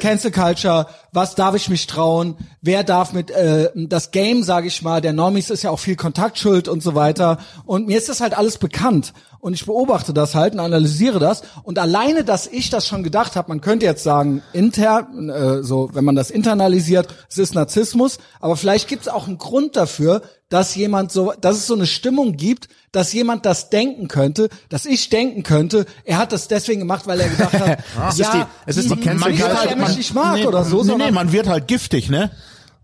[0.00, 0.86] Cancel Culture.
[1.12, 2.36] Was darf ich mich trauen?
[2.60, 5.96] Wer darf mit äh, das Game, sage ich mal, der Normis ist ja auch viel
[5.96, 7.38] Kontaktschuld und so weiter.
[7.64, 11.42] Und mir ist das halt alles bekannt und ich beobachte das halt und analysiere das.
[11.62, 15.90] Und alleine, dass ich das schon gedacht habe, man könnte jetzt sagen intern, äh, so
[15.92, 18.18] wenn man das internalisiert, es ist Narzissmus.
[18.40, 21.86] Aber vielleicht gibt es auch einen Grund dafür, dass jemand so, dass es so eine
[21.86, 26.80] Stimmung gibt, dass jemand das denken könnte, dass ich denken könnte, er hat das deswegen
[26.80, 27.78] gemacht, weil er gedacht hat,
[28.10, 29.70] Es ja, ist die- es ist die Cancel nicht, weil Culture.
[29.70, 32.30] er mich nicht mag oder so, nee, nee, man wird halt giftig, ne?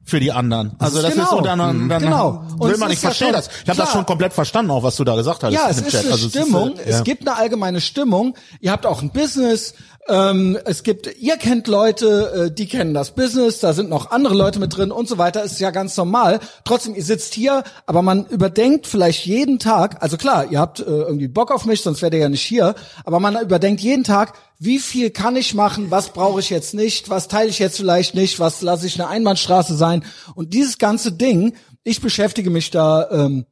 [0.04, 0.72] Für die anderen.
[0.80, 1.22] Also das genau.
[1.22, 2.42] ist so, dann, dann Genau.
[2.58, 3.48] Und will man nicht ja verstehen schon- das.
[3.62, 5.52] Ich habe das schon komplett verstanden, auch was du da gesagt hast.
[5.52, 6.00] Ja, es ist Chat.
[6.02, 6.76] eine Also es ist, Stimmung.
[6.76, 8.34] äh, Es gibt eine allgemeine Stimmung.
[8.60, 9.74] Ihr habt auch ein Business.
[10.08, 13.60] Ähm, es gibt, ihr kennt Leute, äh, die kennen das Business.
[13.60, 15.44] Da sind noch andere Leute mit drin und so weiter.
[15.44, 16.40] Ist ja ganz normal.
[16.64, 20.02] Trotzdem, ihr sitzt hier, aber man überdenkt vielleicht jeden Tag.
[20.02, 22.74] Also klar, ihr habt äh, irgendwie Bock auf mich, sonst wärt ihr ja nicht hier.
[23.04, 27.08] Aber man überdenkt jeden Tag, wie viel kann ich machen, was brauche ich jetzt nicht,
[27.08, 30.04] was teile ich jetzt vielleicht nicht, was lasse ich eine Einbahnstraße sein.
[30.34, 33.46] Und dieses ganze Ding, ich beschäftige mich da ähm,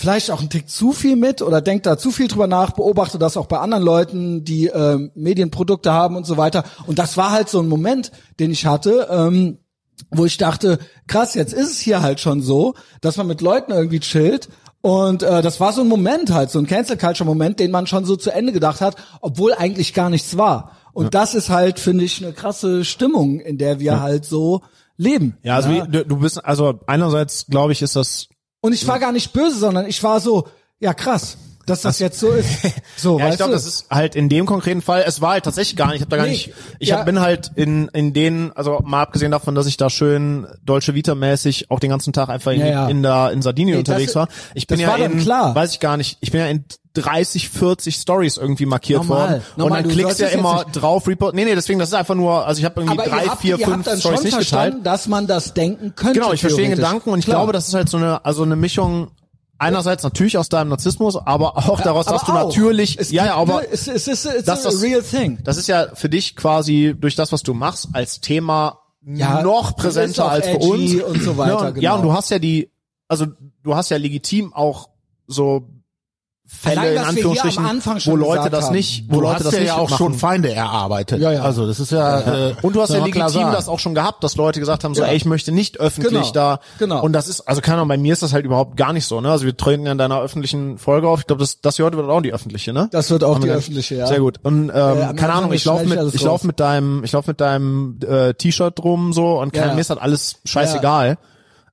[0.00, 3.18] vielleicht auch einen Tick zu viel mit oder denkt da zu viel drüber nach, beobachte
[3.18, 6.64] das auch bei anderen Leuten, die ähm, Medienprodukte haben und so weiter.
[6.86, 9.58] Und das war halt so ein Moment, den ich hatte, ähm,
[10.10, 13.72] wo ich dachte, krass, jetzt ist es hier halt schon so, dass man mit Leuten
[13.72, 14.48] irgendwie chillt.
[14.80, 17.86] Und äh, das war so ein Moment halt, so ein Cancel Culture Moment, den man
[17.86, 20.72] schon so zu Ende gedacht hat, obwohl eigentlich gar nichts war.
[20.94, 24.62] Und das ist halt, finde ich, eine krasse Stimmung, in der wir halt so
[24.96, 25.36] leben.
[25.42, 28.29] Ja, also Wie, du, du bist, also einerseits glaube ich, ist das
[28.60, 30.48] Und ich war gar nicht böse, sondern ich war so,
[30.78, 32.48] ja krass, dass das jetzt so ist.
[32.96, 35.76] So, Ja, ich glaube, das ist halt in dem konkreten Fall, es war halt tatsächlich
[35.76, 36.98] gar nicht, ich habe da gar Nee, nicht, ich ja.
[36.98, 40.94] hab, bin halt in in denen, also mal abgesehen davon, dass ich da schön Deutsche
[40.94, 42.88] Vita mäßig auch den ganzen Tag einfach in, Ja, ja.
[42.88, 44.28] in der in Sardinien Nee, das- unterwegs war.
[44.54, 45.54] Ich bin das ja in, klar.
[45.54, 49.42] weiß ich gar nicht, ich bin ja in 30, 40 Stories irgendwie markiert Normal, worden
[49.56, 51.34] normal, und dann klickst du ja immer drauf, Report.
[51.36, 53.82] Nee, nee, deswegen das ist einfach nur, also ich habe irgendwie drei, habt, vier, fünf
[53.86, 54.74] Stories schon nicht geteilt.
[54.82, 56.18] dass man das denken könnte.
[56.18, 56.74] Genau, ich verstehe den.
[56.74, 57.38] Gedanken und ich Klar.
[57.38, 59.12] glaube, das ist halt so eine, also eine Mischung
[59.60, 62.48] einerseits natürlich aus deinem Narzissmus, aber auch daraus, dass du Aber auch.
[62.48, 65.38] natürlich, es ja, ja, aber ne, es, es ist it's dass a das- real thing.
[65.44, 69.72] das ist ja für dich quasi durch das, was du machst, als Thema Ja, noch
[69.72, 70.94] das präsenter als für uns.
[71.02, 71.96] und so weiter, Ja, und, ja, genau.
[71.96, 72.70] und du hast ja die,
[73.08, 73.26] also
[73.62, 74.88] du hast ja legitim auch
[75.26, 75.68] so
[76.52, 77.64] Fälle Allein, in Anführungsstrichen,
[78.06, 78.74] wo Leute das haben.
[78.74, 79.96] nicht, wo Du Leute das ja, nicht ja auch machen.
[79.96, 81.20] schon Feinde erarbeitet.
[81.20, 81.42] Ja, ja.
[81.42, 82.48] Also das ist ja.
[82.50, 85.00] Äh, Und du hast ja legitim das auch schon gehabt, dass Leute gesagt haben, so,
[85.02, 85.08] Ja.
[85.08, 86.32] ey, ich möchte nicht öffentlich Genau.
[86.32, 86.60] da.
[86.78, 87.02] Genau.
[87.02, 89.20] Und das ist, also keine Ahnung, bei mir ist das halt überhaupt gar nicht so,
[89.22, 89.30] ne?
[89.30, 91.20] Also wir treten in deiner öffentlichen Folge auf.
[91.20, 92.88] Ich glaube, das, das hier heute wird auch die öffentliche, ne?
[92.92, 94.06] Das wird auch Haben die öffentliche, ja.
[94.06, 94.38] Sehr gut.
[94.42, 97.40] Und ähm, am keine Ahnung, ich laufe mit, ich laufe mit deinem, ich laufe mit
[97.40, 99.72] deinem äh, T-Shirt rum so und Ja.
[99.72, 101.16] mir ist das alles scheißegal.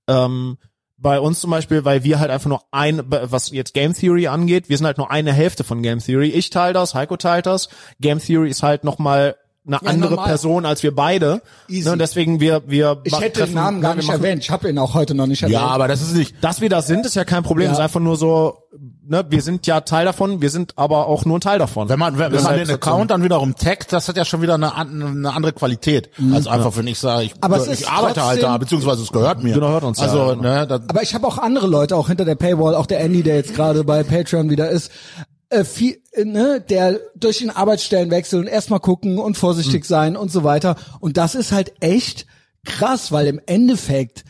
[0.08, 0.58] Ähm,
[0.98, 4.68] bei uns zum Beispiel, weil wir halt einfach nur ein, was jetzt Game Theory angeht,
[4.70, 6.30] wir sind halt nur eine Hälfte von Game Theory.
[6.30, 7.70] Ich teile das, Heiko teilt das.
[8.02, 9.36] Game Theory ist halt noch mal
[9.68, 10.28] eine Ja, andere normal.
[10.28, 11.42] Person als wir beide.
[11.68, 11.86] Easy.
[11.88, 14.42] Ne, und deswegen wir wir Ich hätte den treffen- Namen gar ne, nicht machen- erwähnt.
[14.44, 15.60] Ich habe ihn auch heute noch nicht erwähnt.
[15.60, 16.36] Ja, aber das ist nicht.
[16.42, 17.66] Dass wir das sind, ist ja kein Problem.
[17.68, 17.72] Ja.
[17.74, 18.58] Es ist einfach nur so,
[19.06, 21.90] ne, wir sind ja Teil davon, wir sind aber auch nur ein Teil davon.
[21.90, 24.54] Wenn man, wenn, wenn man den Account dann wiederum taggt, das hat ja schon wieder
[24.56, 26.10] eine, eine andere Qualität.
[26.34, 27.42] als einfach, wenn ich sage, ich, Mhm.
[27.42, 29.54] Aber ich arbeite halt da, beziehungsweise es gehört mir.
[29.54, 30.42] Genau, hört uns ja, Also, genau.
[30.42, 33.22] ne, das, Aber ich habe auch andere Leute, auch hinter der Paywall, auch der Andy,
[33.24, 34.92] der jetzt gerade bei Patreon wieder ist,
[35.50, 39.88] äh, viel, äh, ne, der durch den Arbeitsstellenwechsel und erstmal gucken und vorsichtig Mhm.
[39.88, 40.76] sein und so weiter.
[41.00, 42.26] Und das ist halt echt
[42.66, 44.26] krass, weil im Endeffekt,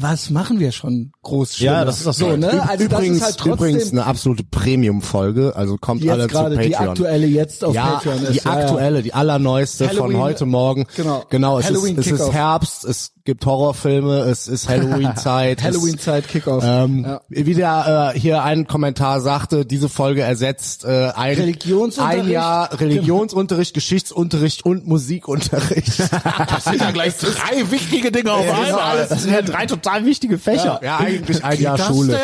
[0.00, 2.66] was machen wir schon groß Ja, das ist das so, ne?
[2.68, 6.56] Also übrigens, das ist halt trotzdem übrigens eine absolute Premium-Folge, also kommt alle zu gerade
[6.56, 6.68] Patreon.
[6.68, 8.32] die aktuelle jetzt auf ja, Patreon ist.
[8.32, 8.64] die ja, ja.
[8.64, 10.86] aktuelle, die allerneueste Halloween- von heute Morgen.
[10.96, 11.24] Genau.
[11.28, 12.32] Genau, es, Halloween ist, es ist.
[12.32, 15.62] Herbst, es gibt Horrorfilme, es ist Halloween-Zeit.
[15.62, 16.64] Halloween-Zeit, Kickoff.
[16.66, 17.20] Ähm, ja.
[17.28, 22.24] Wie der äh, hier ein Kommentar sagte, diese Folge ersetzt äh, ein, Religionsunterricht?
[22.24, 26.00] ein Jahr Religionsunterricht, Geschichtsunterricht und Musikunterricht.
[26.00, 29.06] das sind ja gleich drei wichtige Dinge auf einmal.
[29.08, 30.80] das sind ja drei total wichtige Fächer.
[30.82, 32.18] ja, eigentlich ein Jahr Schule.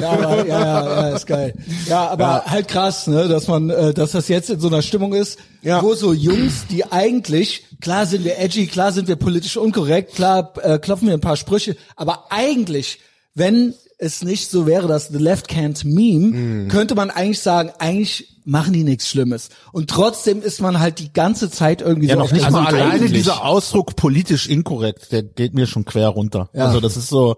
[0.00, 1.54] Ja, aber, ja, ja, ja, ist geil.
[1.86, 5.12] Ja, aber halt krass, ne, dass man, äh, dass das jetzt in so einer Stimmung
[5.14, 5.82] ist, Ja.
[5.82, 10.52] wo so Jungs, die eigentlich, klar sind wir edgy, klar sind wir politisch unkorrekt, klar
[10.62, 13.00] äh, klopfen wir ein paar Sprüche, aber eigentlich,
[13.34, 18.40] wenn es nicht so wäre, dass The Left Can't Meme, könnte man eigentlich sagen, eigentlich
[18.44, 19.48] machen die nichts Schlimmes.
[19.70, 22.56] Und trotzdem ist man halt die ganze Zeit irgendwie Ja, so noch auf nicht Also
[22.58, 23.12] mal alleine eigentlich.
[23.12, 26.48] dieser Ausdruck politisch inkorrekt, der geht mir schon quer runter.
[26.52, 26.66] Ja.
[26.66, 27.36] Also das ist so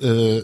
[0.00, 0.42] äh,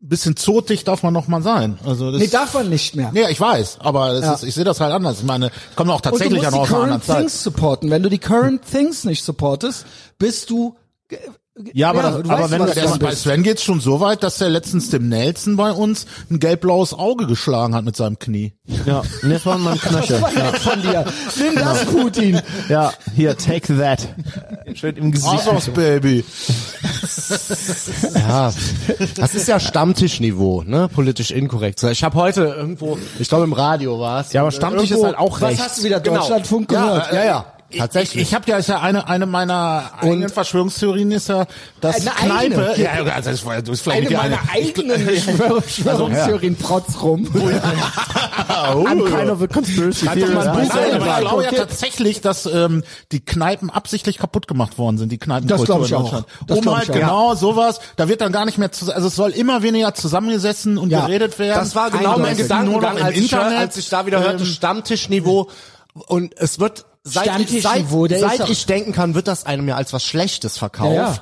[0.00, 1.78] bisschen zotig darf man noch mal sein.
[1.84, 3.10] Also das Nee, darf man nicht mehr.
[3.12, 4.34] Nee, ich weiß, aber das Ja.
[4.34, 5.18] ist, ich sehe das halt anders.
[5.20, 6.92] Ich meine, ich komme auch Und du tatsächlich ja musst noch die aus einer Current
[6.94, 7.18] anderen Zeit.
[7.18, 7.90] Things supporten.
[7.90, 9.86] Wenn du die Current Things nicht supportest,
[10.18, 10.74] bist du
[11.72, 13.14] Ja, aber, Ja, das, aber wenn was du dann bei.
[13.14, 17.26] Sven geht's schon so weit, dass der letztens dem Nelson bei uns ein gelb-blaues Auge
[17.26, 18.52] geschlagen hat mit seinem Knie.
[18.86, 20.20] ja, jetzt war mein Knöchel.
[20.20, 21.04] Das war nett von dir.
[21.36, 22.02] Nimm das, Genau.
[22.02, 22.40] Putin.
[22.68, 24.08] Ja, hier, take that.
[24.74, 25.28] Schön im Gesicht.
[25.48, 26.24] Arschloch, Baby.
[28.14, 28.52] Ja,
[29.16, 30.88] das ist ja Stammtischniveau, ne?
[30.88, 31.82] Politisch inkorrekt.
[31.82, 34.32] Ich habe heute irgendwo, ich glaube im Radio war es.
[34.32, 35.62] Ja, aber Stammtisch ist halt auch Was rechts.
[35.64, 36.20] hast du wieder Genau.
[36.20, 37.12] Deutschlandfunk Ja, gehört?
[37.12, 37.44] ja, ja.
[37.57, 38.22] Ich, Tatsächlich.
[38.22, 41.46] ich habe ja, ist ja eine, eine meiner eigenen Verschwörungstheorien ist ja,
[41.82, 42.34] dass Eine Kneipe,
[42.70, 42.82] eigene?
[42.82, 47.26] ja, ja, also das war- das ist vielleicht Eine meiner eigenen Verschwörungstheorien trotz rum.
[47.26, 50.72] I'm kind of a conspiracy Schreib doch mal ein theorist.
[50.72, 54.98] Buch, Nein, aber ich glaube ja tatsächlich, dass ähm, die Kneipen absichtlich kaputt gemacht worden
[54.98, 56.02] sind, die Kneipenkultur Das glaub ich in auch.
[56.02, 56.26] Deutschland.
[56.46, 56.94] Das um halt ich auch.
[56.94, 60.78] genau sowas, da wird dann gar nicht mehr, zu, also es soll immer weniger zusammengesessen
[60.78, 61.02] und Ja.
[61.06, 61.58] geredet werden.
[61.58, 62.36] Das war genau mein.
[62.36, 63.58] Gedankengang, als ich, Internet.
[63.58, 65.48] als ich da wieder hörte, Ähm, Stammtischniveau.
[66.06, 69.76] Und es wird, seit, ich, seit, ist seit ich denken kann, wird das einem ja
[69.76, 70.94] als was Schlechtes verkauft.
[70.94, 71.18] Ja, ja.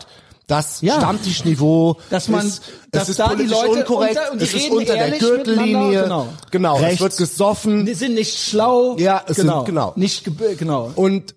[0.48, 0.94] Das Ja.
[0.98, 2.62] Stammtischniveau, Dass man- ist,
[2.92, 5.10] dass es ist da die politisch Leute unkorrekt, unter- und die es ist unter der
[5.18, 6.28] Gürtellinie, genau.
[6.52, 6.94] genau, Rechts.
[6.94, 8.96] es wird gesoffen Die sind nicht schlau.
[8.96, 9.92] Ja, es sind- genau.
[9.96, 10.92] Nicht, ge- genau.
[10.94, 11.34] und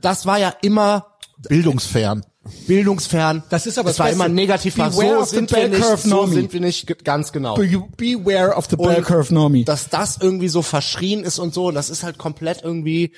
[0.00, 1.06] das war ja immer
[1.48, 2.24] bildungsfern.
[2.68, 3.42] bildungsfern.
[3.50, 4.34] Das ist aber es war das immer Beste.
[4.34, 7.04] negativ, war Beware so of the sind wir bell nicht, curve so sind wir nicht
[7.04, 7.54] ganz genau.
[7.56, 9.64] Be beware of the Und bell curve normie.
[9.64, 13.12] Dass das irgendwie so verschrien ist und so, das ist halt komplett irgendwie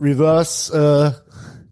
[0.00, 0.72] reverse
[1.16, 1.30] äh,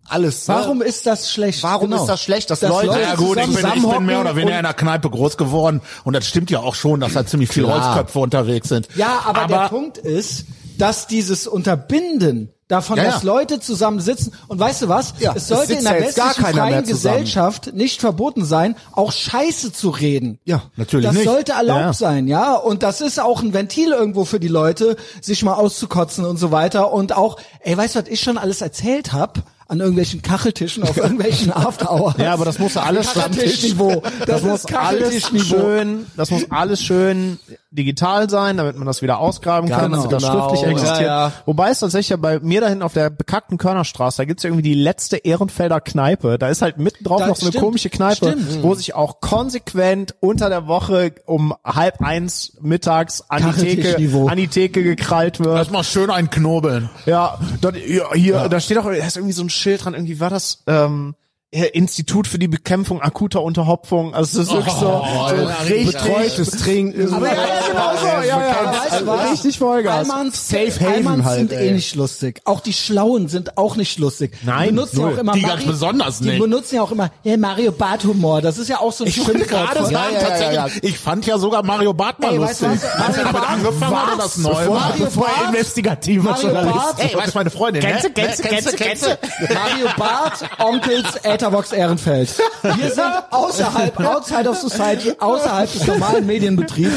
[0.09, 0.49] alles.
[0.49, 0.55] ne?
[0.55, 1.63] Warum ist das schlecht?
[1.63, 2.03] Warum Genau.
[2.03, 4.35] ist das schlecht, dass Dass Leute, Leute Ja gut, ich bin, ich bin mehr oder
[4.37, 7.51] weniger in der Kneipe groß geworden und das stimmt ja auch schon, dass da ziemlich
[7.51, 7.69] viele.
[7.73, 8.89] Holzköpfe unterwegs sind.
[8.97, 10.47] Ja, aber, der Punkt ist,
[10.79, 13.11] dass dieses Unterbinden davon, Ja, ja.
[13.13, 15.15] dass Leute zusammen sitzen und weißt du was?
[15.19, 16.85] Ja, es sollte in der westlichen freien.
[16.85, 20.39] Gesellschaft nicht verboten sein, auch Scheiße zu reden.
[20.45, 21.25] Ja, natürlich Das nicht.
[21.25, 22.55] sollte erlaubt sein, ja.
[22.55, 26.51] Und das ist auch ein Ventil irgendwo für die Leute, sich mal auszukotzen und so
[26.53, 26.93] weiter.
[26.93, 29.43] Und auch, ey, weißt du, was ich schon alles erzählt hab?
[29.69, 32.15] An irgendwelchen Kacheltischen, auf irgendwelchen After-Hours.
[32.19, 34.03] Ja, aber das muss ja alles Kacheltischniveau.
[34.27, 37.39] Das, Das muss alles schön, das muss alles schön
[37.73, 40.49] digital sein, damit man das wieder ausgraben kann, Ganz damit das genau.
[40.49, 41.01] schriftlich existiert.
[41.03, 41.33] Ja, ja.
[41.47, 44.49] Wobei es tatsächlich ja bei mir da hinten auf der bekackten Körnerstraße, da gibt's ja
[44.49, 46.39] irgendwie die letzte Ehrenfelder Kneipe.
[46.39, 48.63] Da ist halt mitten drauf noch so eine stimmt, komische Kneipe, stimmt.
[48.63, 54.37] wo sich auch konsequent unter der Woche um halb eins mittags an die Theke, an
[54.37, 55.55] die Theke gekrallt wird.
[55.55, 56.91] Lass mal schön einknobeln.
[57.07, 60.19] Ja, dort, ja hier, da steht auch, da ist irgendwie so ein Schild dran, irgendwie
[60.19, 64.15] war das, ähm, äh, Institut für die Bekämpfung akuter Unterhopfung.
[64.15, 64.81] Also es ist wirklich so,
[65.29, 67.13] so richtig Betreutes Trinken.
[67.13, 68.07] Aber ja, ja, genau so.
[68.07, 69.33] Ja, ja, aber weißt was?
[69.33, 70.09] richtig Vollgas.
[70.09, 71.69] Almans, Safe Haven Almans halt, sind ey.
[71.69, 72.41] eh nicht lustig.
[72.45, 74.37] Auch die Schlauen sind auch nicht lustig.
[74.45, 75.15] Nein, die benutzen ja null.
[75.15, 76.41] auch immer Die Mari- ganz besonders Die nicht.
[76.41, 78.41] benutzen ja auch immer ja, Mario Bart Humor.
[78.43, 79.49] Das ist ja auch so ein Ich Schimpfwort.
[79.49, 80.69] gerade von- ja, ja, tatsächlich, ja.
[80.83, 82.89] ich fand ja sogar Mario Barth mal Ey, weißt du lustig.
[82.97, 83.07] was?
[83.09, 84.81] Als er damit Mario angefangen hat das neu war.
[84.91, 87.89] Mario Barth, investigativer Mario Barth, Ey, weißt meine Freundin, ne?
[88.15, 89.19] kennst du, kennst du?
[89.53, 92.29] Mario Barth, Onkels, Ätherbox Ehrenfeld.
[92.63, 96.93] Wir sind außerhalb, outside of society, außerhalb des normalen Medienbetriebs.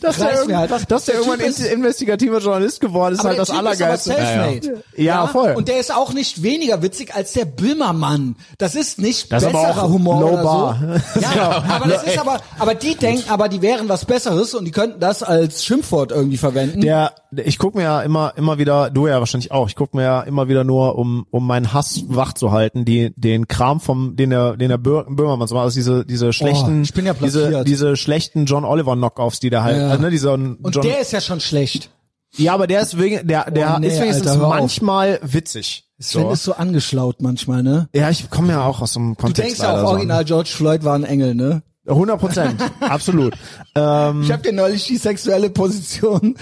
[0.00, 0.70] dass der, Reißt mir halt.
[0.70, 3.48] irgendwann, dass der Der irgendwann ist- in- investigativer Journalist geworden ist, Aber halt der das
[3.50, 4.10] ist Allergeilste.
[4.12, 4.82] self-made.
[4.96, 5.54] Ja, voll.
[5.56, 8.36] Und der ist auch nicht weniger witzig als der Böhmermann.
[8.58, 10.78] Das ist nicht Das ist aber besserer auch Humor low oder bar.
[11.14, 11.20] so.
[11.20, 14.70] Ja, aber das ist aber, aber die denken, aber die wären was Besseres und die
[14.70, 16.80] könnten das als Schimpfwort irgendwie verwenden.
[16.80, 20.02] Der, ich guck mir ja immer, immer wieder, du ja wahrscheinlich auch, ich guck mir
[20.02, 24.16] ja immer wieder nur, um, um meinen Hass wach zu halten, die, den Kram vom,
[24.16, 27.64] den der, den der Böhr, Böhmermann so also diese, diese schlechten, ich bin ja diese,
[27.64, 29.88] diese schlechten John Oliver Knockoffs, die der halt, Ja.
[29.90, 31.90] also, ne, dieser und John, der ist ja schon schlecht.
[32.36, 35.84] ja, aber der ist wegen, der, der Oh, nee, ist wenigstens Alter, manchmal witzig.
[36.00, 36.30] Sven So.
[36.30, 37.88] ist so angeschlaut manchmal, ne?
[37.94, 39.48] Ja, ich komme ja auch aus so einem Du Kontext.
[39.50, 39.86] denkst ja auch so.
[39.88, 41.62] original, George Floyd war ein Engel, ne?
[41.88, 43.34] 100 Prozent, absolut.
[43.74, 46.36] ähm, Ich habe dir neulich die sexuelle Position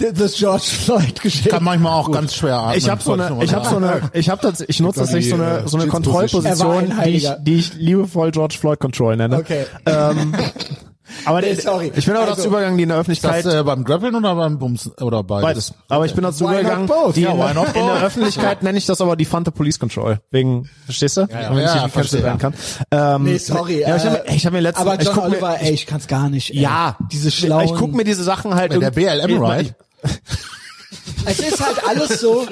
[0.00, 1.48] des George Floyd geschickt.
[1.50, 2.78] Kann manchmal auch ganz schwer atmen.
[2.78, 5.36] Ich habe so eine, ich habe so eine, ich habe tatsächlich, ich nutze tatsächlich so
[5.36, 9.36] eine, äh, so eine Kontrollposition, ein die ich, die ich liebevoll George Floyd Control nenne.
[9.38, 9.64] Okay.
[9.86, 10.34] Ähm,
[11.24, 11.92] aber Nee, sorry.
[11.94, 14.34] ich bin aber dazu Also, übergegangen, die in der das Öffentlichkeit äh, beim Grappeln oder
[14.34, 15.42] beim Bums oder beides?
[15.44, 15.74] beides.
[15.88, 18.02] Aber ich bin dazu Why übergegangen, die Ja, in, in der?
[18.02, 20.18] Öffentlichkeit nenne ich das aber die Fante Police Control.
[20.30, 21.20] Wegen, verstehst du?
[21.22, 21.50] Ja, ja.
[21.50, 22.22] Wenn ich Ja, nicht gecancelt verstehe.
[22.22, 22.54] werden kann.
[22.90, 23.80] Ähm, Nee, sorry.
[23.80, 25.72] Ja, ich äh, habe ich hab mir letztens, aber ich John guck mir, Oliver, ey,
[25.72, 26.50] ich kann's gar nicht.
[26.50, 26.60] Ey.
[26.60, 27.64] ja, diese schlauen.
[27.64, 29.74] Ich guck mir diese Sachen halt Der BLM Ride?
[31.26, 32.46] es ist halt alles so.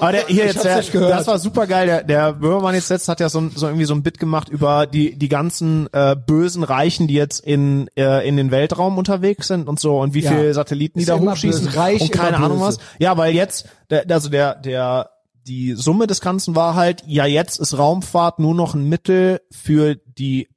[0.00, 1.86] Aber der, hier jetzt, der, das war super geil.
[1.86, 4.48] Der, der Böhmermann jetzt letzt hat ja so, ein- so irgendwie so ein Bit gemacht
[4.48, 9.48] über die die ganzen äh, bösen Reichen, die jetzt in äh, in den Weltraum unterwegs
[9.48, 10.30] sind und so und wie Ja.
[10.32, 11.76] viele Satelliten die Ist da hochschießen böse.
[11.78, 12.78] Reich, und keine Ahnung was.
[12.98, 15.10] Ja, weil jetzt, der, also der der
[15.46, 19.96] die Summe des Ganzen war halt, ja jetzt ist Raumfahrt nur noch ein Mittel für
[19.96, 20.48] die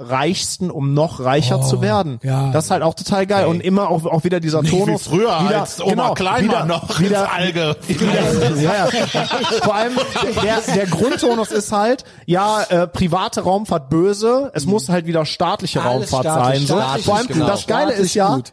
[0.00, 2.18] Reichsten, um noch reicher zu werden.
[2.22, 2.50] Oh, ja.
[2.52, 3.46] Das ist halt auch total geil.
[3.46, 5.02] Und immer auch, auch wieder dieser Nicht wie Tonus.
[5.02, 7.76] früher, wieder, als Oma genau, Klein wieder, noch wieder, ins Alge.
[8.62, 8.88] ja, ja.
[9.62, 9.92] Vor allem
[10.42, 15.82] der, der Grundtonus ist halt, ja, äh, private Raumfahrt böse, es muss halt wieder staatliche
[15.82, 16.96] Alles Raumfahrt staatlich, sein.
[16.96, 17.02] So.
[17.02, 17.46] Vor allem ist genau.
[17.46, 18.52] das Geile Staatlich ist ja, gut.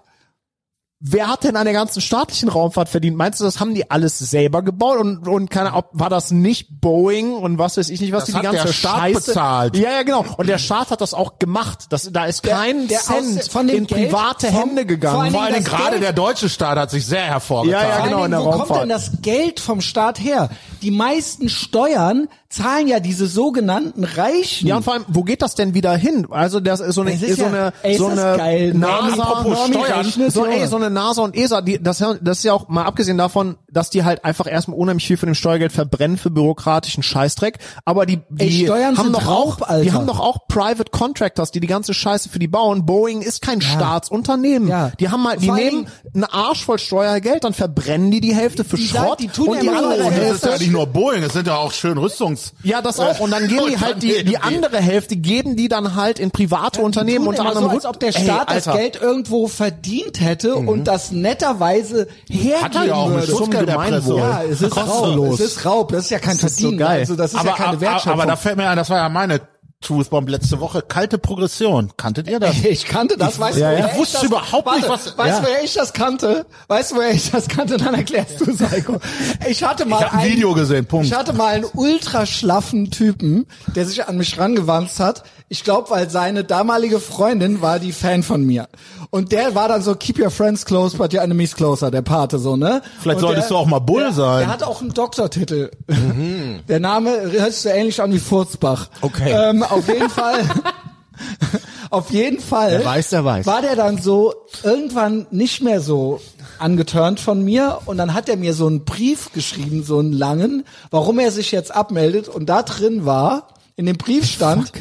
[1.00, 3.16] Wer hat denn an der ganzen staatlichen Raumfahrt verdient?
[3.18, 6.82] Meinst du, das haben die alles selber gebaut und und keine ob war das nicht
[6.82, 9.78] Boeing und was weiß ich nicht, was Das die die ganze der Staat Scheiße bezahlt.
[9.78, 10.26] Ja, ja, genau.
[10.38, 11.86] Und der Staat hat das auch gemacht.
[11.90, 15.32] Das da ist kein der Cent aus- von dem in Geld private vom- Hände gegangen.
[15.32, 17.82] Vor allen Dingen das gerade Geld- der deutsche Staat hat sich sehr hervorgetan.
[17.82, 20.50] Ja, ja, genau, in der wo kommt denn das Geld vom Staat her?
[20.82, 24.68] Die meisten Steuern zahlen ja diese sogenannten Reichen.
[24.68, 26.28] Ja, und vor allem, wo geht das denn wieder hin?
[26.32, 28.74] Also das ist so eine, ist so ja- eine, ey, so eine geil.
[28.74, 30.14] NASA, Apropos Steuern.
[30.30, 33.18] so, ey, so eine NASA und ESA, die, das, das ist ja auch mal abgesehen
[33.18, 37.60] davon, dass die halt einfach erstmal unheimlich viel von dem Steuergeld verbrennen für bürokratischen Scheißdreck,
[37.86, 39.84] aber die, Ey, die Steuern haben doch Raub, auch, Alter.
[39.84, 42.88] die haben doch auch Private Contractors, die die ganze Scheiße für die bauen.
[42.88, 44.68] Boeing ist kein Staatsunternehmen.
[44.68, 44.92] Ja.
[45.00, 48.64] Die haben halt, die Vor nehmen einen Arsch voll Steuergeld, dann verbrennen die die Hälfte
[48.64, 50.72] für Die Schrott die tun und ja die andere Und das ist Hälfte ja nicht
[50.72, 52.54] nur Boeing, es sind ja auch schön Rüstungs...
[52.64, 53.20] ja, das auch.
[53.20, 56.82] Und dann gehen die halt die, die andere Hälfte geben die dann halt in private
[56.82, 58.80] Unternehmen tun unter anderem so, als ob der Ey, Staat das Alter.
[58.80, 63.28] Geld irgendwo verdient hätte und das netterweise hergeben Hat er ja auch mit
[63.67, 63.67] würde.
[63.74, 64.18] Schutzgelderpressung.
[64.20, 65.34] Ja, es ist Raub.
[65.34, 65.92] Es ist Raub.
[65.92, 67.00] Das ist ja kein Das ist so geil.
[67.00, 68.12] Also das ist aber, ja keine Wertschöpfung.
[68.14, 69.42] aber da fällt mir ein, das war ja meine
[69.80, 71.92] Truthbomb letzte Woche, kalte Progression.
[71.98, 72.56] Kanntet ihr das?
[72.64, 73.86] Ich kannte das, weißt du, ja, woher ja.
[73.86, 75.40] ich Ich wusste das, überhaupt warte, nicht, was- Weißt Ja.
[75.40, 76.46] du, woher ich das kannte?
[76.68, 77.78] Weißt du, woher ich das kannte?
[77.78, 79.00] Dann erklärst du, Seiko.
[79.48, 81.06] Ich hatte mal Ich hab ein einen- Video gesehen, Punkt.
[81.06, 83.46] Ich hatte mal einen ultra schlaffen Typen,
[83.76, 85.24] der sich an mich rangewanzt hat.
[85.50, 88.68] Ich glaube, weil seine damalige Freundin war die Fan von mir.
[89.12, 92.38] Und der war dann so, keep your friends close, but your enemies closer, der Pate
[92.38, 92.82] so, ne?
[93.00, 94.40] Vielleicht Und solltest der, du auch mal Bull der, sein.
[94.40, 95.72] Der hatte auch einen Doktortitel.
[96.68, 98.90] Der Name hört sich so ähnlich an wie Furzbach.
[99.02, 99.32] Okay.
[99.32, 100.44] Ähm, auf jeden Fall.
[101.90, 102.72] Auf jeden Fall.
[102.72, 103.46] Wer weiß, der weiß.
[103.46, 106.20] War der dann so irgendwann nicht mehr so
[106.60, 110.66] angeturnt von mir und dann hat er mir so einen Brief geschrieben, so einen langen,
[110.92, 114.72] warum er sich jetzt abmeldet und da drin war, in dem Brief stand,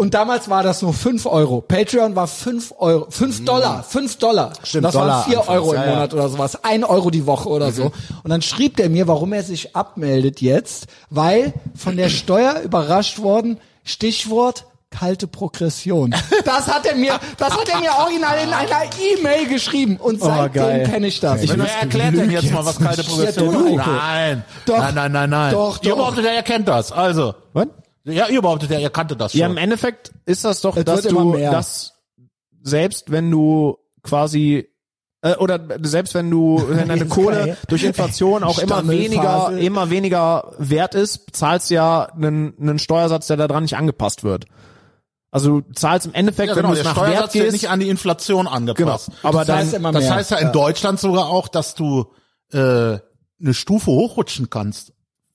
[0.00, 1.60] und damals war das nur fünf Euro.
[1.60, 4.54] Patreon war fünf Euro, fünf Dollar, fünf Dollar.
[4.62, 5.92] Stimmt, das Dollar waren vier anfangs, Euro im ja, ja.
[5.92, 6.64] Monat oder sowas.
[6.64, 7.92] Ein Euro die Woche oder so.
[8.22, 13.18] Und dann schrieb der mir, warum er sich abmeldet jetzt, weil von der Steuer überrascht
[13.18, 16.14] worden, Stichwort kalte Progression.
[16.46, 20.62] Das hat er mir, das hat er mir original in einer E-Mail geschrieben und seitdem
[20.62, 20.88] geil.
[20.90, 21.42] kenne ich das.
[21.42, 23.86] Ich erklärt denn jetzt mal, was kalte Progression Ja, ist?
[23.86, 24.44] Nein.
[24.64, 24.78] Doch.
[24.78, 25.52] Nein, nein, nein, nein.
[25.52, 26.16] Doch, doch.
[26.16, 26.90] ja, ihr kennt das.
[26.90, 27.34] Also.
[27.52, 27.66] Was?
[28.12, 29.40] Ja, ihr behauptet ja, ihr kannte das schon.
[29.40, 31.50] Ja, im Endeffekt ist das doch, Es dass wird immer du, mehr.
[31.50, 31.94] dass
[32.62, 34.68] selbst wenn du quasi
[35.22, 39.60] äh, oder selbst wenn du wenn deine Kohle durch Inflation auch immer weniger Stammelphase.
[39.60, 44.24] immer weniger wert ist, zahlst du ja einen, einen Steuersatz, der da dran nicht angepasst
[44.24, 44.46] wird.
[45.32, 47.44] Also du zahlst im Endeffekt, ja, wenn genau, du es der nach Wert Steuersatz wird
[47.44, 49.06] gehst, nicht an die Inflation angepasst.
[49.08, 49.18] Genau.
[49.22, 50.14] Aber Das dann, heißt immer Das mehr.
[50.16, 52.06] heißt ja in Deutschland sogar auch, dass du
[52.52, 54.92] äh, eine Stufe hochrutschen kannst,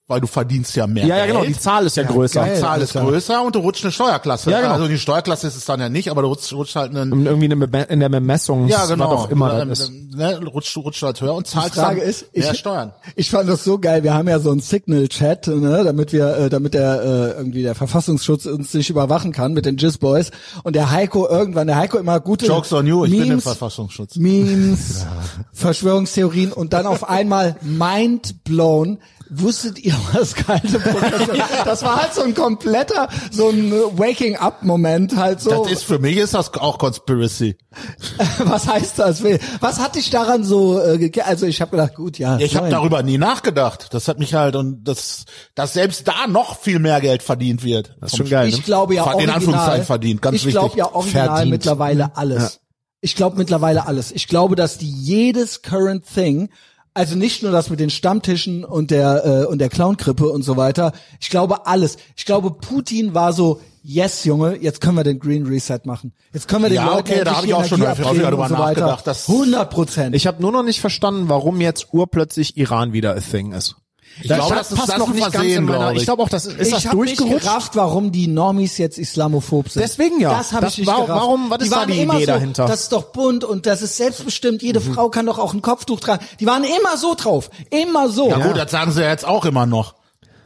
[0.07, 1.55] weil du verdienst ja mehr ja, ja, genau, Geld.
[1.55, 2.41] die Zahl ist ja, größer.
[2.41, 2.53] geil.
[2.53, 4.51] Die Zahl ist größer und du rutscht eine Steuerklasse.
[4.51, 4.73] Ja, genau.
[4.73, 7.25] Also die Steuerklasse ist es dann ja nicht, aber du rutscht, rutscht halt einen Und
[7.25, 9.09] irgendwie eine in der Bemessung, ja, genau.
[9.09, 9.91] was auch immer Oder, das ist.
[9.91, 12.93] Ne, rutscht, rutscht halt höher und zahlst Frage dann ist, ich, mehr Steuern.
[13.15, 14.03] ich fand das so geil.
[14.03, 17.73] Wir haben ja so einen Signal-Chat, ne, damit wir, äh, damit der äh, irgendwie der
[17.73, 20.29] Verfassungsschutz uns nicht überwachen kann mit den Jizz Boys.
[20.61, 23.43] Und der Heiko irgendwann, der Heiko immer gute Jokes on you, ich bin im Memes,
[23.43, 24.17] Verfassungsschutz.
[24.17, 25.05] Memes,
[25.51, 28.99] Verschwörungstheorien und dann auf einmal mind blown.
[29.29, 30.79] Wusstet ihr, was kalte?
[31.65, 35.63] Das war halt so ein kompletter, so ein Waking-up-Moment halt so.
[35.63, 37.57] Das ist für mich ist das auch Conspiracy.
[38.39, 39.23] was heißt das?
[39.59, 42.37] Was hat dich daran so, äh, also ich habe gedacht, gut, ja.
[42.37, 43.93] Ich habe darüber nie nachgedacht.
[43.93, 47.95] Das hat mich halt und das, dass selbst da noch viel mehr Geld verdient wird.
[47.99, 48.55] Das ist schon geil, ne?
[48.55, 49.35] Ich glaube ja In original.
[49.35, 50.79] Anführungszeichen verdient, ganz ich glaube wichtig.
[50.79, 51.51] ja original Verdient.
[51.51, 52.59] mittlerweile alles.
[53.01, 54.11] Ich glaube mittlerweile alles.
[54.11, 56.49] Ich glaube, dass die jedes current thing,
[56.95, 60.57] also nicht nur das mit den Stammtischen und der äh, und der Clown-Krippe und so
[60.57, 60.93] weiter.
[61.19, 61.97] Ich glaube alles.
[62.15, 66.13] Ich glaube, Putin war so, yes, Junge, jetzt können wir den Green Reset machen.
[66.33, 68.39] Jetzt können wir den Ja, Leuten okay, da endlich hab die ich auch schon drüber
[68.39, 70.15] und so nachgedacht, dass- 100 Prozent.
[70.15, 73.75] Ich habe nur noch nicht verstanden, warum jetzt urplötzlich Iran wieder a thing ist.
[74.21, 76.05] Ich glaube, das ist das ist ein Versehen, meiner, glaube ich ich.
[76.05, 77.45] glaube auch, das ist, ist das ich habe nicht durchgerutscht.
[77.47, 79.81] gerafft, warum die Normis jetzt islamophob sind.
[79.83, 80.37] Deswegen ja.
[80.37, 81.21] Das habe ich nicht war- gerafft.
[81.21, 82.65] warum- was ist die da waren die Idee so, dahinter?
[82.65, 84.61] Das ist doch bunt und das ist selbstbestimmt.
[84.61, 86.25] Jede Frau kann doch auch ein Kopftuch tragen.
[86.39, 87.49] Die waren immer so drauf.
[87.71, 88.29] Immer so.
[88.29, 89.95] Ja, gut, das sagen sie ja jetzt auch immer noch.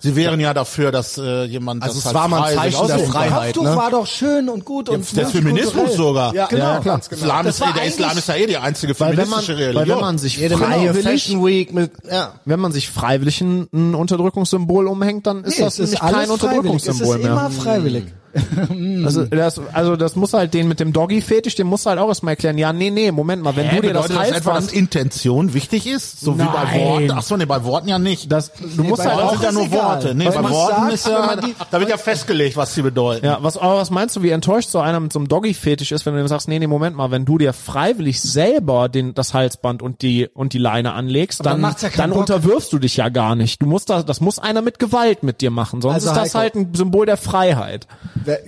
[0.02, 2.88] Sie wären ja dafür, dass äh, jemand Also das es halt war mal ein Zeichen
[2.88, 3.00] der.
[3.00, 3.76] Freiheit, Kopftuch ne?
[3.78, 5.98] war doch schön und gut und Der Feminismus multikulturell.
[5.98, 6.34] sogar.
[6.34, 6.64] Ja, genau.
[6.66, 7.02] Ja, klar.
[7.12, 9.58] Islam Das ist, war der Islam ist ja eh die einzige Weil wenn man, feministische
[9.58, 9.98] weil Religion.
[9.98, 12.34] wenn man sich Jede frei, Menge will ich- Fashion Week mit, ja.
[12.46, 16.30] wenn man sich freiwillig ein, ein Unterdrückungssymbol umhängt, dann ist Nee, das ist kein freiwillig.
[16.32, 17.32] Unterdrückungssymbol Es ist mehr.
[17.32, 18.04] immer freiwillig.
[19.06, 22.34] Also das, also das muss halt den mit dem Doggy-Fetisch, den muss halt auch erstmal
[22.34, 22.58] erklären.
[22.58, 25.54] Ja, nee, nee, Moment mal, wenn Hä, du dir das bedeutet das etwa, dass Intention
[25.54, 26.20] wichtig ist?
[26.22, 26.82] So wie bei Nein.
[26.82, 27.12] Worten?
[27.16, 28.32] Ach so, nee, bei Worten ja nicht.
[28.32, 29.80] das, du musst bei halt auch sind ja nur egal.
[29.84, 30.16] Worte.
[30.16, 33.26] Nee, Was bei Worten sagt, ist ja, die- da wird ja festgelegt, was sie bedeuten.
[33.26, 36.06] Ja, was, aber was meinst du, wie enttäuscht so einer mit so einem Doggy-Fetisch ist,
[36.06, 39.34] wenn du ihm sagst, nee, nee, Moment mal, wenn du dir freiwillig selber den, das
[39.34, 42.98] Halsband und die, und die Leine anlegst, Aber dann, dann ja dann unterwirfst du dich
[42.98, 43.62] ja gar nicht.
[43.62, 46.24] Du musst das, das muss einer mit Gewalt mit dir machen, sonst Also ist das
[46.36, 46.38] Heiko.
[46.40, 47.88] halt ein Symbol der Freiheit.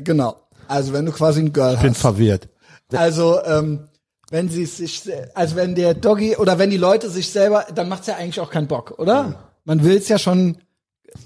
[0.03, 0.35] Genau.
[0.67, 1.99] Also wenn du quasi ein Girl Ich bin hast.
[2.01, 2.47] verwirrt.
[2.93, 3.87] Also ähm,
[4.29, 5.03] wenn sie sich,
[5.33, 8.49] also wenn der Doggy oder wenn die Leute sich selber, dann macht's ja eigentlich auch
[8.49, 9.51] keinen Bock, oder?
[9.65, 10.57] Man will's ja schon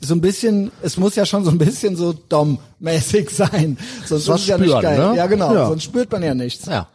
[0.02, 3.78] so ein bisschen, es muss ja schon so ein bisschen so Dom-mäßig sein.
[4.06, 4.98] Sonst ist es ja nicht geil.
[4.98, 5.16] ne?
[5.16, 5.54] Ja, genau.
[5.54, 5.68] Ja.
[5.68, 6.66] Sonst spürt man ja nichts.
[6.66, 6.88] Ja.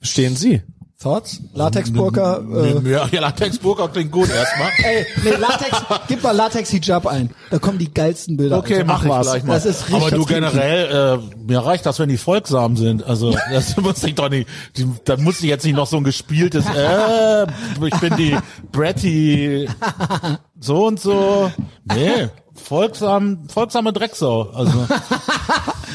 [0.00, 0.62] Stehen Sie?
[1.00, 1.40] Thoughts?
[1.54, 2.42] Latexburka?
[2.52, 4.68] Äh, Ja, ja Latexburger klingt gut erstmal.
[4.84, 7.30] ey, nee, Latex, gib mal Latex-Hijab ein.
[7.50, 8.58] Da kommen die geilsten Bilder.
[8.58, 9.54] Okay, mach ich gleich mal.
[9.54, 13.02] Das ist richtig Aber du generell, äh, mir reicht das, wenn die folgsam sind.
[13.02, 14.46] Also das muss ich doch nicht,
[14.76, 17.46] die, da muss ich jetzt nicht noch so ein gespieltes, äh,
[17.82, 18.36] ich bin die
[18.70, 19.70] Bratty
[20.60, 21.50] so und so.
[21.84, 24.50] Nee, folgsam, folgsame Drecksau.
[24.50, 24.86] Also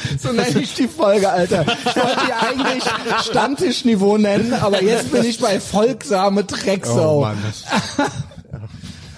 [0.22, 1.62] So nenne ich die Folge, Alter.
[1.62, 2.84] Ich wollte die eigentlich
[3.24, 7.18] Stammtischniveau nennen, aber jetzt bin ich bei folgsame Drecksau.
[7.18, 7.64] Oh Mann, das,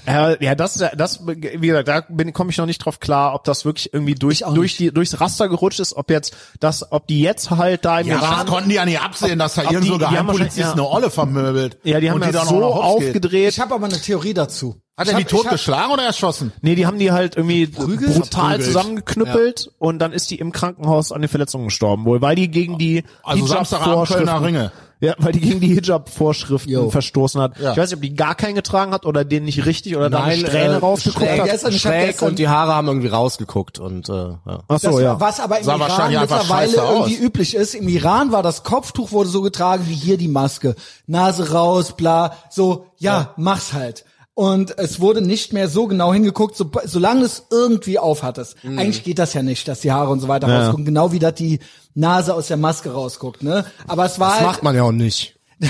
[0.07, 3.45] Ja, ja, das, das, wie gesagt, da bin, komme ich noch nicht drauf klar, ob
[3.45, 7.21] das wirklich irgendwie durch, durch die, durchs Raster gerutscht ist, ob jetzt, das, ob die
[7.21, 9.85] jetzt halt da im ja, das Iran, konnten die ja nicht absehen, dass da irgend
[9.87, 11.77] so die- die haben Geheimpolizist wahrscheinlich- eine Olle vermöbelt.
[11.85, 12.59] ja, die haben und ja dann auch so
[13.01, 13.07] geht.
[13.09, 13.49] aufgedreht.
[13.51, 14.81] Ich habe aber eine Theorie dazu.
[14.99, 16.53] Hat Ich er die hab- hab- totgeschlagen oder erschossen?
[16.61, 18.65] Nee, die haben die halt irgendwie brutal Verprügelt.
[18.65, 22.79] zusammengeknüppelt und dann ist die im Krankenhaus an den Verletzungen gestorben wohl, weil die gegen
[22.79, 24.73] die Also Ringe.
[25.01, 27.57] Ja, weil die gegen die Hijab-Vorschriften verstoßen hat.
[27.61, 27.71] Ja.
[27.71, 30.25] Ich weiß nicht, ob die gar keinen getragen hat oder den nicht richtig oder da
[30.25, 31.41] eine Nein, Strähne äh, rausgeguckt schräg.
[31.41, 31.49] hat.
[31.51, 34.41] Gestern- schräg gestern- und die Haare haben irgendwie rausgeguckt und äh, ja.
[34.47, 35.21] Ach Das, so, ja.
[35.21, 37.21] Was aber im Sah Iran mittlerweile irgendwie aus.
[37.23, 37.75] üblich ist.
[37.77, 40.75] Im Iran war das Kopftuch wurde so getragen wie hier die Maske.
[41.07, 44.05] Nase raus, bla, so, ja, mach's halt.
[44.39, 48.55] Und es wurde nicht mehr so genau hingeguckt, so, solange es irgendwie aufhattest.
[48.63, 48.79] Mhm.
[48.79, 51.35] Eigentlich geht das ja nicht, dass die Haare und so weiter rausgucken, genau wie dass
[51.35, 51.59] die
[51.95, 53.65] Nase aus der Maske rausguckt, ne?
[53.89, 55.35] Aber es war Das halt, macht man ja auch nicht.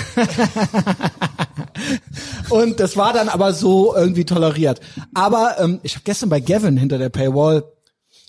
[2.50, 4.80] Und das war dann aber so irgendwie toleriert.
[5.14, 7.64] Aber ähm, ich habe gestern bei Gavin hinter der Paywall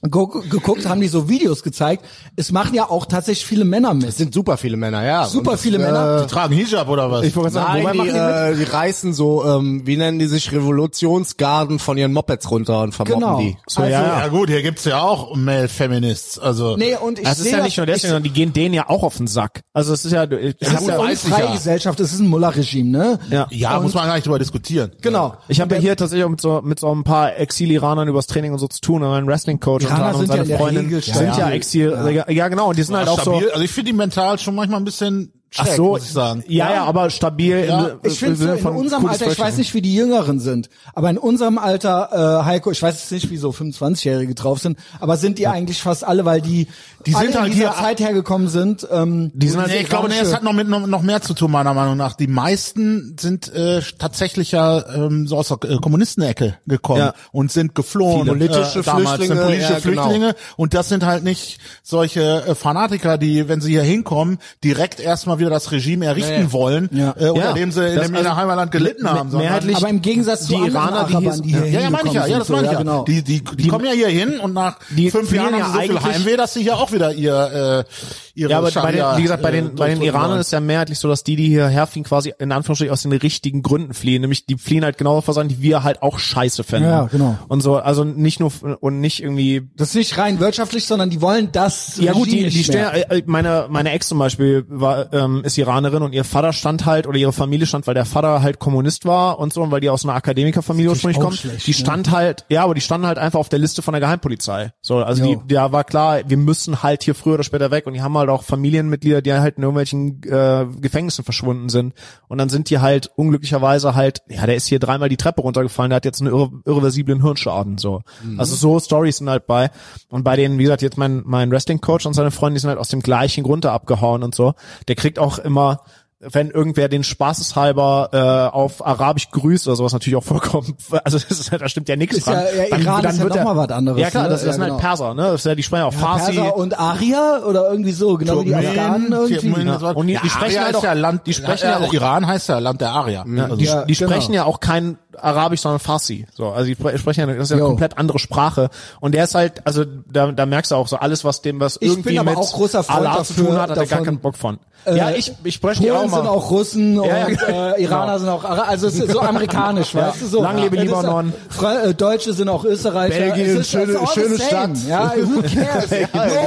[0.02, 2.06] geguckt, haben die so Videos gezeigt.
[2.38, 4.08] Es machen ja auch tatsächlich viele Männer mit.
[4.08, 5.26] Es sind super viele Männer, ja.
[5.26, 6.22] Super Und, viele äh, Männer.
[6.22, 7.26] Die tragen Hijab oder was?
[7.26, 8.62] Ich wollte sagen, Nein, wobei die, machen die mit?
[8.62, 12.94] äh, die reißen so, ähm, wie nennen die sich, Revolutionsgarden von ihren Mopeds runter und
[12.94, 13.40] vermoppen Genau.
[13.40, 13.58] die.
[13.68, 16.40] So, also, ja, ja gut, hier gibt's ja auch Male Feminists.
[16.40, 18.74] Also Nee, und ich Das ist ja nicht nur das, deswegen, sondern die gehen denen
[18.74, 19.62] ja auch auf den Sack.
[19.74, 21.52] Also es ist ja, es es ist ja ja eine freie ja.
[21.54, 23.20] Gesellschaft, es ist ein Mullah-Regime, ne?
[23.30, 23.48] ja.
[23.50, 24.92] ja, muss man gar nicht drüber diskutieren.
[25.02, 25.36] Genau.
[25.50, 28.54] Ich habe ja hier tatsächlich auch mit so mit so ein paar Exil-Iranern übers Training
[28.54, 29.04] und so zu tun.
[29.04, 31.50] Und mein Wrestling-Coach und sind ja in der Freundin Regel sind ja.
[31.52, 32.26] Exil.
[32.30, 32.48] Ja.
[32.48, 32.70] genau.
[32.70, 33.36] Und die sind halt auch so.
[33.36, 36.44] Also ich finde die mental schon manchmal ein bisschen Ach schräg, so, muss ich sagen.
[36.48, 37.66] Ja, ja, aber stabil.
[37.68, 37.88] Ja.
[37.88, 41.10] im- Ich finde so in unserem Alter, ich weiß nicht, wie die Jüngeren sind, aber
[41.10, 45.18] in unserem Alter, äh, Heiko, ich weiß jetzt nicht, wie so 25-Jährige drauf sind, aber
[45.18, 46.68] sind die eigentlich fast alle, weil die,
[47.08, 48.88] die sind halt in dieser hier- Zeit hergekommen sind.
[48.92, 51.22] Ähm, Die sind halt Nee, ich glaube, nee, es hat noch mit noch, noch mehr
[51.22, 52.14] zu tun, meiner Meinung nach.
[52.16, 57.14] Die meisten sind äh, tatsächlich ja ähm, so aus der äh, Kommunistenecke gekommen Ja.
[57.32, 58.22] und sind geflohen.
[58.24, 60.02] Viele politische äh, damals, Flüchtlinge, sind politische ja, genau.
[60.04, 60.36] Flüchtlinge.
[60.58, 65.39] Und das sind halt nicht solche äh, Fanatiker, die, wenn sie hier hinkommen, direkt erstmal
[65.40, 66.52] wieder das Regime errichten Nee.
[66.52, 67.16] wollen, Ja.
[67.18, 67.54] äh, unter Ja.
[67.54, 69.32] dem sie in dem also, Heimatland gelitten me- haben.
[69.38, 72.08] mehrheitlich- aber im Gegensatz die zu anderen Iraner, die hier- die hier Ja, ja, meine
[72.10, 72.78] ich ja, ja, das meine ich ja.
[72.80, 73.04] genau.
[73.06, 75.94] Die, die, die, kommen ja hier hin und nach Die fünf Jahren haben ja sie
[75.94, 79.04] so viel Heimweh, dass sie hier auch wieder ihr, äh, ihre Ja, aber bei den,
[79.18, 81.48] wie gesagt, bei äh, den, bei den Iranern ist ja mehrheitlich so, dass die, die
[81.48, 84.22] hierher fliehen, quasi in Anführungsstrichen aus den richtigen Gründen fliehen.
[84.22, 86.90] Nämlich, die fliehen halt genau vor Sachen, die wir halt auch scheiße finden.
[86.90, 87.38] Ja, genau.
[87.48, 91.22] Und so, also nicht nur, und nicht irgendwie, Das ist nicht rein wirtschaftlich, sondern die
[91.22, 92.94] wollen das ja gut, die, die mehr.
[93.12, 96.86] äh, äh, meine, meine Ex zum Beispiel war, ähm, ist Iranerin und ihr Vater stand
[96.86, 99.82] halt, oder ihre Familie stand, weil der Vater halt Kommunist war und so, und weil
[99.82, 101.36] die aus einer Akademikerfamilie ursprünglich kommen.
[101.36, 101.78] schlecht, die ne?
[101.78, 104.74] stand halt, ja, aber die standen halt einfach auf der Liste von der Geheimpolizei.
[104.82, 105.44] So, also Jo.
[105.46, 108.18] die, ja, war klar, wir müssen halt hier früher oder später weg und die haben
[108.18, 111.94] halt auch Familienmitglieder, die halt in irgendwelchen äh, Gefängnissen verschwunden sind.
[112.28, 115.90] Und dann sind die halt unglücklicherweise halt, ja, der ist hier dreimal die Treppe runtergefallen,
[115.90, 117.78] der hat jetzt einen irre, irreversiblen Hirnschaden.
[117.78, 118.02] So.
[118.38, 119.70] Also so Stories sind halt bei.
[120.10, 122.80] Und bei denen, wie gesagt, jetzt mein, mein Wrestling-Coach und seine Freunde, die sind halt
[122.80, 124.54] aus dem gleichen Grund da abgehauen und so.
[124.88, 125.82] Der kriegt auch immer
[126.22, 128.10] wenn irgendwer den spaßeshalber
[128.52, 131.96] äh, auf Arabisch grüßt oder sowas natürlich auch vollkommen, also das ist, da stimmt ja
[131.96, 132.44] nichts Ist dran.
[132.58, 134.30] ja- ja, Iran ist ja wird noch er- mal was anderes, Ja klar, ne?
[134.32, 134.82] das, das Ja, sind halt genau.
[134.82, 135.22] Perser, ne?
[135.24, 136.34] Das ist ja, die sprechen auch Farsi.
[136.34, 139.64] Perser und Aria oder irgendwie so, genau wie die Afghanen irgendwie.
[139.66, 139.92] Ja.
[139.92, 141.94] Und die- ja, die sprechen Aria halt ist auch- ja Land, die sprechen ja auch-
[141.94, 143.24] Iran heißt ja Land der Arier.
[143.26, 144.12] Ja, Also- die, Ja, die genau.
[144.12, 146.26] sprechen ja auch kein Arabisch, sondern Farsi.
[146.34, 148.70] So, also die spre- sprechen ja, das ist ja eine komplett andere Sprache.
[149.00, 151.78] Und der ist halt, also da, da merkst du auch so alles, was dem, was
[151.80, 154.02] Ich irgendwie bin aber mit auch großer Freund Allah zu tun hat, hat er gar
[154.04, 154.60] keinen Bock von.
[154.86, 156.18] ja, ich, ich spreche die auch mal.
[156.20, 157.26] sind auch Russen Ja, ja.
[157.28, 160.42] und äh, Iraner sind auch Ara also es ist so amerikanisch, weißt du so.
[160.42, 161.34] Lang lebe Libanon.
[161.62, 163.20] ja- äh, Deutsche sind auch Österreicher.
[163.20, 164.40] Belgien, ist, schöne- schöne.
[164.40, 164.72] Stadt.
[164.88, 165.92] Ja, who cares?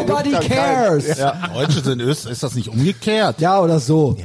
[0.07, 1.19] Nobody cares.
[1.19, 1.35] Ja.
[1.55, 3.37] Deutsche sind Öst, ist das nicht umgekehrt?
[3.43, 4.17] oder so.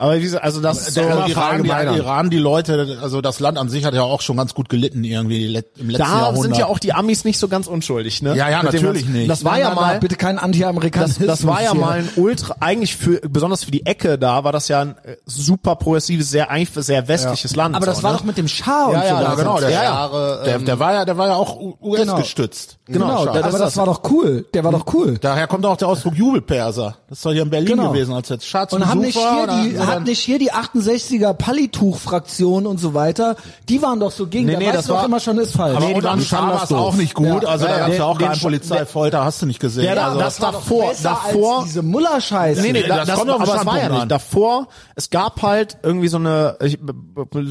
[0.00, 1.68] Aber wie gesagt, also das ist so, Der Iran, die.
[1.68, 5.04] Iran, die Leute, also das Land an sich hat ja auch schon ganz gut gelitten
[5.04, 6.42] irgendwie im letzten da Jahrhundert.
[6.42, 8.34] sind ja auch die Amis nicht so ganz unschuldig, ne?
[8.34, 9.30] Ja, ja, Mit dem natürlich ganzen- nicht.
[9.30, 11.26] Das war Nein, ja nein, mal, bitte kein das, Anti-Amerikanismus.
[11.26, 11.80] das war ja hier.
[11.82, 15.16] mal ein Ultra, eigentlich für, besonders für die Ecke da, war das ja ein äh,
[15.26, 17.76] super progressives, sehr, eigentlich für sehr westliches Land.
[17.76, 18.16] Aber das so, war ne?
[18.18, 19.28] doch mit dem Schah und Ja, so ja, weiter.
[19.28, 22.00] ja, genau, der, Ja, Jahre, der, ähm, der war ja, der war ja auch US
[22.00, 22.16] Genau.
[22.16, 22.78] gestützt.
[22.86, 23.30] Genau, Schade.
[23.44, 23.76] aber das, das.
[23.76, 24.46] war doch cool.
[24.54, 25.18] Der war doch cool.
[25.20, 26.96] Daher kommt auch der Ausdruck Jubelperser.
[27.08, 27.92] Das ist doch hier in Berlin Genau.
[27.92, 32.66] gewesen, als jetzt Schatz Und haben nicht hier die, hat nicht hier die 68er Pallituch-Fraktion
[32.66, 33.36] und so weiter,
[33.68, 35.38] die waren doch so gegen, Nee, da nee, weißt das du doch war- immer schon
[35.38, 35.76] ist falsch.
[35.76, 37.42] aber Nee, die unter waren dem Schah war es auch nicht gut.
[37.42, 37.48] Ja.
[37.48, 37.84] Also Ja, da ja.
[37.86, 39.84] gab's ja auch keinen Polizeifolter, hast du nicht gesehen.
[39.84, 42.60] Ja, da- also, das davor, besser davor, als diese Muller-Scheiße.
[42.62, 44.10] Nee, nee, Nee, da, das das, kommt auf aber es war ja nicht.
[44.10, 46.78] Davor, es gab halt irgendwie so eine, ich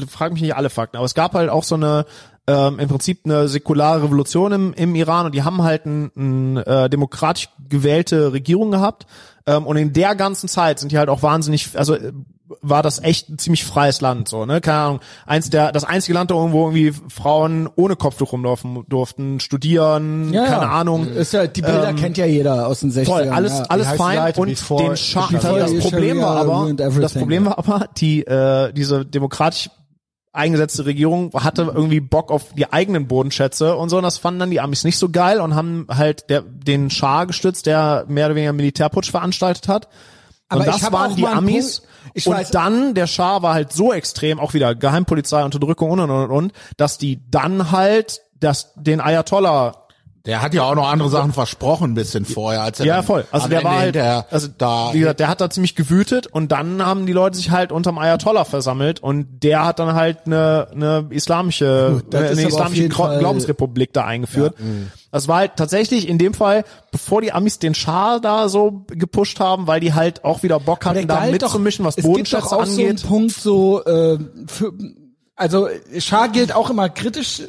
[0.08, 2.04] frage mich nicht alle Fakten, aber es gab halt auch so eine,
[2.46, 6.56] ähm, im Prinzip eine säkulare Revolution im, im Iran und die haben halt ein, ein
[6.56, 9.06] äh, demokratisch gewählte Regierung gehabt
[9.46, 12.12] ähm, und in der ganzen Zeit sind die halt auch wahnsinnig, also äh,
[12.62, 14.60] war das echt ein ziemlich freies Land, so, ne?
[14.60, 15.00] Keine Ahnung.
[15.24, 20.62] Eins der, das einzige Land, wo irgendwie Frauen ohne Kopftuch rumlaufen durften, studieren, ja, keine
[20.62, 20.70] ja.
[20.70, 21.06] Ahnung.
[21.06, 23.04] Ist ja, die Bilder kennt ja jeder aus den 60ern.
[23.06, 23.64] Voll, alles, ja.
[23.64, 24.90] alles fein und Before- den
[25.30, 29.70] Before das Problem war aber, das Problem war aber, die, äh, diese demokratisch
[30.32, 34.50] eingesetzte Regierung hatte irgendwie Bock auf die eigenen Bodenschätze und so und das fanden dann
[34.50, 38.36] die Amis nicht so geil und haben halt der, den Schah gestützt, der mehr oder
[38.36, 39.88] weniger Militärputsch veranstaltet hat.
[40.48, 41.82] Aber und das waren die Amis.
[42.14, 46.00] Ich und weiß- dann, der Schah war halt so extrem, auch wieder Geheimpolizei, Unterdrückung und
[46.00, 49.86] und und und, dass die dann halt das, den Ayatollah
[50.26, 53.24] der hat ja auch noch andere Sachen versprochen ein bisschen vorher, als er Ja, voll.
[53.30, 56.84] Also der war halt, also da wie gesagt, der hat da ziemlich gewütet und dann
[56.84, 61.06] haben die Leute sich halt unterm Ayatollah versammelt und der hat dann halt eine, eine
[61.10, 64.54] islamische, das eine islamische Glaubensrepublik da eingeführt.
[65.10, 69.40] Das war halt tatsächlich in dem Fall, bevor die Amis den Schah da so gepusht
[69.40, 72.52] haben, weil die halt auch wieder Bock hatten, da mitzumischen, was es gibt Bodenschätze doch
[72.52, 72.98] auch angeht.
[72.98, 74.72] so einen Punkt so, äh, für,
[75.34, 75.68] also
[75.98, 77.42] Schah gilt auch immer kritisch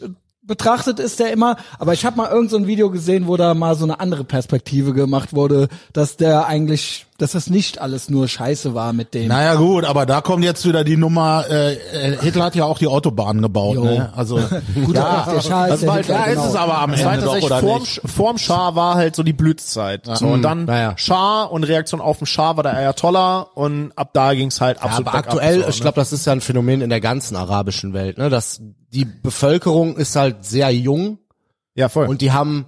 [0.52, 3.54] betrachtet ist der immer, aber ich habe mal irgend so ein Video gesehen, wo da
[3.54, 8.28] mal so eine andere Perspektive gemacht wurde, dass der eigentlich, dass das nicht alles nur
[8.28, 9.30] Scheiße war mit dem.
[9.30, 12.80] Naja gut, aber da kommt jetzt wieder die Nummer, äh, äh, Hitler hat ja auch
[12.80, 13.84] die Autobahn gebaut, Jo.
[13.86, 14.12] ne?
[14.16, 14.36] Also
[14.86, 16.48] Gut, ja, der Schah ist das war halt- Hitler, ja, ist genau.
[16.50, 18.02] es aber am Ende doch, tatsächlich oder vorm, nicht?
[18.06, 20.06] vorm Schah war halt so die Blütezeit.
[20.14, 20.94] So, und dann Ja, ja.
[20.98, 24.84] Schah und Reaktion auf den Schah war der Ayatollah und ab da ging's halt Ja,
[24.84, 25.82] absolut aber bergab, aktuell, so, ich ne?
[25.84, 28.30] glaube, das ist ja ein Phänomen in der ganzen arabischen Welt, ne?
[28.30, 28.62] Dass
[28.94, 31.18] die Bevölkerung ist halt sehr jung
[31.76, 32.08] ja voll.
[32.08, 32.66] und die haben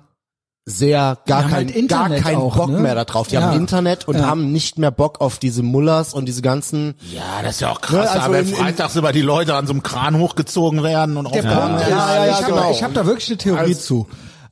[0.66, 2.80] sehr gar haben kein, halt Internet gar keinen auch, Bock ne?
[2.80, 3.28] mehr darauf.
[3.28, 3.42] Die Ja.
[3.42, 4.28] haben Internet und Ja.
[4.28, 6.96] haben nicht mehr Bock auf diese Mullers und diese ganzen.
[7.14, 9.68] Ja, das ist ja auch krass, Ne, also aber in- freitags über die Leute an
[9.68, 11.80] so einem Kran hochgezogen werden und Der ist, werden.
[11.82, 12.72] ja, ja, ich habe genau.
[12.72, 14.08] ich hab da wirklich eine Theorie zu.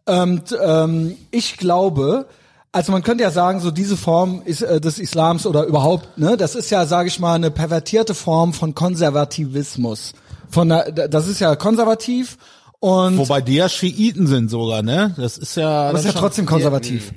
[0.05, 2.28] Und ähm, ich glaube,
[2.74, 6.36] also man könnte ja sagen, so diese Form ist, äh, des Islams oder überhaupt, ne,
[6.36, 10.11] das ist ja, sage ich mal, eine pervertierte Form von Konservativismus.
[10.52, 12.38] Von der, das ist ja konservativ
[12.82, 15.14] und Wobei die ja Schiiten sind sogar, ne?
[15.16, 15.89] Das ist ja.
[15.89, 17.14] aber ist ja trotzdem konservativ.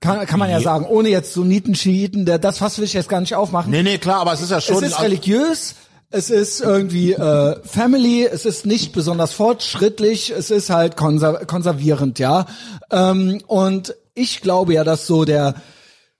[0.00, 3.08] Kann, kann man ja sagen, ohne jetzt Sunniten, Schiiten, der, das Fass will ich jetzt
[3.08, 3.70] gar nicht aufmachen.
[3.70, 4.84] Nee, nee, klar, aber es ist ja schon.
[4.84, 5.74] es ist religiös,
[6.10, 12.18] es ist irgendwie äh, Family, es ist nicht besonders fortschrittlich, es ist halt konser konservierend,
[12.18, 12.44] ja.
[12.90, 15.54] Ähm, und ich glaube ja, dass so der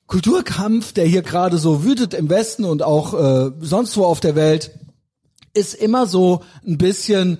[0.06, 4.36] Kulturkampf, der hier gerade so wütet im Westen und auch äh, sonst wo auf der
[4.36, 4.70] Welt,
[5.56, 7.38] ist immer so ein bisschen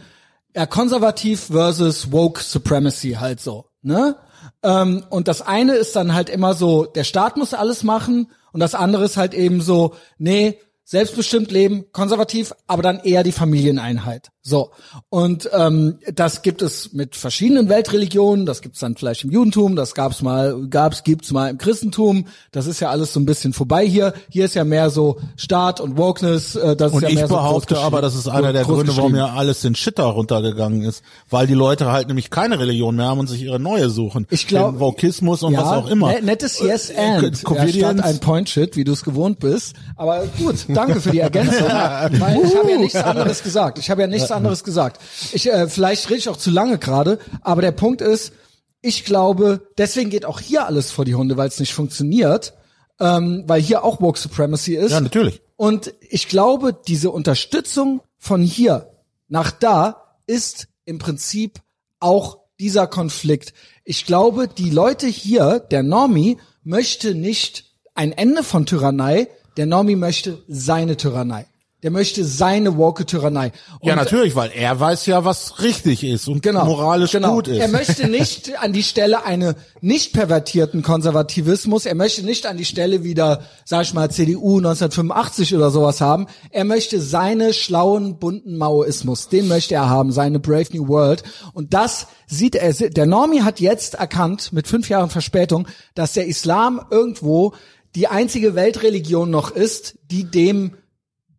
[0.55, 4.17] ja, konservativ versus woke supremacy halt so, ne?
[4.62, 8.61] Ähm, und das eine ist dann halt immer so, der Staat muss alles machen und
[8.61, 14.31] das andere ist halt eben so, nee, selbstbestimmt leben, konservativ, aber dann eher die Familieneinheit.
[14.49, 14.70] So.
[15.09, 19.74] Und ähm, das gibt es mit verschiedenen Weltreligionen, das gibt es dann vielleicht im Judentum,
[19.74, 22.26] das gab's mal, gab's, gibt's mal im Christentum.
[22.53, 24.14] Das ist ja alles so ein bisschen vorbei hier.
[24.30, 26.55] Hier ist ja mehr so Staat und Wokeness.
[26.55, 28.97] Äh, das Und ist ja ich mehr behaupte so aber, das ist einer der Gründe,
[28.97, 31.03] warum ja alles den Shitter runtergegangen ist.
[31.28, 34.28] Weil die Leute halt nämlich keine Religion mehr haben und sich ihre neue suchen.
[34.30, 36.12] Ich glaub- Den Vokismus und ja, was auch immer.
[36.12, 37.42] ne- Nettes Yes Äh, and.
[37.51, 39.74] Ja, statt ein Point Shit, wie du es gewohnt bist.
[39.97, 41.66] Aber gut, danke für die Ergänzung.
[41.66, 43.78] Weil ich habe ja nichts anderes gesagt.
[43.78, 45.01] Ich habe ja nichts anderes gesagt.
[45.32, 48.32] Ich äh, vielleicht rede ich auch zu lange gerade, aber der Punkt ist,
[48.80, 52.55] ich glaube, deswegen geht auch hier alles vor die Hunde, weil es nicht funktioniert,
[53.01, 54.93] ähm, weil hier auch Woke Supremacy ist.
[54.93, 55.41] Ja, natürlich.
[55.57, 58.91] Und ich glaube, diese Unterstützung von hier
[59.28, 61.61] nach da ist im Prinzip
[61.99, 63.53] auch dieser Konflikt.
[63.84, 67.64] Ich glaube, die Leute hier, der Normie, möchte nicht
[67.95, 71.47] ein Ende von Tyrannei, der Normie möchte seine Tyrannei.
[71.87, 73.53] Der möchte seine woke Tyrannei.
[73.78, 77.37] Und Ja, natürlich, weil er weiß ja, was richtig ist und genau, moralisch genau.
[77.37, 77.61] gut ist.
[77.61, 82.64] Er möchte nicht an die Stelle eine nicht pervertierten Konservativismus, er möchte nicht an die
[82.64, 86.26] Stelle wieder, sag ich mal, CDU 1985 oder sowas haben.
[86.51, 91.22] Er möchte seine schlauen, bunten Maoismus, den möchte er haben, seine Brave New World.
[91.53, 96.26] Und das sieht er, der Normie hat jetzt erkannt, mit fünf Jahren Verspätung, dass der
[96.26, 97.55] Islam irgendwo
[97.95, 100.72] die einzige Weltreligion noch ist, die dem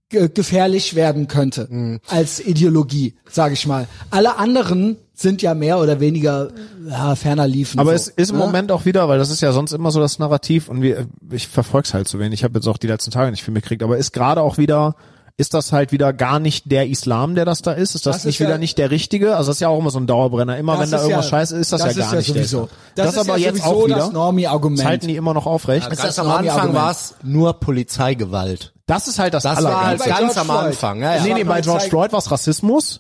[0.10, 2.00] gefährlich werden könnte Mhm.
[2.08, 3.88] als Ideologie, sage ich mal.
[4.10, 6.50] Alle anderen sind ja mehr oder weniger
[6.90, 7.80] ja, ferner liefen.
[7.80, 8.46] Aber so, es ist im ne?
[8.46, 11.48] Moment auch wieder, weil das ist ja sonst immer so das Narrativ und wir, ich
[11.48, 12.40] verfolg's halt zu wenig.
[12.40, 14.96] Ich habe jetzt auch die letzten Tage nicht viel mitgekriegt, aber ist gerade auch wieder,
[15.36, 17.96] ist das halt wieder gar nicht der Islam, der das da ist?
[17.96, 19.36] Ist das, Das ist nicht ja- wieder nicht der richtige?
[19.36, 20.58] Also das ist ja auch immer so ein Dauerbrenner.
[20.58, 22.12] Immer Das wenn da ist irgendwas ja- scheiße ist, ist das, das ja ist gar
[22.14, 22.58] ja nicht der sowieso.
[22.66, 22.70] Islam.
[22.96, 23.96] Das Das, ist aber ja jetzt sowieso auch wieder.
[23.98, 24.80] das Normie-Argument.
[24.80, 25.92] Das halten die immer noch aufrecht.
[25.92, 28.74] Das Ganz ist am Anfang war es nur Polizeigewalt.
[28.88, 30.60] Das ist halt das, Das war halt ganz George am Floyd.
[30.66, 31.02] Anfang.
[31.02, 31.24] Ja, ja.
[31.24, 33.00] Nee, nee, bei George Floyd war es Rassismus.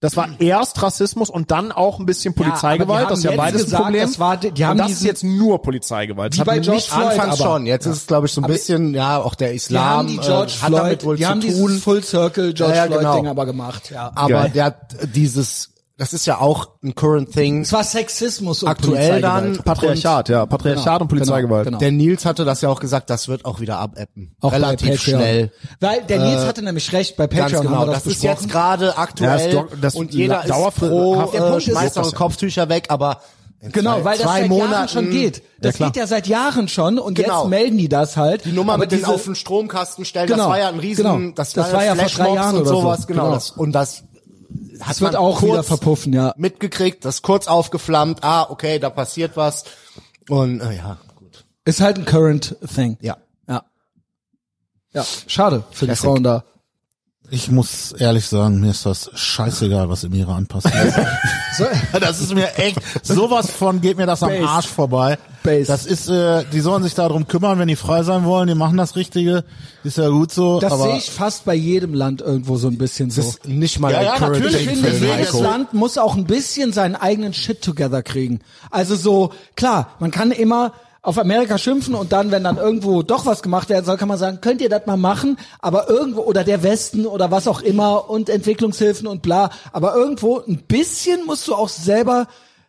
[0.00, 3.10] Das war erst Rassismus und dann auch ein bisschen die Polizeigewalt.
[3.10, 4.02] das ist ja haben beides jetzt gesagt, Problem.
[4.06, 6.38] das war- die haben und das diesen- ist jetzt nur Polizeigewalt.
[6.38, 7.66] Das bei George nicht Floyd, Anfangs aber- schon.
[7.66, 10.18] Jetzt ist es, glaube ich, so ein bisschen, ja, auch der die Islam haben die
[10.18, 11.78] George äh, hat damit Floyd, wohl die zu haben tun.
[11.78, 13.16] Full Circle George Ja, ja, Floyd genau.
[13.16, 14.12] Ding aber gemacht, ja.
[14.14, 14.50] aber Geil.
[14.54, 14.76] der hat
[15.14, 17.60] dieses, das ist ja auch ein current thing.
[17.62, 19.64] Es war Sexismus und Aktuell dann Polizeigewalt.
[19.64, 20.46] Patriarchat, ja.
[20.46, 21.64] Patriarchat Genau, und Polizeigewalt.
[21.66, 24.34] genau, Der Nils hatte das ja auch gesagt, das wird auch wieder abappen.
[24.40, 25.52] Auch Relativ schnell.
[25.80, 27.76] Weil der Nils hatte nämlich recht, bei Patreon Ganz genau.
[27.78, 30.88] haben wir Das, das, ist jetzt gerade aktuell Ja, das, das und jeder ist dauerfroh-
[30.88, 32.18] froh, Der äh, schmeißt eure das ja.
[32.18, 33.20] Kopftücher weg, aber
[33.60, 35.42] in Genau, zwei, weil das zwei seit Monaten Jahren schon geht.
[35.60, 35.90] Das klar.
[35.90, 37.42] geht ja seit Jahren schon und Genau.
[37.42, 38.44] jetzt melden die das halt.
[38.44, 40.78] Die Nummer Aber mit den diese- auf den Stromkasten stellen, Genau, das war ja ein
[40.80, 41.32] riesen, genau.
[41.34, 42.80] das, Das war, war ja vor drei Jahren und oder so.
[42.82, 43.22] sowas, genau.
[43.22, 43.34] Genau.
[43.34, 44.02] Das, und das
[44.80, 46.34] hat Das wird man auch wieder verpuffen, ja.
[46.36, 49.64] mitgekriegt, das kurz aufgeflammt, ah, okay, da passiert was.
[50.28, 51.44] Und äh, ja, gut.
[51.64, 52.96] Ist halt ein current thing.
[53.00, 53.18] Ja.
[53.48, 53.64] Ja.
[54.92, 56.04] Ja, schade für die Classic.
[56.04, 56.44] Frauen da.
[57.30, 60.94] Ich muss ehrlich sagen, mir ist das scheißegal, was im Iran passiert.
[62.00, 64.44] Das ist mir echt sowas von geht mir das am Base.
[64.44, 65.18] Arsch vorbei.
[65.44, 65.66] Base.
[65.66, 68.76] Das ist, äh, die sollen sich darum kümmern, wenn die frei sein wollen, die machen
[68.76, 69.44] das Richtige,
[69.84, 70.58] ist ja gut so.
[70.58, 73.20] das sehe ich fast bei jedem Land irgendwo so ein bisschen so.
[73.20, 74.66] Ist nicht mal Ja, ja, natürlich.
[74.66, 75.32] Ich finde, jedes.
[75.32, 78.40] Land muss auch ein bisschen seinen eigenen Shit together kriegen.
[78.72, 80.72] Also so, klar, man kann immer
[81.04, 84.16] auf Amerika schimpfen und dann, wenn dann irgendwo doch was gemacht werden soll, kann man
[84.16, 88.08] sagen, könnt ihr das mal machen, aber irgendwo, oder der Westen oder was auch immer
[88.08, 92.26] und Entwicklungshilfen und bla, aber irgendwo ein bisschen musst du auch selber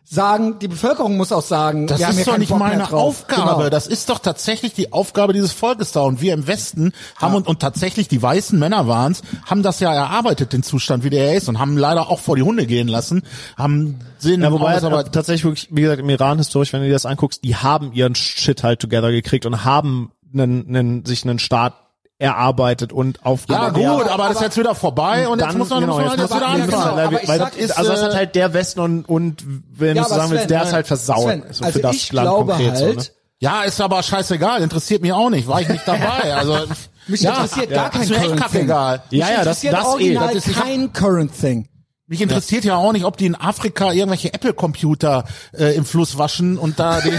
[0.08, 2.92] sagen, die Bevölkerung muss auch sagen, Das wir haben hier ist doch nicht Bock meine.
[2.92, 3.56] Aufgabe.
[3.56, 3.70] Genau.
[3.70, 6.00] Das ist doch tatsächlich die Aufgabe dieses Volkes da.
[6.02, 9.92] Und wir im Westen haben und, und tatsächlich die weißen Männer waren's, haben das ja
[9.92, 13.22] erarbeitet, den Zustand, wie der ist, und haben leider auch vor die Hunde gehen lassen,
[13.56, 16.86] haben sehen Ja, wobei aber aber tatsächlich wirklich, wie gesagt, im Iran historisch, wenn du
[16.86, 21.24] dir das anguckst, die haben ihren Shit halt together gekriegt und haben einen, einen, sich
[21.24, 21.74] einen Staat
[22.18, 25.50] erarbeitet und auf ja aber gut, der- aber, das ist jetzt wieder vorbei und jetzt
[25.50, 27.18] dann, muss man, genau, muss man jetzt halt jetzt wieder man- genau, anfangen.
[27.28, 29.44] weil, sag, das, ist, also das äh, hat halt der Westen und, und
[29.74, 31.24] wenn Ja, du sagen willst, der ist halt versaut.
[31.24, 33.16] Sven, so also für das ich Land glaube konkret halt, so, ne?
[33.38, 36.34] Ja, ist aber scheißegal, interessiert mich auch nicht, war ich nicht dabei.
[36.34, 36.58] Also
[37.06, 38.62] mich ja, interessiert gar kein ist mir echt Current Thing.
[38.62, 39.02] egal.
[39.10, 39.88] Mich Ja, ja, das, interessiert das eh.
[39.88, 41.68] original Das ist- kein Current Thing.
[42.08, 42.76] Mich interessiert ja.
[42.76, 47.10] auch nicht, ob die in Afrika irgendwelche Apple-Computer äh, im Fluss waschen und da die
[47.10, 47.16] die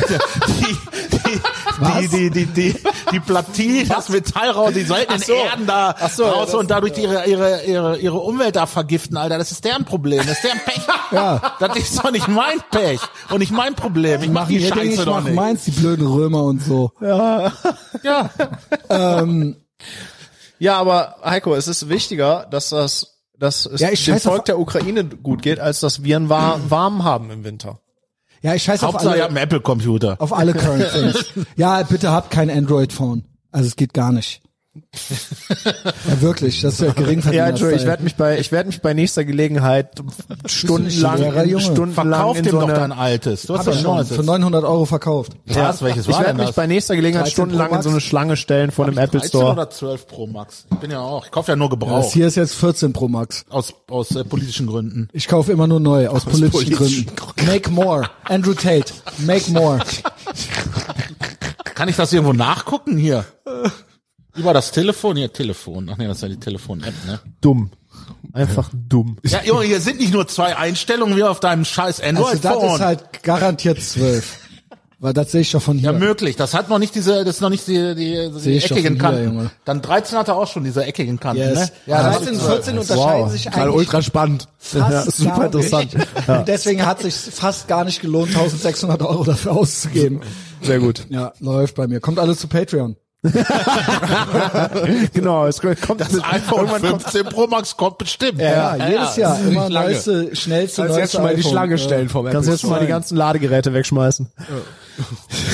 [2.07, 2.76] die die die die, die
[3.26, 5.34] Platine, das Metall raus, die seltenen Ach so.
[5.34, 9.38] Erden da so, ja, raus und dadurch ihre ihre ihre ihre Umwelt da vergiften, Alter.
[9.38, 10.82] Das ist deren Problem, das ist deren Pech.
[11.10, 11.54] Ja.
[11.60, 14.22] Das ist doch nicht mein Pech und nicht mein Problem.
[14.24, 15.36] Ich mach die ihr Ding, Scheiße ich doch mach nicht.
[15.36, 16.92] meins, die blöden Römer und so.
[17.00, 17.54] Ja.
[18.04, 18.30] Ja,
[20.78, 25.42] aber Heiko, es ist wichtiger, dass das dass es Ja, dem Volk der Ukraine gut
[25.42, 27.80] geht, als dass wir einen war warm haben im Winter.
[28.48, 30.15] Ja, ich scheiß auf Hauptsache, ihr habt alle, einen Apple-Computer.
[30.19, 31.34] auf alle Current Things.
[31.57, 33.26] Ja, bitte habt kein Android-Phone.
[33.52, 34.41] Also es geht gar nicht.
[36.08, 38.82] Ja, wirklich, das ist ja gering Ja, Entschuldigung, ich werde mich bei ich werde mich
[38.82, 40.02] bei nächster Gelegenheit
[40.45, 41.18] stundenlang
[41.60, 43.44] stundenlang Verkauf dem so doch dein altes.
[43.44, 45.34] Du hast ich doch schon für 900 Euro verkauft.
[45.45, 45.82] Was?
[45.82, 46.56] Welches ich war werde denn mich das?
[46.56, 48.02] bei nächster Gelegenheit 13 stundenlang in so eine?
[48.02, 49.52] Schlange stellen vor dem Apple 13 Store.
[49.54, 50.66] oder 12 Pro Max.
[50.72, 51.26] Ich bin ja auch.
[51.26, 52.14] Ich kaufe ja nur Das Gebrauch.
[52.14, 53.45] hier ist jetzt 14 Pro Max.
[53.49, 55.10] aus aus äh, politischen Gründen.
[55.14, 57.45] Ich kaufe immer nur neu, aus, politischen, politischen Gründen.
[57.45, 58.10] Make more.
[58.26, 58.94] Andrew Tate.
[59.20, 59.80] Make more.
[61.76, 63.26] Kann ich das irgendwo nachgucken hier?
[64.38, 65.18] Über das Telefon?
[65.18, 65.89] Hier, Telefon.
[65.91, 67.19] Ach nee, das ist ja die Telefon-App, ne?
[67.41, 67.72] Dumm.
[68.34, 69.18] Einfach dumm.
[69.23, 72.80] Ja, Junge, hier sind nicht nur zwei Einstellungen wie auf deinem scheiß Also das ist
[72.80, 74.39] halt garantiert 12.
[74.99, 75.91] Weil das sehe ich doch von hier.
[75.91, 76.35] ja, möglich.
[76.38, 79.23] Das hat noch nicht diese, das ist noch nicht die, die, die eckigen hier, Kanten.
[79.26, 79.51] Junge.
[79.64, 81.55] Dann 13 hat er auch schon diese eckigen Kanten, Yes.
[81.55, 81.69] ne?
[81.85, 84.47] Ja, das 13 und ist- 14 unterscheiden sich Gerade eigentlich ultra spannend.
[84.57, 85.93] fast super interessant.
[86.27, 90.22] Und deswegen hat sich fast gar nicht gelohnt, 1600 Euro dafür auszugeben.
[90.64, 91.05] Sehr gut.
[91.09, 91.99] Ja, läuft bei mir.
[91.99, 92.95] Kommt alles zu Patreon.
[95.14, 98.40] Genau, es kommt Das iPhone 15 Pro Max kommt bestimmt.
[98.40, 99.32] Ja, jedes Jahr.
[99.32, 101.44] das ist Immer neueste, schnellste, Kannst neueste jetzt schon mal die.
[101.44, 101.78] Schlange Ja.
[101.78, 104.32] stellen vom Kannst Apple jetzt schon mal die ganzen Ladegeräte wegschmeißen.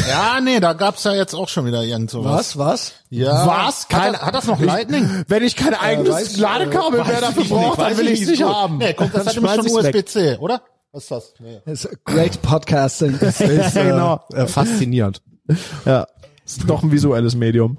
[0.10, 2.58] Ja, nee, da gab's ja jetzt auch schon wieder irgend sowas.
[2.58, 2.94] Was, was?
[3.10, 3.46] Ja.
[3.46, 3.84] Was?
[3.84, 5.26] Hat, Keine- das, hat das noch Lightning?
[5.28, 8.44] Wenn ich kein eigenes weiß ich, Ladekabel mehr dafür brauche, dann will ich es nicht
[8.44, 8.78] haben.
[8.78, 9.86] Nee, guck, das Dann hat nämlich schon.
[9.86, 10.62] USB-C, oder?
[10.94, 11.34] Was ist das?
[11.40, 11.62] Nee.
[11.66, 13.16] Das ist great Podcasting.
[13.20, 14.22] ist äh, genau.
[14.34, 15.22] äh, faszinierend.
[15.86, 16.08] Ja.
[16.46, 17.78] Ist doch ein visuelles Medium.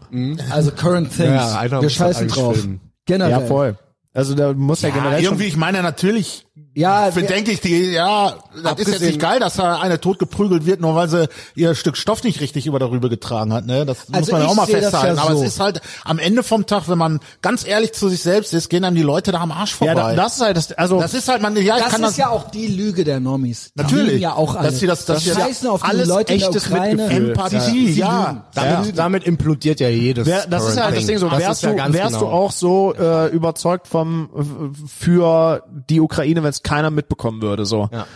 [0.51, 1.29] Also Current Things.
[1.29, 2.57] Ja, einer Wir muss scheißen eigentlich drauf.
[2.57, 2.81] filmen.
[3.07, 3.31] Generell.
[3.33, 3.77] Ja, voll.
[4.15, 7.91] Also da muss ja, Ja, generell schon irgendwie, ich meine natürlich, Ja, bedenke ich die,
[7.93, 11.29] ja, das ist jetzt nicht geil, dass da eine tot geprügelt wird, nur weil sie
[11.57, 13.85] ihr Stück Stoff nicht richtig über darüber getragen hat, ne?
[13.85, 15.17] Das muss Also man ja ich auch mal das festhalten.
[15.17, 15.43] ja Aber so.
[15.43, 18.71] es ist halt am Ende vom Tag, wenn man ganz ehrlich zu sich selbst ist,
[18.71, 20.15] gehen einem die Leute da am Arsch Ja, vorbei.
[20.15, 22.11] da, das ist halt das, also das ist halt man, ja, ich das kann ist
[22.11, 23.73] das, ja auch die Lüge der Normis.
[23.77, 24.21] Die Natürlich.
[24.21, 24.69] ja auch alle.
[24.69, 26.67] Dass sie das- dass die sie ja scheißen auf die alles Leute in der echtes
[26.69, 27.03] Ukraine.
[27.03, 27.29] Mitgefühl.
[27.31, 28.45] Empathie, ja.
[28.55, 30.25] Damit, damit implodiert ja jedes.
[30.27, 32.21] Wer, das ist Current halt das Ding so, Das wärst ja du, ganz wärst genau.
[32.27, 37.67] du auch so äh, überzeugt vom äh, für die Ukraine, wenn es keiner mitbekommen würde,
[37.67, 37.89] so.
[37.93, 38.07] Ja.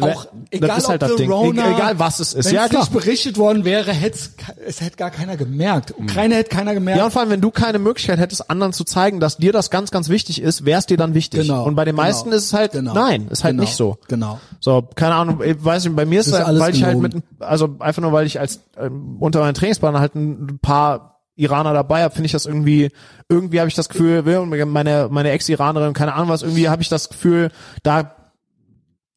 [0.00, 1.30] Auch das egal, ist halt ob das Ding.
[1.30, 2.46] Corona, E- egal was es ist.
[2.46, 2.82] Wenn Ja, klar.
[2.82, 4.18] nicht berichtet worden wäre, hätte
[4.66, 5.94] es hätte gar keiner gemerkt.
[5.96, 6.98] Ukraine hätte keiner gemerkt.
[6.98, 9.70] Ja, und vor allem, wenn du keine Möglichkeit hättest, anderen zu zeigen, dass dir das
[9.70, 11.42] ganz, ganz wichtig ist, wäre es dir dann wichtig.
[11.46, 13.76] Genau, Und bei den genau, meisten ist es halt, genau, nein, ist halt genau, nicht
[13.76, 13.96] so.
[14.08, 14.40] Genau.
[14.58, 17.22] So, keine Ahnung, ich weiß nicht, bei mir ist es halt, weil ich halt gelogen.
[17.38, 21.74] mit, also einfach nur, weil ich als ähm, unter meinen Trainingspartner halt ein paar Iraner
[21.74, 22.90] dabei habe, finde ich das irgendwie,
[23.28, 24.24] irgendwie habe ich das Gefühl,
[24.66, 27.50] meine, meine Ex-Iranerin, keine Ahnung was, irgendwie habe ich das Gefühl,
[27.82, 28.15] da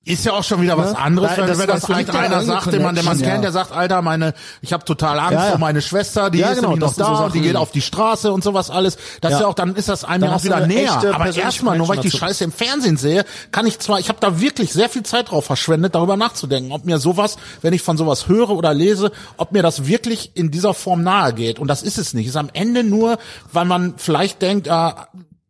[0.06, 2.20] Ist ja auch schon wieder was anderes, Da- wenn, das- wenn das das vielleicht ja
[2.22, 3.42] einer sagt, den man, den man Connection, kennt, ja.
[3.42, 5.54] der sagt, Alter, meine, ich habe total Angst Ja, ja.
[5.56, 7.82] um meine Schwester, die Ja, ist genau, noch so da und die geht auf die
[7.82, 8.98] Straße und sowas alles.
[9.20, 9.38] Das Ja.
[9.38, 11.14] ist ja auch, dann ist das einem Dann ja auch wieder näher.
[11.14, 12.18] Aber erstmal, nur weil ich die dazu.
[12.18, 15.46] Scheiße im Fernsehen sehe, kann ich zwar, ich habe da wirklich sehr viel Zeit drauf
[15.46, 19.62] verschwendet, darüber nachzudenken, ob mir sowas, wenn ich von sowas höre oder lese, ob mir
[19.64, 21.60] das wirklich in dieser Form nahe geht.
[21.60, 22.26] Und das ist es nicht.
[22.26, 23.20] Es ist am Ende nur,
[23.52, 25.10] weil man vielleicht denkt, ah,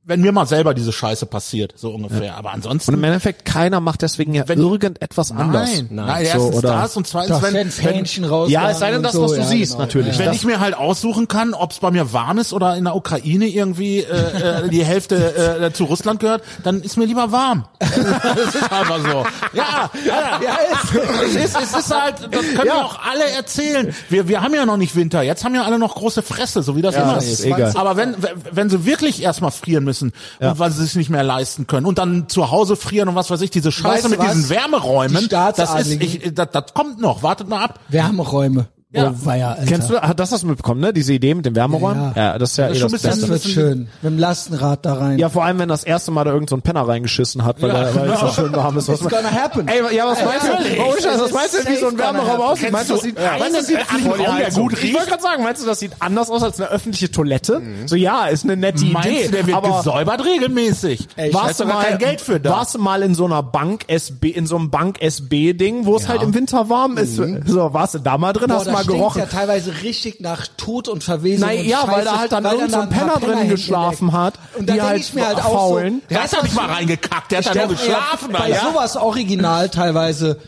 [0.10, 2.36] wenn mir mal selber diese Scheiße passiert, so ungefähr.
[2.36, 2.94] Aber Und ansonsten.
[2.96, 5.70] im Endeffekt, keiner macht deswegen ja irgendetwas anders.
[5.70, 6.70] Nein, nein, so, erstens oder?
[6.70, 8.50] das und zweitens, wenn, wenn wenn, raus.
[8.50, 10.18] Ja, es sei denn das, was du siehst, natürlich.
[10.18, 12.86] wenn Das- ich mir halt aussuchen kann, ob es bei mir warm ist oder in
[12.86, 17.32] der Ukraine irgendwie äh, äh, die Hälfte äh, zu Russland gehört, dann ist mir lieber
[17.32, 17.66] warm.
[17.80, 19.26] das ist einfach so.
[19.54, 23.94] Ja, ja, Ja, ist, es ist, es ist halt, das können wir auch alle erzählen.
[24.10, 25.22] Wir, wir haben ja noch nicht Winter.
[25.22, 27.74] Jetzt haben ja alle noch große Fresse, so wie das Ja, immer ist egal.
[27.76, 28.16] Aber wenn,
[28.52, 30.14] wenn sie wirklich erstmal frieren müssen und
[30.60, 33.42] weil sie es nicht mehr leisten können und dann zu Hause frieren und was weiß
[33.42, 34.32] ich, diese Scheiße Weißt du mit was?
[34.34, 37.24] diesen Wärmeräumen, Die das ist, Staatsadligen- ich, das, das kommt noch.
[37.24, 37.80] Wartet mal ab.
[37.90, 38.68] Wärmeräume.
[38.92, 39.12] Ja.
[39.12, 39.66] Oh, weia, Alter.
[39.68, 40.92] Kennst du, hat das hast du mitbekommen, ne?
[40.92, 42.12] Diese Idee mit den Wärmeräumen?
[42.16, 43.34] Ja, Ja, das ist ja Das eh schon das ein bisschen- Beste.
[43.34, 43.80] Das wird schön.
[44.02, 45.20] Mit dem Lastenrad da rein.
[45.20, 47.70] Ja, vor allem, wenn das erste Mal da irgend so ein Penner reingeschissen hat, weil,
[47.70, 48.88] er, weil es so schön warm ist.
[48.88, 49.68] Was It's gonna happen.
[49.68, 50.82] Ey, ja, was meinst du?
[50.82, 52.72] Oh, Scheiße, was meinst du, wie so ein Wärmeraum aussieht?
[52.72, 54.74] Meinst du, das sieht, Ja, meinst du, das sieht anders aus?
[54.82, 57.62] Ich wollte gerade sagen, meinst du, das sieht anders aus als eine öffentliche Toilette?
[57.86, 59.26] So, ja, ist eine nette Meinst Idee.
[59.28, 61.08] du, der wird aber gesäubert regelmäßig?
[61.16, 62.50] Ey, warst du mal, kein Geld für da.
[62.50, 65.96] warst du mal in so einer Bank SB, in so einem Bank SB Ding, wo
[65.96, 67.18] es halt im Winter warm ist?
[67.18, 69.20] So, warst du da mal drin, hast du das mal stinkt gerochen?
[69.20, 71.48] ja teilweise richtig nach Tod und Verwesung.
[71.48, 74.68] Nein, ja, weil da halt dann weil irgend so ein Penner drin geschlafen hat, Und
[74.70, 75.80] da die denke halt ich mir halt auch so,
[76.10, 78.32] Der hat doch nicht mal reingekackt, der hat da nur geschlafen.
[78.32, 80.40] Bei sowas original teilweise,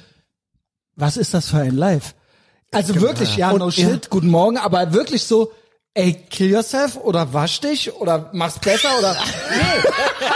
[0.95, 2.15] was ist das für ein Live?
[2.71, 5.51] Also wirklich, ja, no shit, guten Morgen, aber wirklich so,
[5.93, 9.11] ey, kill yourself oder wasch dich oder mach's besser oder,
[9.51, 9.89] nee,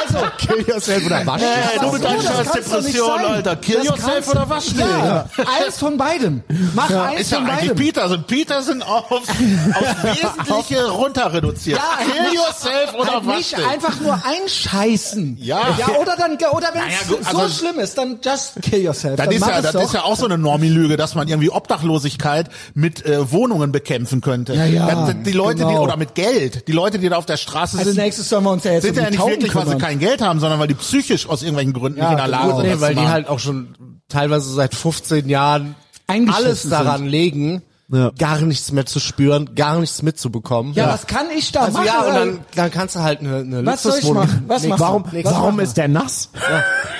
[0.06, 1.50] also, Kill yourself oder wasch dich.
[1.74, 3.20] Ey, du mit so, deiner scheiß nicht Depression.
[3.26, 3.56] Alter.
[3.56, 4.80] Kill Das yourself oder wasch dich.
[4.80, 5.26] Ja,
[5.64, 6.44] eins von beidem.
[6.74, 7.86] Mach eins Ist ja von eigentlich beidem.
[7.86, 8.24] Peterson.
[8.28, 11.80] Peterson auf, aufs Wesentliche runter reduziert.
[11.80, 13.66] Ja, Kill nicht- yourself oder halt wasch nicht dich.
[13.68, 15.38] einfach nur einscheißen.
[15.40, 15.62] Ja.
[15.78, 19.16] ja oder dann, oder wenn Naja, es so also- schlimm ist, dann just kill yourself.
[19.16, 19.82] Das dann ist ja, das doch.
[19.84, 24.54] ist ja auch so eine Normilüge, dass man irgendwie Obdachlosigkeit mit äh, Wohnungen bekämpfen könnte.
[24.54, 25.84] Ja, ja, Das- die Leute, die genau.
[25.84, 28.52] oder mit Geld, die Leute, die da auf der Straße Als sind, nächstes sollen wir
[28.52, 29.82] uns ja jetzt sind um ja die nicht Tauben wirklich, weil sie kümmern.
[29.88, 32.48] kein Geld haben, sondern weil die psychisch aus irgendwelchen Gründen Ja, nicht in der Lage
[32.48, 32.62] genau.
[32.62, 32.70] sind.
[32.76, 35.76] Nee, weil die halt auch schon teilweise seit 15 Jahren
[36.08, 37.62] alles daran legen,
[37.92, 38.12] Ja.
[38.18, 40.74] gar nichts mehr zu spüren, gar nichts mitzubekommen.
[40.74, 41.88] Ja, was kann ich da Also machen?
[41.88, 44.44] ja, und dann, dann kannst du halt eine, eine Was soll ich machen?
[44.48, 44.86] Was Nee, machst du?
[44.86, 46.30] Warum, Was warum ist der nass?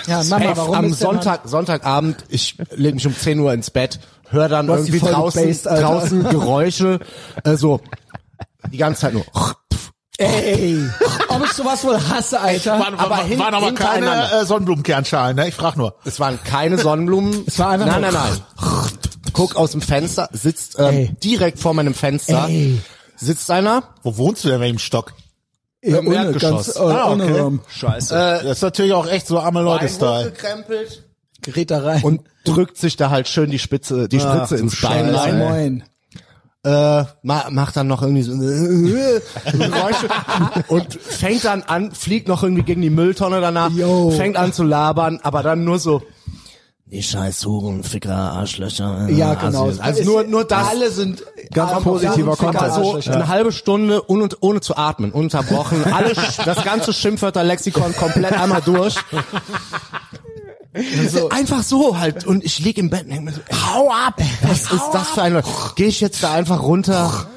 [0.08, 3.52] ja, Mama, Ey, warum am ist der Sonntag, Sonntagabend, ich lege mich um 10 Uhr
[3.54, 4.00] ins Bett,
[4.30, 5.82] höre dann die irgendwie draußen, Alter.
[5.82, 7.00] draußen Geräusche,
[7.44, 7.80] äh, so
[8.72, 9.26] die ganze Zeit nur.
[10.18, 10.80] Ey,
[11.28, 12.80] ob ich sowas wohl hasse, Alter.
[12.80, 15.50] Waren, aber war, hin- waren aber keine äh, Sonnenblumenkernschalen, ne?
[15.50, 15.96] Ich frag nur.
[16.06, 17.44] Es waren keine Sonnenblumen.
[17.48, 18.24] Es war einfach nein, nur- nein,
[18.58, 18.92] nein.
[19.34, 21.12] Guck aus dem Fenster, sitzt ähm, Ey.
[21.22, 22.80] direkt vor meinem Fenster, Ey.
[23.18, 23.84] sitzt einer.
[24.04, 25.12] Wo wohnst du denn in welchem Stock?
[25.84, 26.66] ja, im ohne, Erdgeschoss.
[26.74, 27.60] ganz, äh, Ah, okay.
[27.68, 28.14] Scheiße.
[28.44, 30.32] Das ist natürlich auch echt so arme Leute-Style.
[31.42, 32.02] Gerät da rein.
[32.04, 35.12] und drückt sich da halt schön die Spitze, die Spritze du ins Bein.
[35.38, 35.84] Moin.
[36.66, 39.22] Äh, ma- macht dann noch irgendwie so äh,
[39.52, 40.08] Geräusche
[40.68, 44.10] und fängt dann an, fliegt noch irgendwie gegen die Mülltonne danach, Yo.
[44.12, 46.02] fängt an zu labern, aber dann nur so
[46.88, 49.08] die scheiß Huren, Ficker, Arschlöcher.
[49.10, 49.68] äh, Ja, genau.
[49.70, 49.80] Assis.
[49.80, 50.68] Also nur, nur das.
[50.68, 52.62] Alle sind Ganz alle- positiver alle Content.
[52.64, 58.62] Also eine halbe Stunde ohne, ohne zu atmen, unterbrochen, alles, das ganze Schimpfwörter-Lexikon komplett einmal
[58.62, 58.96] durch.
[61.10, 62.26] So, einfach so halt.
[62.26, 63.42] Und ich lieg im Bett und denk mir so,
[63.74, 64.22] hau ab!
[64.42, 65.42] Was ist das für eine...
[65.76, 67.28] Gehe ich jetzt da einfach runter,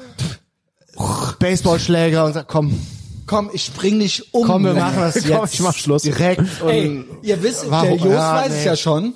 [1.39, 2.79] Baseballschläger und sag, komm,
[3.25, 4.47] Komm, ich spring nicht um.
[4.47, 5.29] komm, wir machen das jetzt.
[5.29, 6.01] Komm, ich mach Schluss.
[6.01, 6.69] Direkt und...
[6.69, 7.89] Ey, ihr wisst, Warum?
[7.89, 8.57] der Jos Ja, weiß nee.
[8.57, 9.13] es ja schon.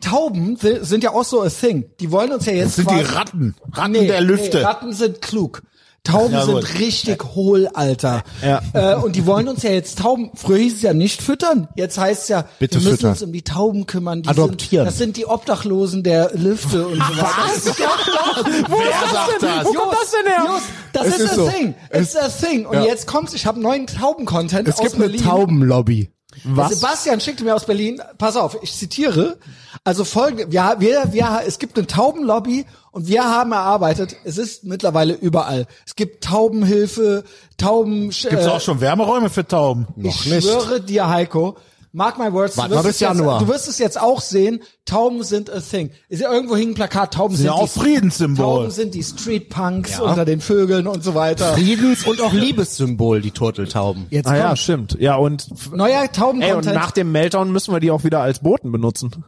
[0.00, 1.86] Tauben si- sind ja auch so a thing.
[1.98, 3.56] Die wollen uns ja jetzt sind die Ratten.
[3.72, 4.58] Ratten Nee, der Lüfte.
[4.58, 5.62] Nee, Ratten sind klug.
[6.06, 8.22] Tauben Ja, sind richtig hohl, Alter.
[8.44, 8.60] Ja.
[8.72, 11.98] Äh, und die wollen uns ja jetzt Tauben, früher hieß es ja nicht füttern, jetzt
[11.98, 13.10] heißt es ja, Bitte wir müssen füttern.
[13.12, 14.22] uns um die Tauben kümmern.
[14.22, 14.84] Die Adoptieren.
[14.84, 17.02] Sind, das sind die Obdachlosen der Lüfte und so.
[17.46, 18.44] Das ist ja klar.
[18.44, 19.66] Wer sagt das?
[19.66, 20.46] Wo kommt das denn her?
[20.92, 21.48] Das Es ist, ist a so.
[21.48, 21.74] thing.
[21.92, 22.66] It's a thing.
[22.66, 22.84] Und Ja.
[22.84, 25.22] jetzt kommt's, ich habe neuen Tauben-Content Es aus gibt eine Berlin.
[25.24, 26.10] Taubenlobby.
[26.44, 26.74] Was?
[26.74, 29.38] Sebastian schickte mir aus Berlin, pass auf, ich zitiere,
[29.84, 34.64] also folgende, wir, wir, wir, es gibt eine Taubenlobby und wir haben erarbeitet, es ist
[34.64, 35.66] mittlerweile überall.
[35.86, 37.24] Es gibt Taubenhilfe,
[37.56, 39.86] Tauben, Gibt's äh, auch schon Wärmeräume für Tauben?
[39.96, 40.46] ich nicht.
[40.46, 41.56] schwöre dir, Heiko,
[41.96, 43.38] mark my words, du Warte mal wirst, bis es jetzt, Januar.
[43.40, 45.90] du wirst es jetzt auch sehen, Tauben sind a thing.
[46.08, 48.44] Ist ja irgendwo hing ein Plakat, Tauben sind, ja auch die, Friedenssymbol.
[48.58, 51.54] Tauben sind die Street Punks unter den Vögeln und so weiter.
[51.54, 54.06] Friedens- und auch Liebessymbol, die Turteltauben.
[54.10, 54.96] Jetzt Ah ja, stimmt.
[55.00, 56.74] Ja, und neuer Ey, und Tauben-Content.
[56.74, 59.24] nach dem Meltdown müssen wir die auch wieder als Boten benutzen.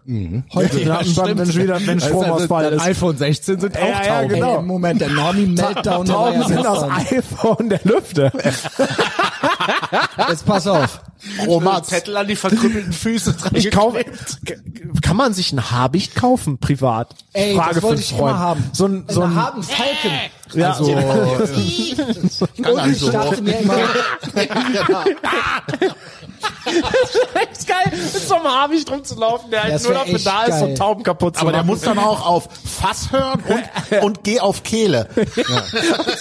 [0.55, 2.83] Heute, ja, wenn, wenn, wieder, wenn Stromausfall ist.
[2.83, 4.29] iPhone 16 sind auch Ja, ja, Tauben.
[4.35, 4.57] genau.
[4.59, 6.07] Ey, Moment, der Normie Meltdown.
[6.07, 6.83] Tauben ja sind das
[7.13, 8.31] iPhone der Lüfte.
[10.29, 11.01] Jetzt pass auf.
[11.47, 11.89] Oh, Mats.
[11.89, 14.05] Zettel an die verkrüppelten Füße dran Ich kaufe,
[15.03, 17.15] kann man sich ein Habicht kaufen, privat?
[17.33, 18.31] Ey, Frage das wollte ich einen Freund.
[18.31, 18.71] immer haben.
[18.73, 20.11] So ein, so ein, haben Falken.
[20.55, 20.93] Ja, Also, so,
[22.55, 23.75] Ich kann und ich so dachte mir immer,
[27.35, 30.75] echt geil, mit so einem Habicht rumzulaufen, der halt Das nur dafür da ist, um
[30.75, 31.69] Tauben kaputt zu Aber der machen.
[31.69, 32.49] muss dann auch auf
[32.81, 35.09] Fass hören und, und geh auf Kehle.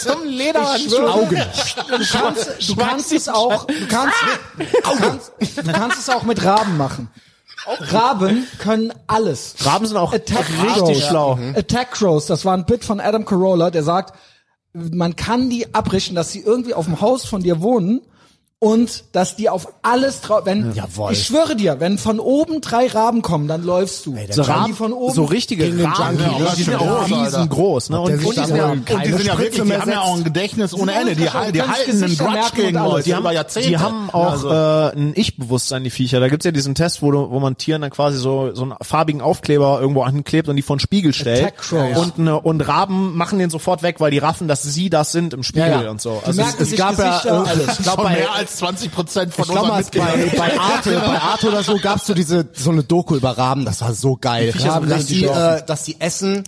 [0.01, 1.05] zum Lederhandschuh.
[1.07, 1.41] Augen.
[1.89, 4.15] Du kannst, du kannst es auch, du kannst,
[4.57, 4.65] du
[4.99, 7.09] kannst, du kannst es auch mit Raben machen.
[7.79, 9.55] Raben können alles.
[9.59, 11.07] Raben sind auch Attack richtig Crows.
[11.07, 11.39] schlau.
[11.55, 14.13] Attack Crows, das war ein Bit von Adam Carolla, der sagt,
[14.73, 18.01] man kann die abrichten, dass sie irgendwie auf dem Haus von dir wohnen
[18.59, 21.11] und dass die auf alles drauf, wenn, Jawohl.
[21.11, 24.15] ich schwöre dir, wenn von oben drei Raben kommen, dann läufst du.
[24.15, 26.39] So, Wenn Raben, die von oben, so richtige Raben, Junkie, ne?
[26.43, 26.49] ne?
[26.57, 27.89] die sind Ja, auch riesengroß.
[27.91, 28.01] Ne?
[28.01, 30.23] Und, und die sind, Und die sind ja wirklich, die mehr haben ja auch ein
[30.23, 31.15] Gedächtnis ohne Ende.
[31.15, 32.77] Die, Kannst die halten einen Grudge gegen.
[32.79, 33.69] Leute die haben, über Jahrzehnte.
[33.69, 36.19] die haben auch Also, äh, ein Ich-Bewusstsein, die Viecher.
[36.19, 38.73] Da gibt's ja diesen Test, wo, du, wo man Tieren dann quasi so, so einen
[38.81, 41.53] farbigen Aufkleber irgendwo anklebt und die vor den Spiegel stellt.
[41.71, 45.35] Und, ne, und Raben machen den sofort weg, weil die raffen, dass sie das sind
[45.35, 45.91] im Spiegel Ja, ja.
[45.91, 46.21] und so.
[46.23, 47.47] Die Also es, es gab ja, glaube
[47.83, 51.77] schon bei, als 20 Prozent von Ich mal, bei, bei Arte, bei Arte oder so
[51.77, 54.53] gab's so diese, so eine Doku über Raben, das war so geil.
[54.57, 56.43] Raben dass die die, äh, dass die essen,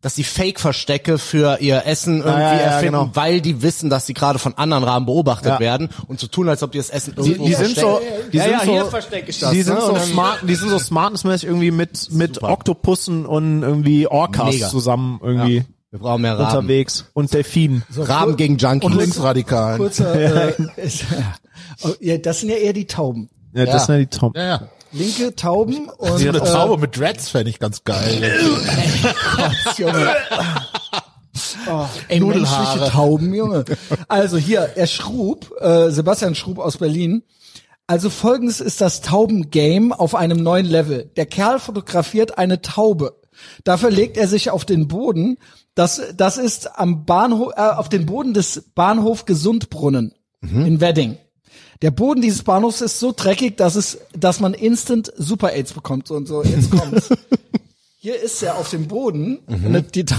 [0.00, 3.10] dass die Fake-Verstecke für ihr Essen irgendwie ja, ja, erfinden, genau.
[3.14, 5.60] weil die wissen, dass sie gerade von anderen Raben beobachtet Ja.
[5.60, 8.00] werden und so tun, als ob die das Essen die, irgendwo die sind so,
[8.32, 9.50] die sind ja, so, hier verstecke ich das.
[9.50, 9.80] die sind ne?
[9.80, 14.68] so smart, die sind so smartnessmäßig irgendwie mit, mit Oktopussen und irgendwie Orcas Mega.
[14.68, 15.64] zusammen irgendwie
[15.94, 16.56] Wir brauchen mehr Raben.
[16.56, 17.84] unterwegs und Delfinen.
[17.96, 18.90] Raben gegen Junkies.
[18.90, 19.78] Und Linksradikalen.
[19.78, 20.12] kurzer,
[20.58, 21.34] äh, ist, ja.
[21.84, 23.30] Oh, ja, das sind ja eher die Tauben.
[23.52, 24.32] Ja, das sind ja die Tom.
[24.34, 24.68] Ja, ja.
[24.90, 28.34] Linke Tauben und So eine äh, Taube mit Dreads fände ich ganz geil.
[29.78, 30.08] Junge.
[31.68, 32.62] Oh, ey, Nudelhaare.
[32.64, 33.64] menschliche Tauben, Junge.
[34.06, 37.22] Also hier, er Schrub, äh, Sebastian Schrub aus Berlin.
[37.86, 41.10] Also folgendes ist das Taubengame auf einem neuen Level.
[41.16, 43.14] Der Kerl fotografiert eine Taube.
[43.64, 45.38] Dafür legt er sich auf den Boden.
[45.74, 51.16] Das, das ist am Bahnhof, äh, auf den Boden des Bahnhof Gesundbrunnen in Wedding.
[51.82, 56.10] Der Boden dieses Bahnhofs ist so dreckig, dass es, dass man instant Super AIDS bekommt.
[56.10, 57.08] Und so, jetzt kommt's.
[57.98, 59.38] Hier ist er auf dem Boden.
[59.46, 60.16] Ne, die Tau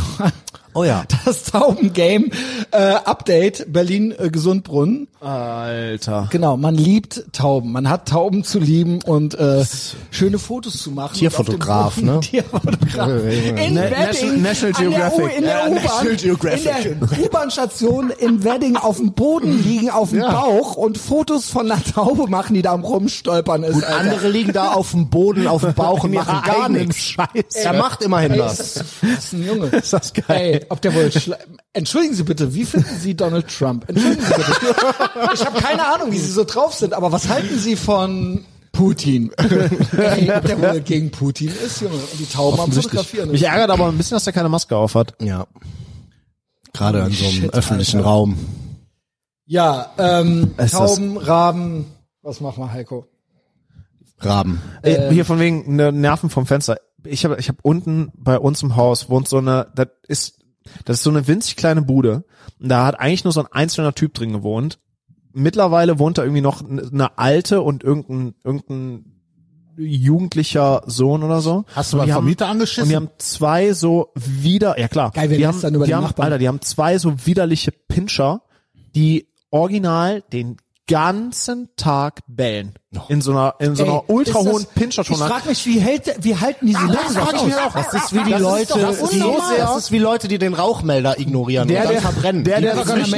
[0.76, 1.04] Oh ja.
[1.26, 2.26] Das Taubengame
[2.72, 5.08] äh, Update Berlin äh, Gesundbrunnen.
[5.22, 6.28] Alter.
[6.32, 7.72] Genau, man liebt Tauben.
[7.72, 9.64] Man hat Tauben zu lieben und äh,
[10.12, 11.16] schöne Fotos zu machen.
[11.16, 12.20] Tierfotograf, Und ne?
[12.20, 13.10] Tierfotograf.
[13.10, 15.38] In Na- Wedding, National- Geographic.
[15.38, 16.86] in der Ja, U-Bahn, National Geographic.
[17.18, 22.28] in U-Bahn-Station Wedding auf dem Boden liegen, auf dem Bauch und Fotos von einer Taube
[22.28, 23.84] machen, die da am rumstolpern ist.
[23.84, 23.98] Alter.
[23.98, 26.98] Andere liegen da auf dem Boden, auf dem Bauch und machen gar nichts.
[26.98, 27.56] Scheiß.
[27.64, 28.60] Er macht immerhin Ey, das.
[28.60, 29.66] ist das, das ist ein Junge.
[29.68, 30.26] Ist das geil.
[30.62, 31.12] Ey, ob der wohl
[31.74, 33.88] Entschuldigen Sie bitte, wie finden Sie Donald Trump?
[33.90, 34.76] Entschuldigen Sie bitte.
[35.34, 39.32] Ich habe keine Ahnung, wie Sie so drauf sind, aber was halten Sie von Putin?
[39.98, 43.32] Ey, ob der wohl gegen Putin ist, Junge, und die Tauben am Fotografieren.
[43.32, 45.16] Mich ärgert aber ein bisschen, dass er keine Maske auf hat.
[45.22, 45.48] Ja.
[46.74, 48.10] Gerade in so einem Shit, öffentlichen Alter.
[48.10, 48.38] Raum.
[49.46, 51.86] Ja, ähm, Ist das- Tauben, Raben,
[52.22, 53.06] was machen wir, Heiko?
[54.20, 54.62] Raben.
[54.82, 56.78] Äh, Hier von wegen ne, Nerven vom Fenster.
[57.04, 60.40] Ich habe ich hab unten bei uns im Haus wohnt so eine, das ist
[60.86, 62.24] das ist so eine winzig kleine Bude
[62.60, 64.80] und da hat eigentlich nur so ein einzelner Typ drin gewohnt.
[65.34, 69.12] Mittlerweile wohnt da irgendwie noch eine alte und irgendein irgendein
[69.78, 71.66] jugendlicher Sohn oder so.
[71.76, 72.84] Hast du haben- Vermieter angeschissen?
[72.84, 75.12] Und die haben zwei so wieder, ja klar.
[75.12, 76.14] Geil, wir die haben, lästern über die die haben.
[76.18, 78.42] Alter, die haben zwei so widerliche Pinscher,
[78.96, 82.76] die original den ganzen Tag bellen.
[83.10, 85.26] In so einer, in so einer Ey, ultra ist hohen Pinschertonne.
[85.26, 87.74] Ich frag mich, wie hält, wie halten diese Leute das aus?
[87.74, 89.20] Das ist wie die Das ist Leute, doch das die,
[89.58, 92.44] das ist wie Leute, die den Rauchmelder ignorieren der, und dann der, verbrennen.
[92.46, 93.12] der, der, zwischen,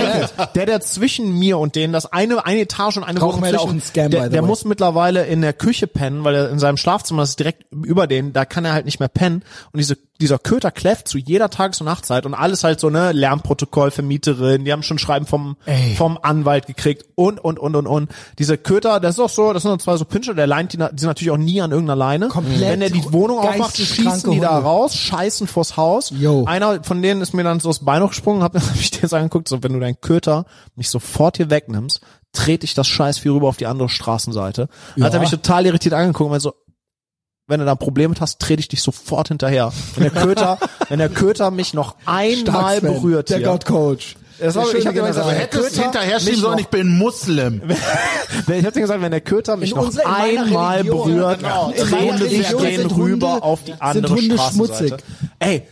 [0.56, 3.74] der, der zwischen mir und denen, das eine, eine Etage und eine Rauchmelder zwischen, auch
[3.74, 7.22] ein Scam, der, der muss mittlerweile in der Küche pennen, weil er in seinem Schlafzimmer
[7.22, 9.44] das ist direkt über den, da kann er halt nicht mehr pennen.
[9.72, 13.12] Und diese, dieser Köter kläfft zu jeder Tages- und Nachtzeit und alles halt so, ne,
[13.12, 15.58] Lärmprotokoll, Vermieterin, die haben schon Schreiben vom,
[15.96, 18.10] vom Anwalt gekriegt und, und, und, und, und.
[18.40, 20.84] Diese Köter, das ist auch so, das sind zwei so Pinscher, der leint die, die
[20.84, 22.28] sind natürlich auch nie an irgendeiner Leine.
[22.30, 26.12] Komplett Wenn er die Wohnung aufmacht, schießen die da raus, scheißen vors Haus.
[26.12, 26.46] Yo.
[26.46, 29.14] Einer von denen ist mir dann so das Bein hochgesprungen, hab, hab ich dir jetzt
[29.14, 30.46] angeguckt, so wenn du deinen Köter
[30.76, 32.02] nicht sofort hier wegnimmst,
[32.34, 34.70] trete ich das Scheißvieh rüber auf die andere Straßenseite.
[34.96, 36.54] Dann hat er mich total irritiert angeguckt und meinte so,
[37.48, 39.72] wenn du da ein Problem mit hast, trete ich dich sofort hinterher.
[39.96, 40.58] Wenn der Köter,
[40.90, 43.48] wenn der Köter mich noch einmal Stark, berührt Der hier.
[43.48, 44.16] Gottcoach.
[44.40, 46.42] Das war, ich hab dir mal gesagt, Du wenn der hättest Köter hinterher stehen mich
[46.42, 47.62] sollen, ich bin Muslim.
[48.48, 50.98] ich hab dir gesagt, wenn der Köter mich In noch unser- in meiner einmal Religion,
[51.06, 51.72] berührt, genau.
[51.76, 54.88] Trete ich den rüber Hunde- auf die sind andere Hunde Straßenseite.
[54.88, 55.06] schmutzig.
[55.40, 55.64] Ey,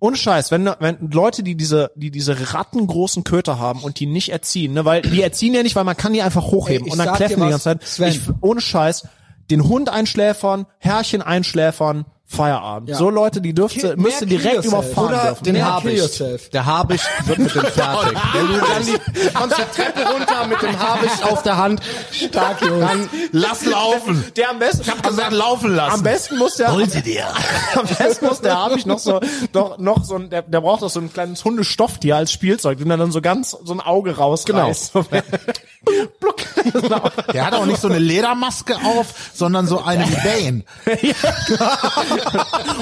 [0.00, 4.30] Ohne Scheiß, wenn, wenn Leute, die diese, die diese rattengroßen Köter haben und die nicht
[4.30, 6.98] erziehen, ne, weil die erziehen ja nicht, weil man kann die einfach hochheben Ey, und
[6.98, 7.82] dann kläffen die ganze Zeit.
[7.84, 8.08] Sven.
[8.10, 9.06] Ich, ohne Scheiß,
[9.50, 12.90] den Hund einschläfern, Herrchen einschläfern, Feierabend.
[12.90, 12.96] Ja.
[12.96, 15.44] So Leute, die dürfte, müsste direkt überfahren Oder dürfen.
[15.44, 15.86] den Den Habicht.
[15.94, 16.50] kill yourself.
[16.50, 18.18] Der Habicht wird mit dem fertig.
[18.34, 21.80] Wenn du dann die, kommst die Treppe runter mit dem Habicht auf der Hand.
[22.12, 22.80] Stark, Jungs.
[22.86, 24.22] Dann Lass laufen.
[24.36, 25.94] Der am besten, Ich hab gesagt, laufen lassen.
[25.94, 27.24] am besten muss der, Wollen Sie dir?
[27.74, 29.20] am besten muss der habe ich noch so,
[29.52, 32.90] doch, noch so ein, der, der braucht doch so ein kleines Hundestofftier als Spielzeug, dem
[32.90, 34.92] er dann so ganz, so ein Auge rausreißt.
[34.92, 35.06] Genau.
[37.32, 40.64] Der hat auch nicht so eine Ledermaske auf, sondern so eine wie Bane.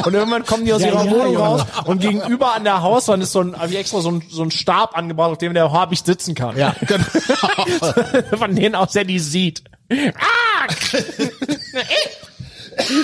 [0.05, 1.39] Und irgendwann kommen die aus Ja, ihrer ja, Wohnung Junge.
[1.39, 4.51] raus und gegenüber an der Hauswand ist so ein, ich extra so ein, so ein
[4.51, 6.57] Stab angebaut, auf dem der Habicht sitzen kann.
[6.57, 6.75] Ja.
[8.39, 9.65] Von denen aus er die sieht.
[9.91, 10.67] Ah!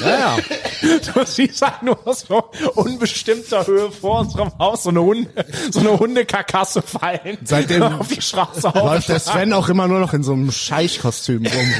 [0.01, 0.37] Ja, ja.
[1.15, 2.43] Du siehst halt nur aus so
[2.75, 5.31] unbestimmter Höhe vor unserem Haus so eine Hunde,
[5.71, 7.39] so eine Hundekarkasse fallen.
[7.45, 9.21] Seitdem auf die Straße läuft der.
[9.21, 11.75] Sven auch immer nur noch in so einem Scheichkostüm rum.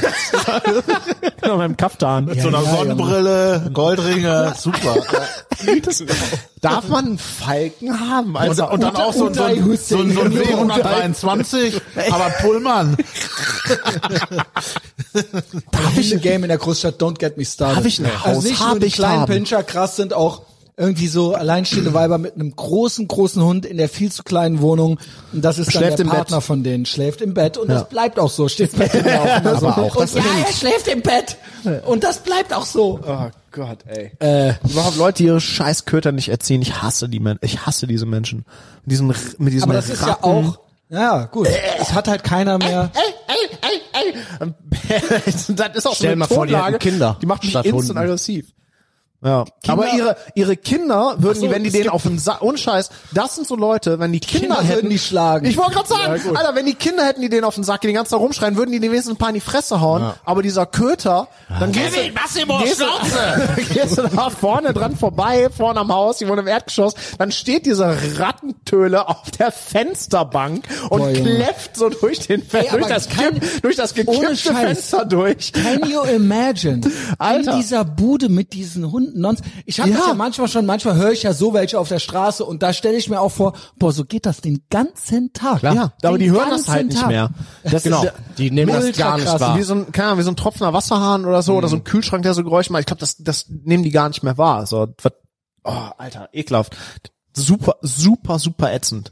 [1.41, 2.25] Genau, beim Kaftan.
[2.25, 4.95] Mit so einer ja, Sonnenbrille, Goldringe, super.
[6.63, 8.29] Darf man einen Falken haben?
[8.31, 11.79] Und, Also, und dann auch so, ein- so, ein- so, ein- so ein W123,
[12.09, 12.97] aber Pullman.
[15.71, 17.01] Darf ich ein Game in der Großstadt?
[17.01, 17.77] Don't get me started.
[17.77, 18.43] Darf ich ein Also Haus?
[18.43, 19.31] nicht nur die kleinen haben.
[19.33, 20.43] Pinscher krass sind, auch
[20.75, 24.99] irgendwie so alleinstehende Weiber mit einem großen, großen Hund in der viel zu kleinen Wohnung.
[25.31, 26.17] Und das ist dann Schläft der im Bett.
[26.17, 26.85] Partner von denen.
[26.87, 28.47] Schläft im Bett und das bleibt auch so.
[28.47, 29.67] Steht bei immer so.
[29.67, 31.37] Aber auch und das ja, er schläft im Bett.
[31.85, 32.99] Und das bleibt auch so.
[33.05, 34.11] Oh Gott, ey.
[34.19, 36.61] Äh, Überhaupt Leute, die ihre scheiß Köter nicht erziehen.
[36.61, 38.45] Ich hasse die Men Ich hasse diese Menschen.
[38.83, 40.23] Mit diesen, R- mit diesen Aber das ist ja Ratten.
[40.25, 40.59] auch,
[40.89, 41.47] ja gut,
[41.79, 42.91] es hat halt keiner mehr.
[42.93, 44.51] Ey, ey, ey.
[45.31, 47.73] das ist auch Stell so eine mal vor, die Tonlage, Kinder Die macht mich instant
[47.75, 47.97] Hunden.
[47.97, 48.47] aggressiv.
[49.23, 49.45] Ja.
[49.67, 52.57] Aber ihre, ihre Kinder würden so, die, wenn die denen gibt- auf den Sack, ohne
[52.57, 55.45] Scheiß, das sind so Leute, wenn die Kinder, Kinder hätten, die schlagen.
[55.45, 57.87] Ich wollte gerade sagen, Alter, wenn die Kinder hätten, die denen auf den Sack, die
[57.87, 60.41] den ganzen Tag rumschreien, würden die den wenigstens ein paar in die Fresse hauen, aber
[60.43, 61.27] dieser Köter,
[61.59, 62.85] dann gehst Kevin, du, Massimo, gehst du,
[63.73, 67.65] gehst du da vorne dran vorbei, vorne am Haus, die wohnen im Erdgeschoss, dann steht
[67.65, 73.39] dieser Rattentöle auf der Fensterbank und Boah, kläfft so durch den, Ey, durch das, kein-
[73.39, 74.35] Kipp, durch das gekippte.
[74.35, 75.53] Fenster durch.
[75.53, 76.81] Can you imagine?
[77.17, 77.51] Alter.
[77.53, 79.43] In dieser Bude mit diesen Hunden nonst.
[79.65, 79.97] Ich habe Ja.
[79.97, 82.73] das ja manchmal schon, manchmal höre ich ja so welche auf der Straße und da
[82.73, 85.63] stelle ich mir auch vor, boah, so geht das den ganzen Tag.
[85.63, 87.07] Ja, aber Den die hören das ganzen halt nicht Tag.
[87.09, 87.29] mehr.
[87.63, 88.03] Das Genau.
[88.03, 89.41] ist, Die nehmen das gar nicht krass.
[89.41, 89.57] wahr.
[89.57, 91.83] wie so ein, keine Ahnung, wie so ein tropfender Wasserhahn oder so, oder so ein
[91.83, 92.81] Kühlschrank, der so Geräusche macht.
[92.81, 94.65] Ich glaube, das, das nehmen die gar nicht mehr wahr.
[94.65, 95.13] So, was-
[95.63, 96.75] oh, Alter, ekelhaft.
[97.35, 99.11] Super, super, super ätzend.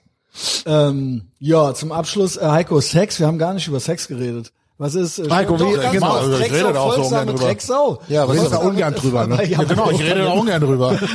[0.66, 3.20] Ähm, ja, zum Abschluss, äh, Heiko, Sex.
[3.20, 4.54] Wir haben gar nicht über Sex geredet.
[4.84, 5.20] Was ist?
[5.20, 7.40] Äh, Heiko, Doch, wie- ganz genau, kurz, ich rede da auch so ungern drüber.
[7.44, 8.02] Drecksau.
[8.08, 9.36] Ja, aber Folgsame da ungern drüber, ne?
[9.46, 10.98] Ja, Ja, genau, ich rede da ungern drüber.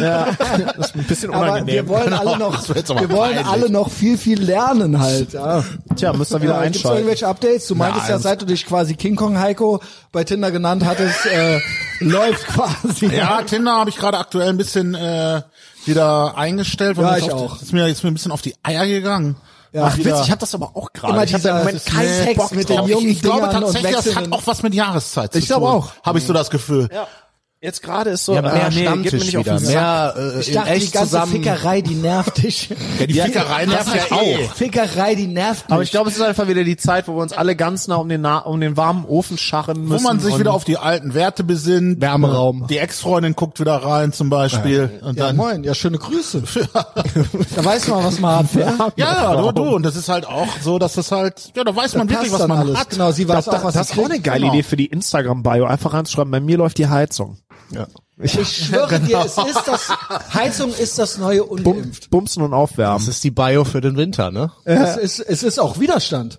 [0.76, 1.74] Das ist ein bisschen Aber unangenehm.
[1.74, 3.46] wir wollen alle noch, aber wir wollen peinlich.
[3.46, 5.32] alle noch viel, viel lernen halt.
[5.32, 5.64] Ja.
[5.96, 6.98] Tja, müsst ihr wieder Ja, Gibt's einschalten.
[6.98, 7.66] irgendwelche Updates?
[7.66, 9.80] Du meintest ja, seit du dich quasi King Kong Heiko
[10.12, 11.58] bei Tinder genannt hattest, äh,
[12.04, 13.06] läuft quasi.
[13.06, 15.42] Ja, Tinder habe ich gerade aktuell ein bisschen äh,
[15.86, 16.98] wieder eingestellt.
[16.98, 17.60] weil Ja, mir ich ist auch.
[17.62, 19.34] Ist mir jetzt mir ein bisschen auf die Eier gegangen.
[19.76, 20.10] Ja, Ach, wieder.
[20.12, 21.12] witzig, ich habe das aber auch gerade.
[21.12, 22.76] Immer Ich hab da dieser- im Moment keinen Bock Sex mit drauf.
[22.78, 25.38] den Ich, jungen ich glaube Dingern und tatsächlich, das hat auch was mit Jahreszeit zu
[25.38, 25.74] Ich glaube tun.
[25.74, 25.90] auch.
[26.02, 26.88] Habe ich so das Gefühl.
[26.92, 27.06] Ja.
[27.62, 29.56] Jetzt gerade ist so, Ja, mehr ah, nee, geht mir Stammtisch nicht auf wieder.
[29.56, 29.74] den Sack.
[29.74, 31.32] Mehr äh, ich dachte, die echt ganze zusammen.
[31.32, 32.68] Fickerei, die nervt dich.
[33.00, 34.54] Ja, die Fickerei nervt ja auch.
[34.54, 35.72] Fickerei, die nervt mich.
[35.72, 37.96] Aber ich glaube, es ist einfach wieder die Zeit, wo wir uns alle ganz nah
[37.96, 40.04] um den, nah, um den warmen Ofen scharren Wo müssen.
[40.04, 42.00] man sich und- wieder auf die alten Werte besinnt.
[42.00, 42.66] Wärmeraum.
[42.68, 45.00] Die Ex-Freundin guckt wieder rein zum Beispiel.
[45.02, 46.42] Und ja, dann, moin, ja, schöne Grüße.
[46.74, 48.46] da weiß man, was man hat.
[48.96, 49.62] Ja, ja, du, du.
[49.76, 52.46] Und das ist halt auch so, dass das halt, ja, da weiß man wirklich, was
[52.46, 52.78] man alles.
[52.78, 52.90] hat.
[52.90, 54.52] Genau, sie weiß Das, auch, was das ist auch eine geile Genau.
[54.52, 55.64] Idee für die Instagram-Bio.
[55.64, 57.38] Einfach reinzuschreiben, bei mir läuft die Heizung.
[57.70, 57.86] Ja.
[58.18, 59.88] Ich schwöre dir, es ist das,
[60.34, 62.10] Heizung ist das neue Ungeimpft.
[62.10, 62.98] Bumsen und aufwärmen.
[62.98, 64.52] Das ist die Bio für den Winter, ne?
[64.64, 66.38] Es ist, es ist auch Widerstand.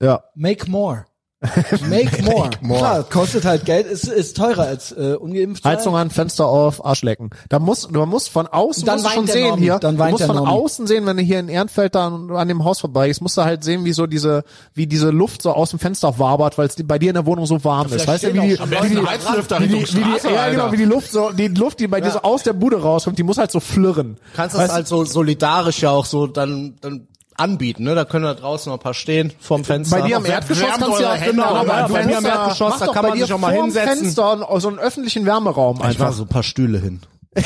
[0.00, 0.22] Ja.
[0.34, 1.06] Make more.
[1.90, 2.48] Make more.
[2.78, 5.64] Klar, kostet halt Geld, ist, ist teurer als äh, ungeimpft.
[5.66, 7.28] Heizung an, Fenster auf, Arsch lecken.
[7.50, 9.78] Da muss, du musst von außen Dann musst du schon weint der sehen Normi, hier.
[9.78, 10.50] dann du weint musst der von Normi.
[10.50, 13.36] außen sehen, wenn du hier in Ehrenfeld da an, an dem Haus vorbei gehst, musst
[13.36, 16.68] du halt sehen, wie so diese, wie diese Luft so aus dem Fenster wabert, weil
[16.68, 18.08] es bei dir in der Wohnung so warm ist.
[18.08, 20.84] Weißt du, wie die, wie die, Heizlüfter wie die, wie die, ja genau, wie die
[20.84, 23.50] Luft so, die Luft, die bei dir so aus der Bude rauskommt, die muss halt
[23.50, 24.16] so flirren.
[24.34, 27.08] Kannst das halt so solidarisch ja auch so dann, dann
[27.38, 27.94] anbieten, ne?
[27.94, 29.98] Da können da draußen noch ein paar stehen vorm Fenster.
[29.98, 32.24] Bei dir am Erdgeschoss kannst du ja, genau, meinem bei mir am.
[32.24, 33.96] Erdgeschoss, Mach da doch kann bei man dir sich auch mal hinsetzen.
[33.96, 36.06] Fenster Fenster, so einen öffentlichen Wärmeraum ich einfach.
[36.06, 37.00] mach so ein paar Stühle hin.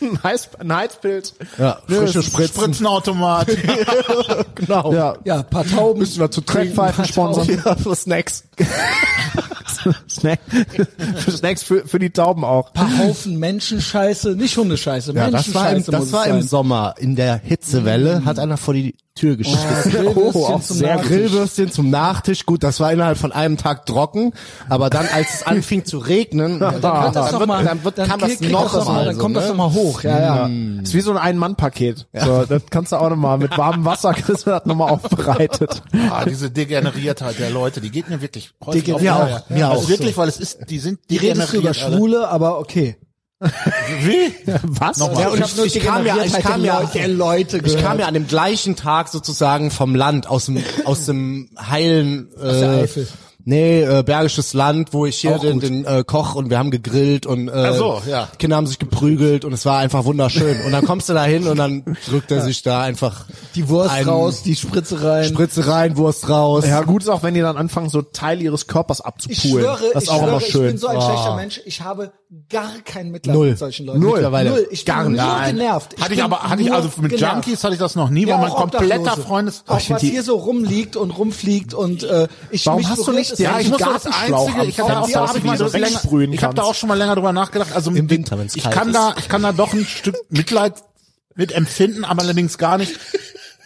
[0.00, 1.34] ein, Heiz, ein Heizpilz.
[1.58, 2.62] Ja, frische Spritzen.
[2.62, 3.48] Spritzenautomat.
[4.54, 4.92] Genau.
[4.92, 5.16] Ja.
[5.24, 6.00] Ja, paar Tauben.
[6.00, 6.74] Müssen wir zu trinken.
[6.74, 7.62] Crackpfeifen sponsern.
[7.64, 8.44] Ja, für Snacks.
[10.08, 10.40] Snack,
[11.16, 12.72] für Snacks für, für die Tauben auch.
[12.72, 16.42] paar Haufen Menschenscheiße, nicht Hundescheiße, Ja, das war, im, Menschenscheiße muss das war im.
[16.42, 16.94] Sommer.
[16.98, 19.58] In der Hitzewelle hat einer vor die Tür geschissen.
[19.90, 21.08] Grillwürstchen auch zum sehr Nachtisch.
[21.10, 22.46] Grillwürstchen zum Nachtisch.
[22.46, 24.32] Gut, das war innerhalb von einem Tag trocken.
[24.68, 27.82] Aber dann, als es anfing zu regnen, dann, Kann das dann, noch wird, mal- dann,
[27.84, 29.04] wird, dann kam das noch das mal.
[29.06, 29.50] Dann kommt das ne?
[29.50, 30.50] nochmal hoch, ja, ja.
[30.82, 32.06] Ist wie so ein Ein-Mann-Paket.
[32.14, 35.82] So, das kannst du auch nochmal mit warmem Wasser, das nochmal aufbereitet.
[36.10, 39.50] Ah, diese Degeneriertheit der Leute, die geht mir wirklich häufig Degen- auf mir die auch,
[39.50, 40.20] mir also auch wirklich, so.
[40.20, 41.74] weil es ist, die sind Die redest du über.
[41.74, 42.96] Schwule, aber okay.
[44.00, 44.32] Wie?
[44.62, 44.98] Was?
[44.98, 45.22] Nochmal.
[45.22, 48.14] Ja, nur ich, ich kam ja, ich kam ja, Leute- Leute ich kam ja an
[48.14, 53.08] dem gleichen Tag sozusagen vom Land, aus dem, aus dem heilen, äh, der Eifel.
[53.48, 56.72] Nee, äh, Bergisches Land, wo ich hier Auch den, den äh, Koch und wir haben
[56.72, 58.28] gegrillt und äh, Ach so, ja.
[58.40, 60.62] Kinder haben sich geprügelt und es war einfach wunderschön.
[60.66, 64.04] Und dann kommst du da hin und dann drückt er sich da einfach Die Wurst
[64.04, 65.26] raus, die Spritze rein.
[65.26, 66.64] Spritze rein, Wurst raus.
[66.66, 69.64] Ja, gut ist auch, wenn die dann anfangen, so Teile ihres Körpers ich abzupulen.
[69.64, 70.66] schwöre, das ich ist auch schwöre, immer ich schön.
[70.66, 71.60] bin so ein schlechter Mensch.
[71.66, 72.10] Ich habe
[72.48, 73.50] gar kein Mitleid Null.
[73.50, 74.00] mit solchen Leuten.
[74.00, 74.12] Null.
[74.14, 74.68] Mittlerweile Null.
[74.70, 75.46] Ich bin gar nur nicht.
[75.46, 75.94] genervt.
[75.96, 77.34] Ich Hatte ich aber, hatte ich also mit genervt.
[77.46, 79.16] Junkies hatte ich das noch nie, Ja, weil mein kompletter.
[79.16, 82.88] Freundes, Auch ich was die- hier so rumliegt und rumfliegt und äh, ich Warum mich
[82.88, 85.44] hast du nicht es Ja, ich muss das einzige, ich habe da auch, hab ich
[85.44, 87.72] mal du länger, ich habe da auch schon mal länger drüber nachgedacht.
[87.74, 88.94] Also Im Winter, wenn's ich kalt kann ist.
[88.96, 90.74] da, ich kann da doch ein Stück Mitleid
[91.36, 92.98] mit empfinden, aber allerdings gar nicht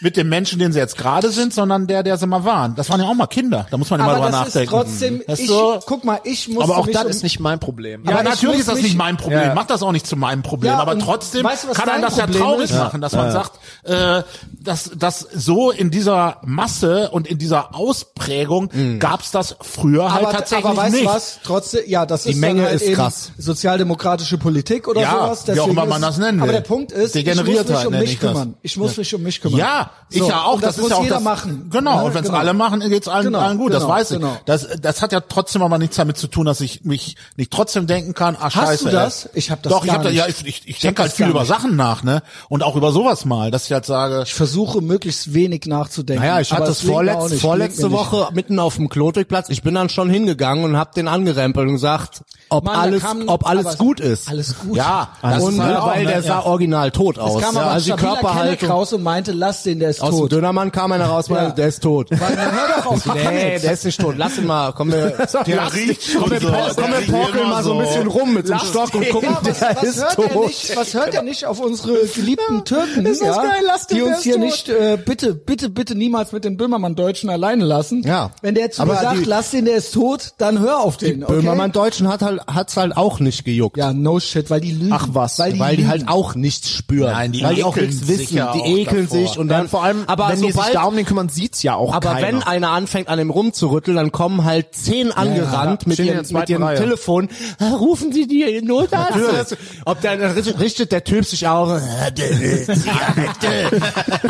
[0.00, 2.74] mit dem Menschen, den sie jetzt gerade sind, sondern der, der sie mal waren.
[2.74, 3.66] Das waren ja auch mal Kinder.
[3.70, 4.64] Da muss man immer Aber drüber das nachdenken.
[4.64, 5.50] ist trotzdem, Weißt ich,
[5.86, 8.04] guck mal, ich muss Aber auch mich das um, ist nicht mein Problem.
[8.04, 9.40] Ja, Aber ich natürlich ist das mich- nicht mein Problem.
[9.42, 9.54] Ja.
[9.54, 10.72] Mach das auch nicht zu meinem Problem.
[10.72, 12.76] Ja, aber trotzdem weißt du, kann dein das ja Problem traurig ist?
[12.76, 13.52] machen, dass man sagt,
[13.84, 14.22] äh,
[14.62, 20.32] dass, dass so in dieser Masse und in dieser Ausprägung gab's das früher halt aber,
[20.36, 21.08] tatsächlich aber weißt du nicht.
[21.08, 21.40] was?
[21.44, 23.32] Trotzdem, ja, das ist Menge halt ist eben krass.
[23.38, 25.44] sozialdemokratische Politik oder Ja, sowas.
[25.46, 26.54] wie auch immer man das nennen Aber will.
[26.54, 28.30] der Punkt ist, ich muss mich um mich ich das.
[28.32, 28.54] kümmern.
[28.62, 29.58] Ich muss mich um mich kümmern.
[29.58, 30.54] Ja, ich So, ja auch.
[30.54, 31.68] Und Das, das, ist muss ja auch jeder das, machen.
[31.70, 31.98] Genau.
[31.98, 32.04] Ne?
[32.04, 32.40] Und wenn es Genau.
[32.40, 33.72] alle machen, geht's allen, Genau, allen gut.
[33.72, 34.18] Das genau, weiß ich.
[34.18, 34.36] genau.
[34.44, 37.86] Das, das hat ja trotzdem aber nichts damit zu tun, dass ich mich nicht trotzdem
[37.86, 38.36] denken kann.
[38.40, 38.86] Ah, scheiße.
[38.86, 39.26] du das?
[39.26, 39.30] ey.
[39.34, 41.12] Ich hab das Doch, ich gar hab da, ja, ich, ich, ich Ich denke halt
[41.12, 41.48] das viel über nicht.
[41.48, 42.22] Sachen nach, ne?
[42.48, 46.22] Und auch über sowas mal, dass ich halt sage, Ich versuche möglichst wenig nachzudenken.
[46.24, 47.92] Naja, ich hatte auch vorletz, nicht, vorletzte nicht.
[47.92, 49.48] Woche mitten auf dem Klotwigplatz.
[49.48, 53.28] Ich bin dann schon hingegangen und hab den angerempelt und gesagt, ob Mann, alles, kam-
[53.28, 54.28] ob alles gut ist.
[54.28, 54.76] Alles gut.
[54.76, 56.10] ja, das und halt weil ne?
[56.10, 56.44] der sah ja.
[56.46, 57.36] original tot aus.
[57.36, 58.68] Es kam ja, aber also die Körperhaltung.
[58.70, 60.32] Raus und meinte, lass den, der ist Aus dem tot.
[60.32, 61.44] Dönermann kam einer raus, Ja.
[61.44, 61.50] ja.
[61.50, 62.08] der ist tot.
[62.10, 64.14] Weil, na, hör doch auf, Nee, der ist nicht tot.
[64.16, 64.72] Lass ihn mal.
[64.72, 65.10] Komm, wir,
[65.46, 66.48] Der riecht schon komm, wir, so.
[66.48, 69.40] komm, wir porkeln mal so ein bisschen rum mit so einem Stock und gucken, Ja,
[69.42, 70.46] was, der was, ist hört er tot.
[70.46, 73.96] nicht, was hört er nicht auf unsere geliebten Türken, ist das ja, geil, lass den,
[73.98, 74.42] die uns hier tot.
[74.42, 78.02] nicht äh, bitte, bitte, bitte niemals mit den Böhmermann-Deutschen alleine lassen.
[78.06, 78.30] Ja.
[78.42, 81.24] Wenn der zu Aber mir sagt, lass den, der ist tot, dann hör auf den.
[81.24, 81.32] Okay?
[81.34, 83.76] Böhmermann Deutschen hat halt, hat's halt auch nicht gejuckt.
[83.76, 84.92] Ja, no shit, weil die lügen.
[84.92, 87.12] Ach was, weil die, weil halt auch nichts spüren.
[87.12, 88.48] Nein, die weil die auch ekeln nichts sich wissen.
[88.54, 89.18] die ekeln davor.
[89.28, 91.62] sich und dann vor allem, aber wenn die sich sobald, da um den kümmern, sieht's
[91.62, 92.26] ja auch aber keiner.
[92.26, 96.48] wenn einer anfängt an dem rumzurütteln, dann kommen halt zehn angerannt Ja, mit zweiten mit
[96.50, 96.78] ihrem Reihe.
[96.78, 97.28] Telefon.
[97.58, 99.56] "Ah, Rufen Sie die Notarzt?
[99.84, 101.68] Ob der, richtet der Typ sich auch.
[101.70, 103.80] "Ah, der will Zigarette.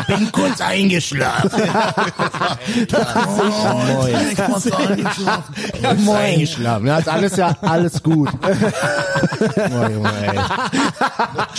[0.07, 1.49] Bin kurz eingeschlafen.
[3.93, 4.15] Moin.
[4.31, 5.55] Ich muss eingeschlafen.
[6.05, 6.17] Moin.
[6.17, 6.87] Eingeschlafen.
[6.87, 8.29] Ja, ist alles ja alles gut.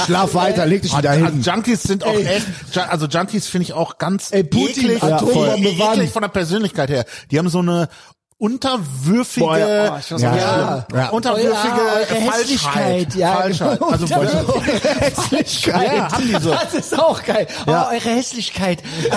[0.04, 1.40] Schlaf weiter, leg dich wieder hin.
[1.42, 2.46] Junkies sind auch echt,
[2.88, 7.04] also Junkies finde ich auch ganz Ey, Putin, eklig, Atombombe eklig von der Persönlichkeit her.
[7.30, 7.88] Die haben so eine
[8.42, 10.98] unterwürfige, Boah, ja, oh, ich auch ja, schlimm.
[11.00, 11.08] Ja.
[11.10, 12.32] unterwürfige Ja, eure Falschheit.
[12.40, 13.78] Hässlichkeit, ja, Falschheit.
[13.78, 13.90] genau.
[13.92, 14.54] Also wollte-
[15.00, 15.92] Hässlichkeit.
[15.96, 16.50] Ja, haben die so.
[16.50, 17.46] Das ist auch geil.
[17.66, 18.82] Oh, eure Hässlichkeit.
[19.12, 19.16] Ah,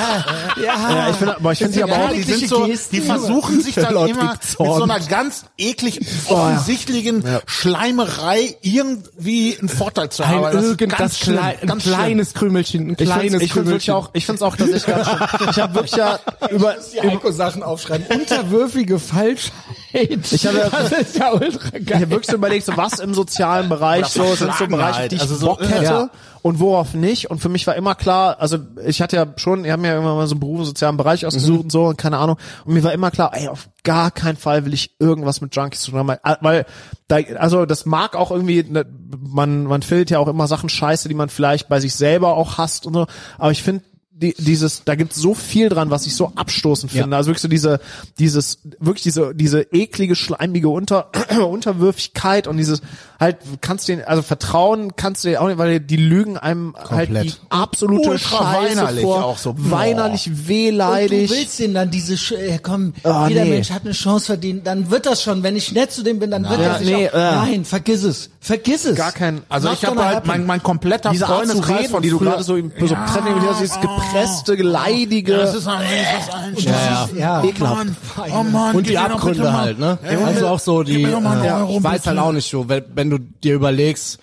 [0.61, 0.65] ja.
[0.65, 2.95] ja, ich finde, ich finde sie aber Ja, auch, die sind so, Gesten.
[2.95, 10.09] die versuchen sich dann immer mit so einer ganz eklig offensichtlichen Schleimerei irgendwie einen Vorteil
[10.09, 10.45] zu haben.
[10.45, 11.95] Ein, Das ist irgend, ganz das schlimm, klein, ein ganz schlimm.
[11.95, 13.93] kleines Krümelchen, ein ich kleines finde ich Krümelchen.
[13.95, 15.49] auch, ich finde es auch tatsächlich ganz schön.
[15.49, 16.19] Ich habe wirklich ja
[16.51, 18.05] über, die Heiko-Sachen aufschreiben.
[18.19, 20.31] Unterwürfige Falschheit.
[20.31, 22.01] Ich habe ja- das ist ja ultra ich geil.
[22.01, 24.67] habe wirklich so überlegt, so was im sozialen Bereich so sind so.
[24.67, 26.09] Bereiche, die ich Also so, Bock hätte ja.
[26.41, 27.29] und worauf nicht.
[27.31, 30.15] Und für mich war immer klar, also ich hatte ja schon, wir haben ja immer
[30.15, 32.37] mal so einen Beruf im sozialen Bereich ausgesucht und so und keine Ahnung.
[32.65, 35.81] Und mir war immer klar, ey, auf gar keinen Fall will ich irgendwas mit Junkies
[35.81, 36.65] zu tun haben, weil- weil
[37.07, 38.85] da, also das mag auch irgendwie, ne,
[39.19, 42.57] man man findet ja auch immer Sachen scheiße, die man vielleicht bei sich selber auch
[42.57, 43.05] hasst und so.
[43.37, 43.83] Aber ich finde
[44.17, 47.17] die, dieses, da gibt's so viel dran, was ich so abstoßend finde.
[47.17, 47.81] Also wirklich so diese,
[48.17, 51.11] dieses, wirklich diese, diese eklige, schleimige Unter,
[51.45, 52.81] Unterwürfigkeit und dieses,
[53.19, 56.75] halt kannst du den, also vertrauen kannst du dir auch nicht, weil die lügen einem
[56.75, 57.39] halt die Komplett.
[57.49, 59.25] absolute Ultra Scheiße weinerlich vor.
[59.25, 59.53] auch so.
[59.53, 59.71] Boah.
[59.71, 61.29] Weinerlich, Und wehleidig.
[61.31, 63.51] du willst denen dann diese, Sch äh, komm, Ah, jeder nee.
[63.51, 65.43] Mensch hat eine Chance verdient, dann wird das schon.
[65.43, 67.31] Wenn ich nett zu dem bin, dann wird Ja, er sich nee, auch, äh.
[67.35, 68.29] Nein, vergiss es.
[68.39, 68.95] Vergiss es.
[68.95, 71.89] Gar kein, Also Not ich habe halt mein, mein kompletter diese Art zu Freundeskreis reden,
[71.91, 75.37] von die du gerade so, im- so Ja, treffen, dieses gepresste, leidige.
[75.37, 77.43] Das ist eigentlich was ein Ja, Ja.
[77.43, 77.97] Oh Mann,
[78.31, 79.97] oh Mann, Und die Abgründe halt, ne?
[80.09, 83.19] Ja, Also auch so die, äh, ich weiß halt auch nicht so, wenn, wenn du
[83.19, 84.19] dir überlegst,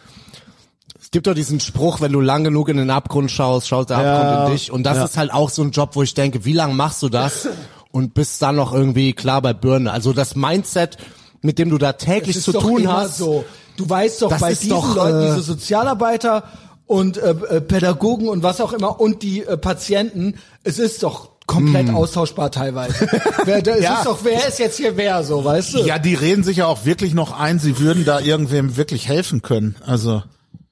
[1.01, 4.01] es gibt doch diesen Spruch, wenn du lang genug in den Abgrund schaust, schaut der
[4.03, 4.17] Ja.
[4.21, 4.73] Abgrund in dich.
[4.73, 5.05] Und das Ja.
[5.05, 7.49] ist halt auch so ein Job, wo ich denke, wie lange machst du das?
[7.93, 9.93] Und bist dann noch irgendwie klar bei Birne.
[9.93, 10.97] Also das Mindset,
[11.43, 13.19] mit dem du da täglich zu tun hast.
[13.19, 13.45] So.
[13.77, 16.45] Du weißt doch bei diesen doch, Leuten, äh, diese Sozialarbeiter
[16.87, 20.35] und äh, äh, Pädagogen und was auch immer und die äh, Patienten,
[20.65, 21.95] es ist doch komplett Hm.
[21.97, 22.95] austauschbar teilweise.
[23.45, 23.99] wer, da, es Ja.
[23.99, 25.79] ist doch, wer ist jetzt hier wer, so, weißt du?
[25.81, 29.43] Ja, die reden sich ja auch wirklich noch ein, sie würden da irgendwem wirklich helfen
[29.43, 29.77] können.
[29.87, 30.23] Also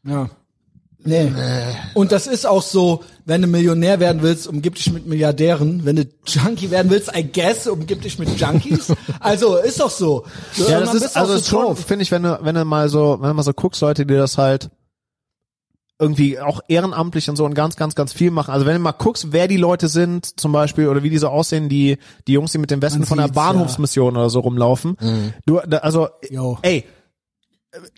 [0.07, 0.31] Ja.
[1.03, 1.33] Nee.
[1.95, 5.87] Und das ist auch so, wenn du Millionär werden willst, umgib dich mit Milliardären.
[5.87, 8.93] Wenn du Junkie werden willst, I guess, umgib dich mit Junkies.
[9.21, 10.25] Also, ist doch so.
[10.57, 13.29] Ja, das ist also so schon, finde ich, wenn du wenn du mal so wenn
[13.29, 14.69] du mal so guckst, Leute, die das halt
[16.01, 18.53] irgendwie auch ehrenamtlich und so und ganz ganz ganz viel machen.
[18.53, 21.29] Also wenn du mal guckst, wer die Leute sind, zum Beispiel oder wie die so
[21.29, 23.43] aussehen, die die Jungs, die mit dem Westen Man von der sieht's, ja.
[23.43, 24.97] Bahnhofsmission oder so rumlaufen.
[25.47, 26.59] Du da, also Jo.
[26.63, 26.85] ey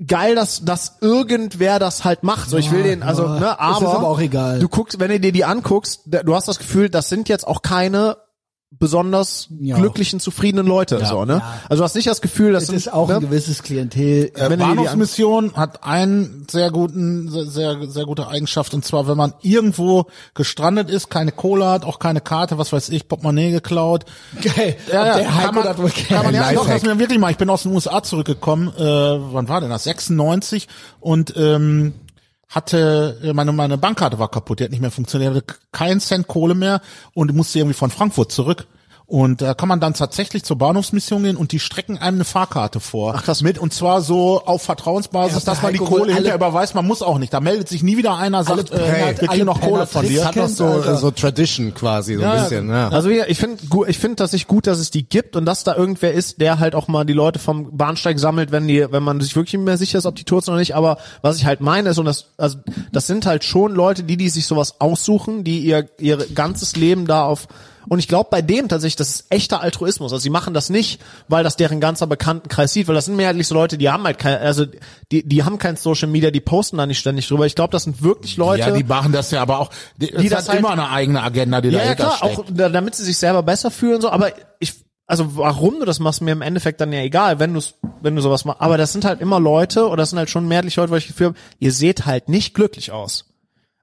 [0.06, 2.50] geil, dass dass irgendwer das halt macht.
[2.50, 4.58] So, ich will den, also, ne, aber, ist aber auch egal.
[4.58, 7.62] Du guckst, wenn du dir die anguckst, du hast das Gefühl, das sind jetzt auch
[7.62, 8.16] keine
[8.78, 9.76] besonders Ja.
[9.76, 11.42] glücklichen, zufriedenen Leute, so, ne?
[11.68, 13.16] Also du hast nicht das Gefühl, dass Es ist auch ne?
[13.16, 14.32] ein gewisses Klientel.
[14.34, 19.34] Äh, Bahnhofsmission hat einen sehr guten, sehr, sehr, sehr gute Eigenschaft und zwar, wenn man
[19.42, 24.04] irgendwo gestrandet ist, keine Kohle hat, auch keine Karte, was weiß ich, Portemonnaie geklaut.
[24.42, 24.76] Geil.
[24.90, 27.30] Ja, ja, der Heiko kann man, kann man ja, doch, das mir wirklich mal.
[27.30, 28.68] Ich bin aus den USA zurückgekommen.
[28.76, 29.84] Äh, wann war denn das?
[29.84, 30.68] 96
[31.00, 31.94] und ähm,
[32.52, 36.28] hatte äh, meine meine Bankkarte war kaputt, die hat nicht mehr funktioniert, hatte keinen Cent
[36.28, 36.80] Kohle mehr
[37.14, 38.66] und musste irgendwie von Frankfurt zurück.
[39.06, 42.80] Und da kann man dann tatsächlich zur Bahnhofsmission gehen und die strecken einem eine Fahrkarte
[42.80, 43.14] vor.
[43.16, 46.74] Ach, das mit und zwar so auf Vertrauensbasis, dass man die Kohle hinterher überweist.
[46.74, 47.32] Man muss auch nicht.
[47.34, 50.24] Da meldet sich nie wieder einer, sagt, äh, hey, wir kriegen noch Kohle von dir.
[50.24, 52.88] hat doch so, so Tradition quasi, so ein Ja, bisschen, ja.
[52.88, 53.58] Also ich finde
[53.88, 56.58] ich finde das nicht gut, dass es die gibt und dass da irgendwer ist, der
[56.58, 59.64] halt auch mal die Leute vom Bahnsteig sammelt, wenn die wenn man sich wirklich nicht
[59.64, 61.98] mehr sicher ist, ob die tot sind oder nicht, aber was ich halt meine ist
[61.98, 62.58] und das also
[62.92, 67.06] das sind halt schon Leute, die die sich sowas aussuchen, die ihr ihr ganzes Leben
[67.06, 67.48] da auf
[67.88, 70.12] und ich glaube bei dem tatsächlich, das ist echter Altruismus.
[70.12, 73.46] Also sie machen das nicht, weil das deren ganzer Bekanntenkreis sieht, weil das sind mehrheitlich
[73.46, 74.64] so Leute, die haben halt kein, also
[75.10, 77.46] die, die haben kein Social Media, die posten da nicht ständig drüber.
[77.46, 78.60] Ich glaube, das sind wirklich Leute.
[78.60, 79.70] Ja, die machen das ja aber auch.
[79.96, 82.16] Die, Die das das hat halt- immer eine eigene Agenda, die Ja, ja dahinter klar,
[82.16, 82.38] steckt.
[82.38, 84.30] auch da- damit sie sich selber besser fühlen und so, aber
[84.60, 84.74] ich
[85.08, 87.60] also warum du das machst, mir im Endeffekt dann ja egal, wenn du
[88.00, 90.48] wenn du sowas machst, aber das sind halt immer Leute oder das sind halt schon
[90.48, 93.26] mehrheitlich Leute, wo ich das Gefühl habe, ihr seht halt nicht glücklich aus.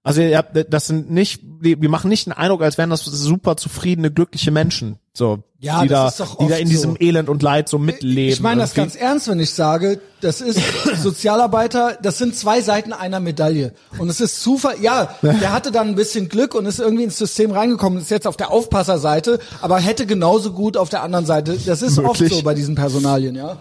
[0.04, 3.58] Also ihr habt, das sind nicht, die machen nicht den Eindruck, als wären das super
[3.58, 6.92] zufriedene, glückliche Menschen, so, Ja, die das da, ist doch die da oft in diesem
[6.92, 6.98] so.
[7.00, 8.32] Elend und Leid so mitleben.
[8.32, 10.60] Ich meine das ganz ernst, wenn ich sage, das ist
[11.04, 13.74] Sozialarbeiter, das sind zwei Seiten einer Medaille.
[13.98, 17.18] Und es ist Zufall, ja, der hatte dann ein bisschen Glück und ist irgendwie ins
[17.18, 21.58] System reingekommen, ist jetzt auf der Aufpasserseite, aber hätte genauso gut auf der anderen Seite.
[21.66, 22.38] Das ist oft Möglich.
[22.40, 23.58] so bei diesen Personalien, ja.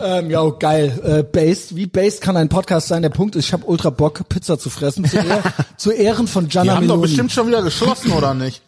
[0.00, 1.00] Ähm, ja, geil.
[1.04, 3.02] Äh, based, wie based kann ein Podcast sein?
[3.02, 5.42] Der Punkt ist, ich habe ultra Bock, Pizza zu fressen, zu, Ehr,
[5.76, 7.02] zu Ehren von Die Gianna haben doch Meloni.
[7.08, 8.62] bestimmt schon wieder geschlossen, oder nicht?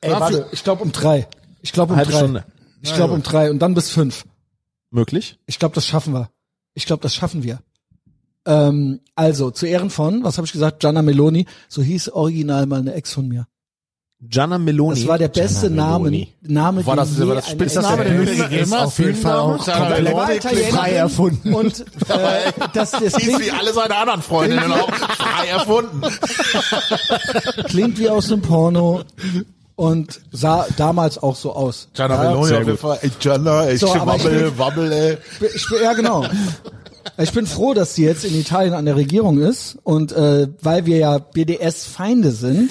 [0.00, 1.26] Ey, warte, ich glaube um drei.
[1.64, 2.18] Ich glaube um Halbe drei.
[2.18, 2.44] Stunde.
[2.82, 4.24] Ich glaube um drei und dann bis fünf.
[4.90, 5.38] möglich.
[5.46, 6.28] Ich glaube, das schaffen wir.
[6.74, 7.60] Ich glaube, das schaffen wir.
[8.46, 12.80] Ähm, also, zu Ehren von, was habe ich gesagt, Gianna Meloni, so hieß original mal
[12.80, 13.46] eine Ex von mir.
[14.20, 15.00] Gianna Meloni.
[15.00, 16.34] Das war der beste Name, Meloni.
[16.42, 19.58] Name, War das- war das eine Spitzname Ex- der Bühne ist auf jeden Fall auch
[19.66, 21.54] komplett frei erfunden.
[21.54, 26.02] Und äh, das, das klingt, wie alle seine anderen Freundinnen auch frei erfunden.
[27.66, 29.02] klingt wie aus einem Porno
[29.76, 31.88] und sah damals auch so aus.
[31.94, 32.98] Gianna Ja, Meloni auf jeden Fall.
[33.02, 35.18] Ey, Gianna, ey, So, aber ich wabbel, bin- wabbel, ey.
[35.54, 36.24] Ich bin, ja, genau.
[37.18, 40.86] Ich bin froh, dass sie jetzt in Italien an der Regierung ist und äh, weil
[40.86, 42.70] wir ja BDS-Feinde sind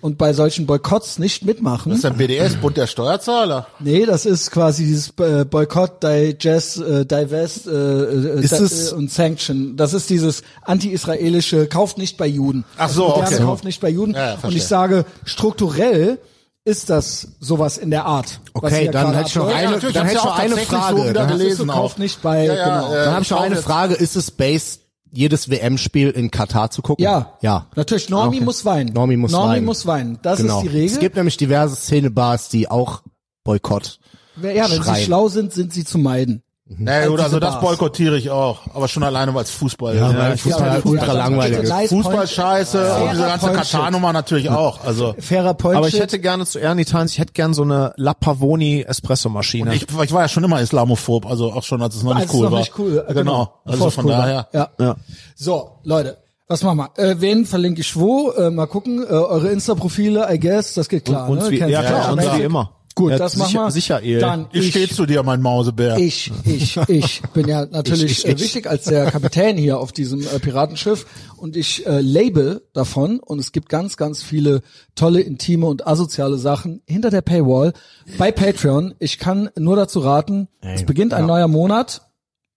[0.00, 1.90] und bei solchen Boykotts nicht mitmachen.
[1.90, 3.66] Das ist der BDS, Bund der Steuerzahler.
[3.80, 8.92] Nee, das ist quasi dieses äh, Boykott, Digest, äh, Divest äh, äh, Ist da- es-
[8.92, 9.76] äh, und Sanction.
[9.76, 12.64] Das ist dieses anti-israelische Kauft nicht bei Juden.
[12.78, 13.36] Ach so, okay.
[13.38, 14.14] Kauft nicht bei Juden.
[14.14, 16.18] Ja, ja, und ich sage, strukturell
[16.64, 18.40] ist das sowas in der Art.
[18.54, 21.02] Okay, dann hätte ich noch eine, natürlich, dann hätte ich ja noch eine Frage.
[21.06, 21.98] so Dann- gelesen auch.
[21.98, 22.92] nicht bei, Ja, ja, genau.
[22.94, 23.94] äh, Dann habe ich noch auch eine Frage.
[23.94, 24.80] Ist es based,
[25.12, 27.02] jedes WM-Spiel in Katar zu gucken?
[27.04, 27.66] Ja, Ja.
[27.76, 28.44] Natürlich, Normi Okay.
[28.44, 28.92] muss weinen.
[28.94, 29.64] Normi muss Normi weinen.
[29.66, 30.18] muss weinen.
[30.22, 30.56] Das genau.
[30.58, 30.86] ist die Regel.
[30.94, 33.02] Es gibt nämlich diverse Szenebars, die auch
[33.44, 33.98] Boykott.
[34.42, 34.94] ja, wenn schreien.
[34.96, 36.42] sie schlau sind, sind sie zu meiden.
[36.66, 38.60] Nee, gut, diese also das boykottiere ich auch.
[38.72, 40.16] Aber schon alleine, weil es Fußball Ja, ist.
[40.16, 41.88] weil Fußball halt ultra langweilig ist.
[41.90, 43.52] Fußball scheiße und diese ganze.
[43.52, 44.82] Katar-Nummer natürlich auch.
[44.82, 45.76] Also Fairer Point.
[45.76, 49.74] Aber ich hätte gerne zu Ehren Italiens, ich hätte gerne so eine La Pavoni Espresso-Maschine.
[49.74, 52.28] ich, ich war ja schon immer islamophob, also auch schon, als es noch Als nicht
[52.30, 52.58] es cool noch war.
[52.60, 53.52] nicht cool, äh, Genau.
[53.66, 54.48] Also es von cool daher.
[54.54, 54.68] Ja.
[54.80, 54.96] Ja.
[55.36, 56.16] So, Leute,
[56.48, 56.90] was machen wir?
[57.02, 58.30] Äh, wen verlinke ich wo?
[58.32, 59.02] Äh, mal gucken.
[59.02, 61.28] Äh, eure Insta-Profile, I guess, das geht klar.
[61.28, 61.50] uns ne?
[61.50, 62.40] wie, ja klar, uns Magic.
[62.40, 62.70] wie immer.
[62.96, 63.70] Gut, Ja, das machen wir.
[63.72, 64.18] Sicher, eh.
[64.18, 65.98] Dann Ich ich, stehe zu dir, mein Mausebär.
[65.98, 68.40] ich, ich, ich bin ja natürlich Ich, ich, äh, ich.
[68.40, 71.04] wichtig als der Kapitän hier auf diesem äh, Piratenschiff
[71.36, 74.62] und ich äh, label davon und es gibt ganz, ganz viele
[74.94, 77.72] tolle, intime und asoziale Sachen hinter der Paywall
[78.16, 78.94] bei Patreon.
[79.00, 82.02] Ich kann nur dazu raten, es beginnt ein neuer Monat.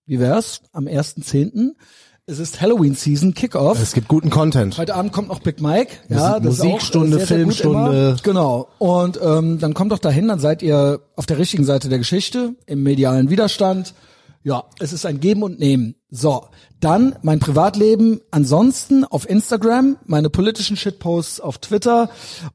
[0.06, 0.62] Wie wär's?
[0.72, 1.72] Am 1.10.
[2.30, 3.82] Es ist Halloween Season, Kickoff.
[3.82, 4.78] Es gibt guten Content.
[4.78, 5.94] Heute Abend kommt noch Big Mike.
[6.10, 8.10] Ja, das Musikstunde, ist sehr, sehr Filmstunde.
[8.10, 8.16] immer.
[8.22, 8.68] Genau.
[8.80, 12.56] Und ähm, dann kommt doch dahin, dann seid ihr auf der richtigen Seite der Geschichte,
[12.66, 13.94] im medialen Widerstand.
[14.44, 15.96] Ja, es ist ein Geben und Nehmen.
[16.10, 16.48] So,
[16.82, 18.20] dann mein Privatleben.
[18.30, 22.10] Ansonsten auf Instagram, meine politischen Shitposts auf Twitter.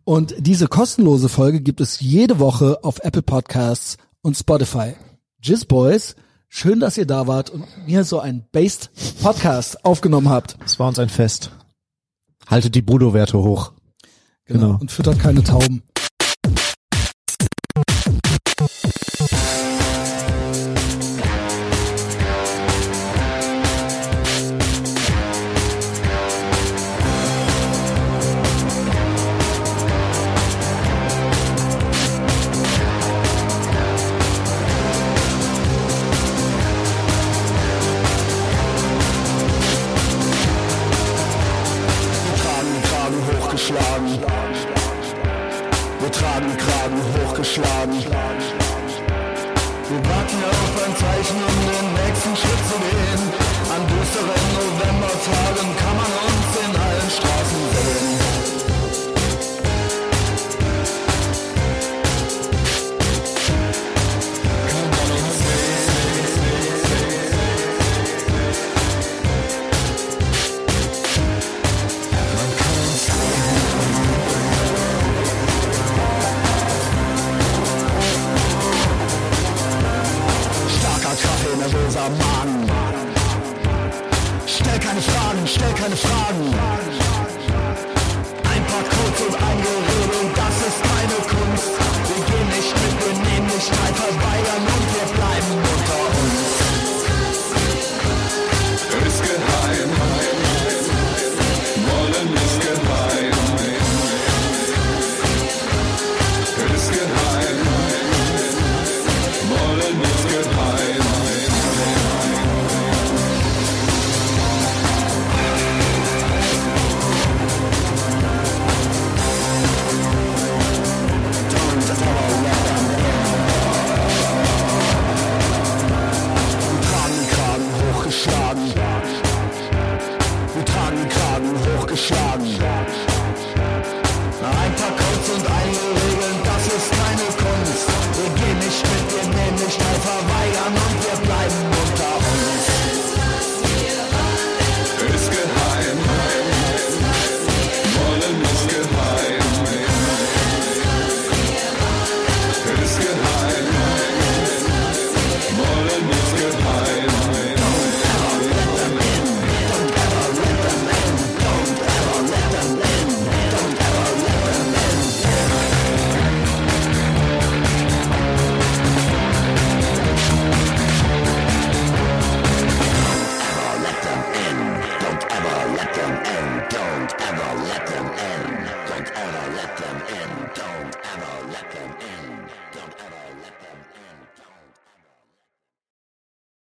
[0.05, 4.97] Und diese kostenlose Folge gibt es jede Woche auf Apple Podcasts und Spotify.
[5.41, 6.15] Jizz Boys,
[6.53, 8.91] schön, dass ihr da wart und mir so ein Based
[9.23, 10.57] Podcast aufgenommen habt.
[10.65, 11.51] Es war uns ein Fest.
[12.47, 13.73] Haltet die Brudo-Werte hoch.
[14.45, 14.67] Genau.
[14.67, 14.79] Genau.
[14.81, 15.83] Und füttert keine Tauben.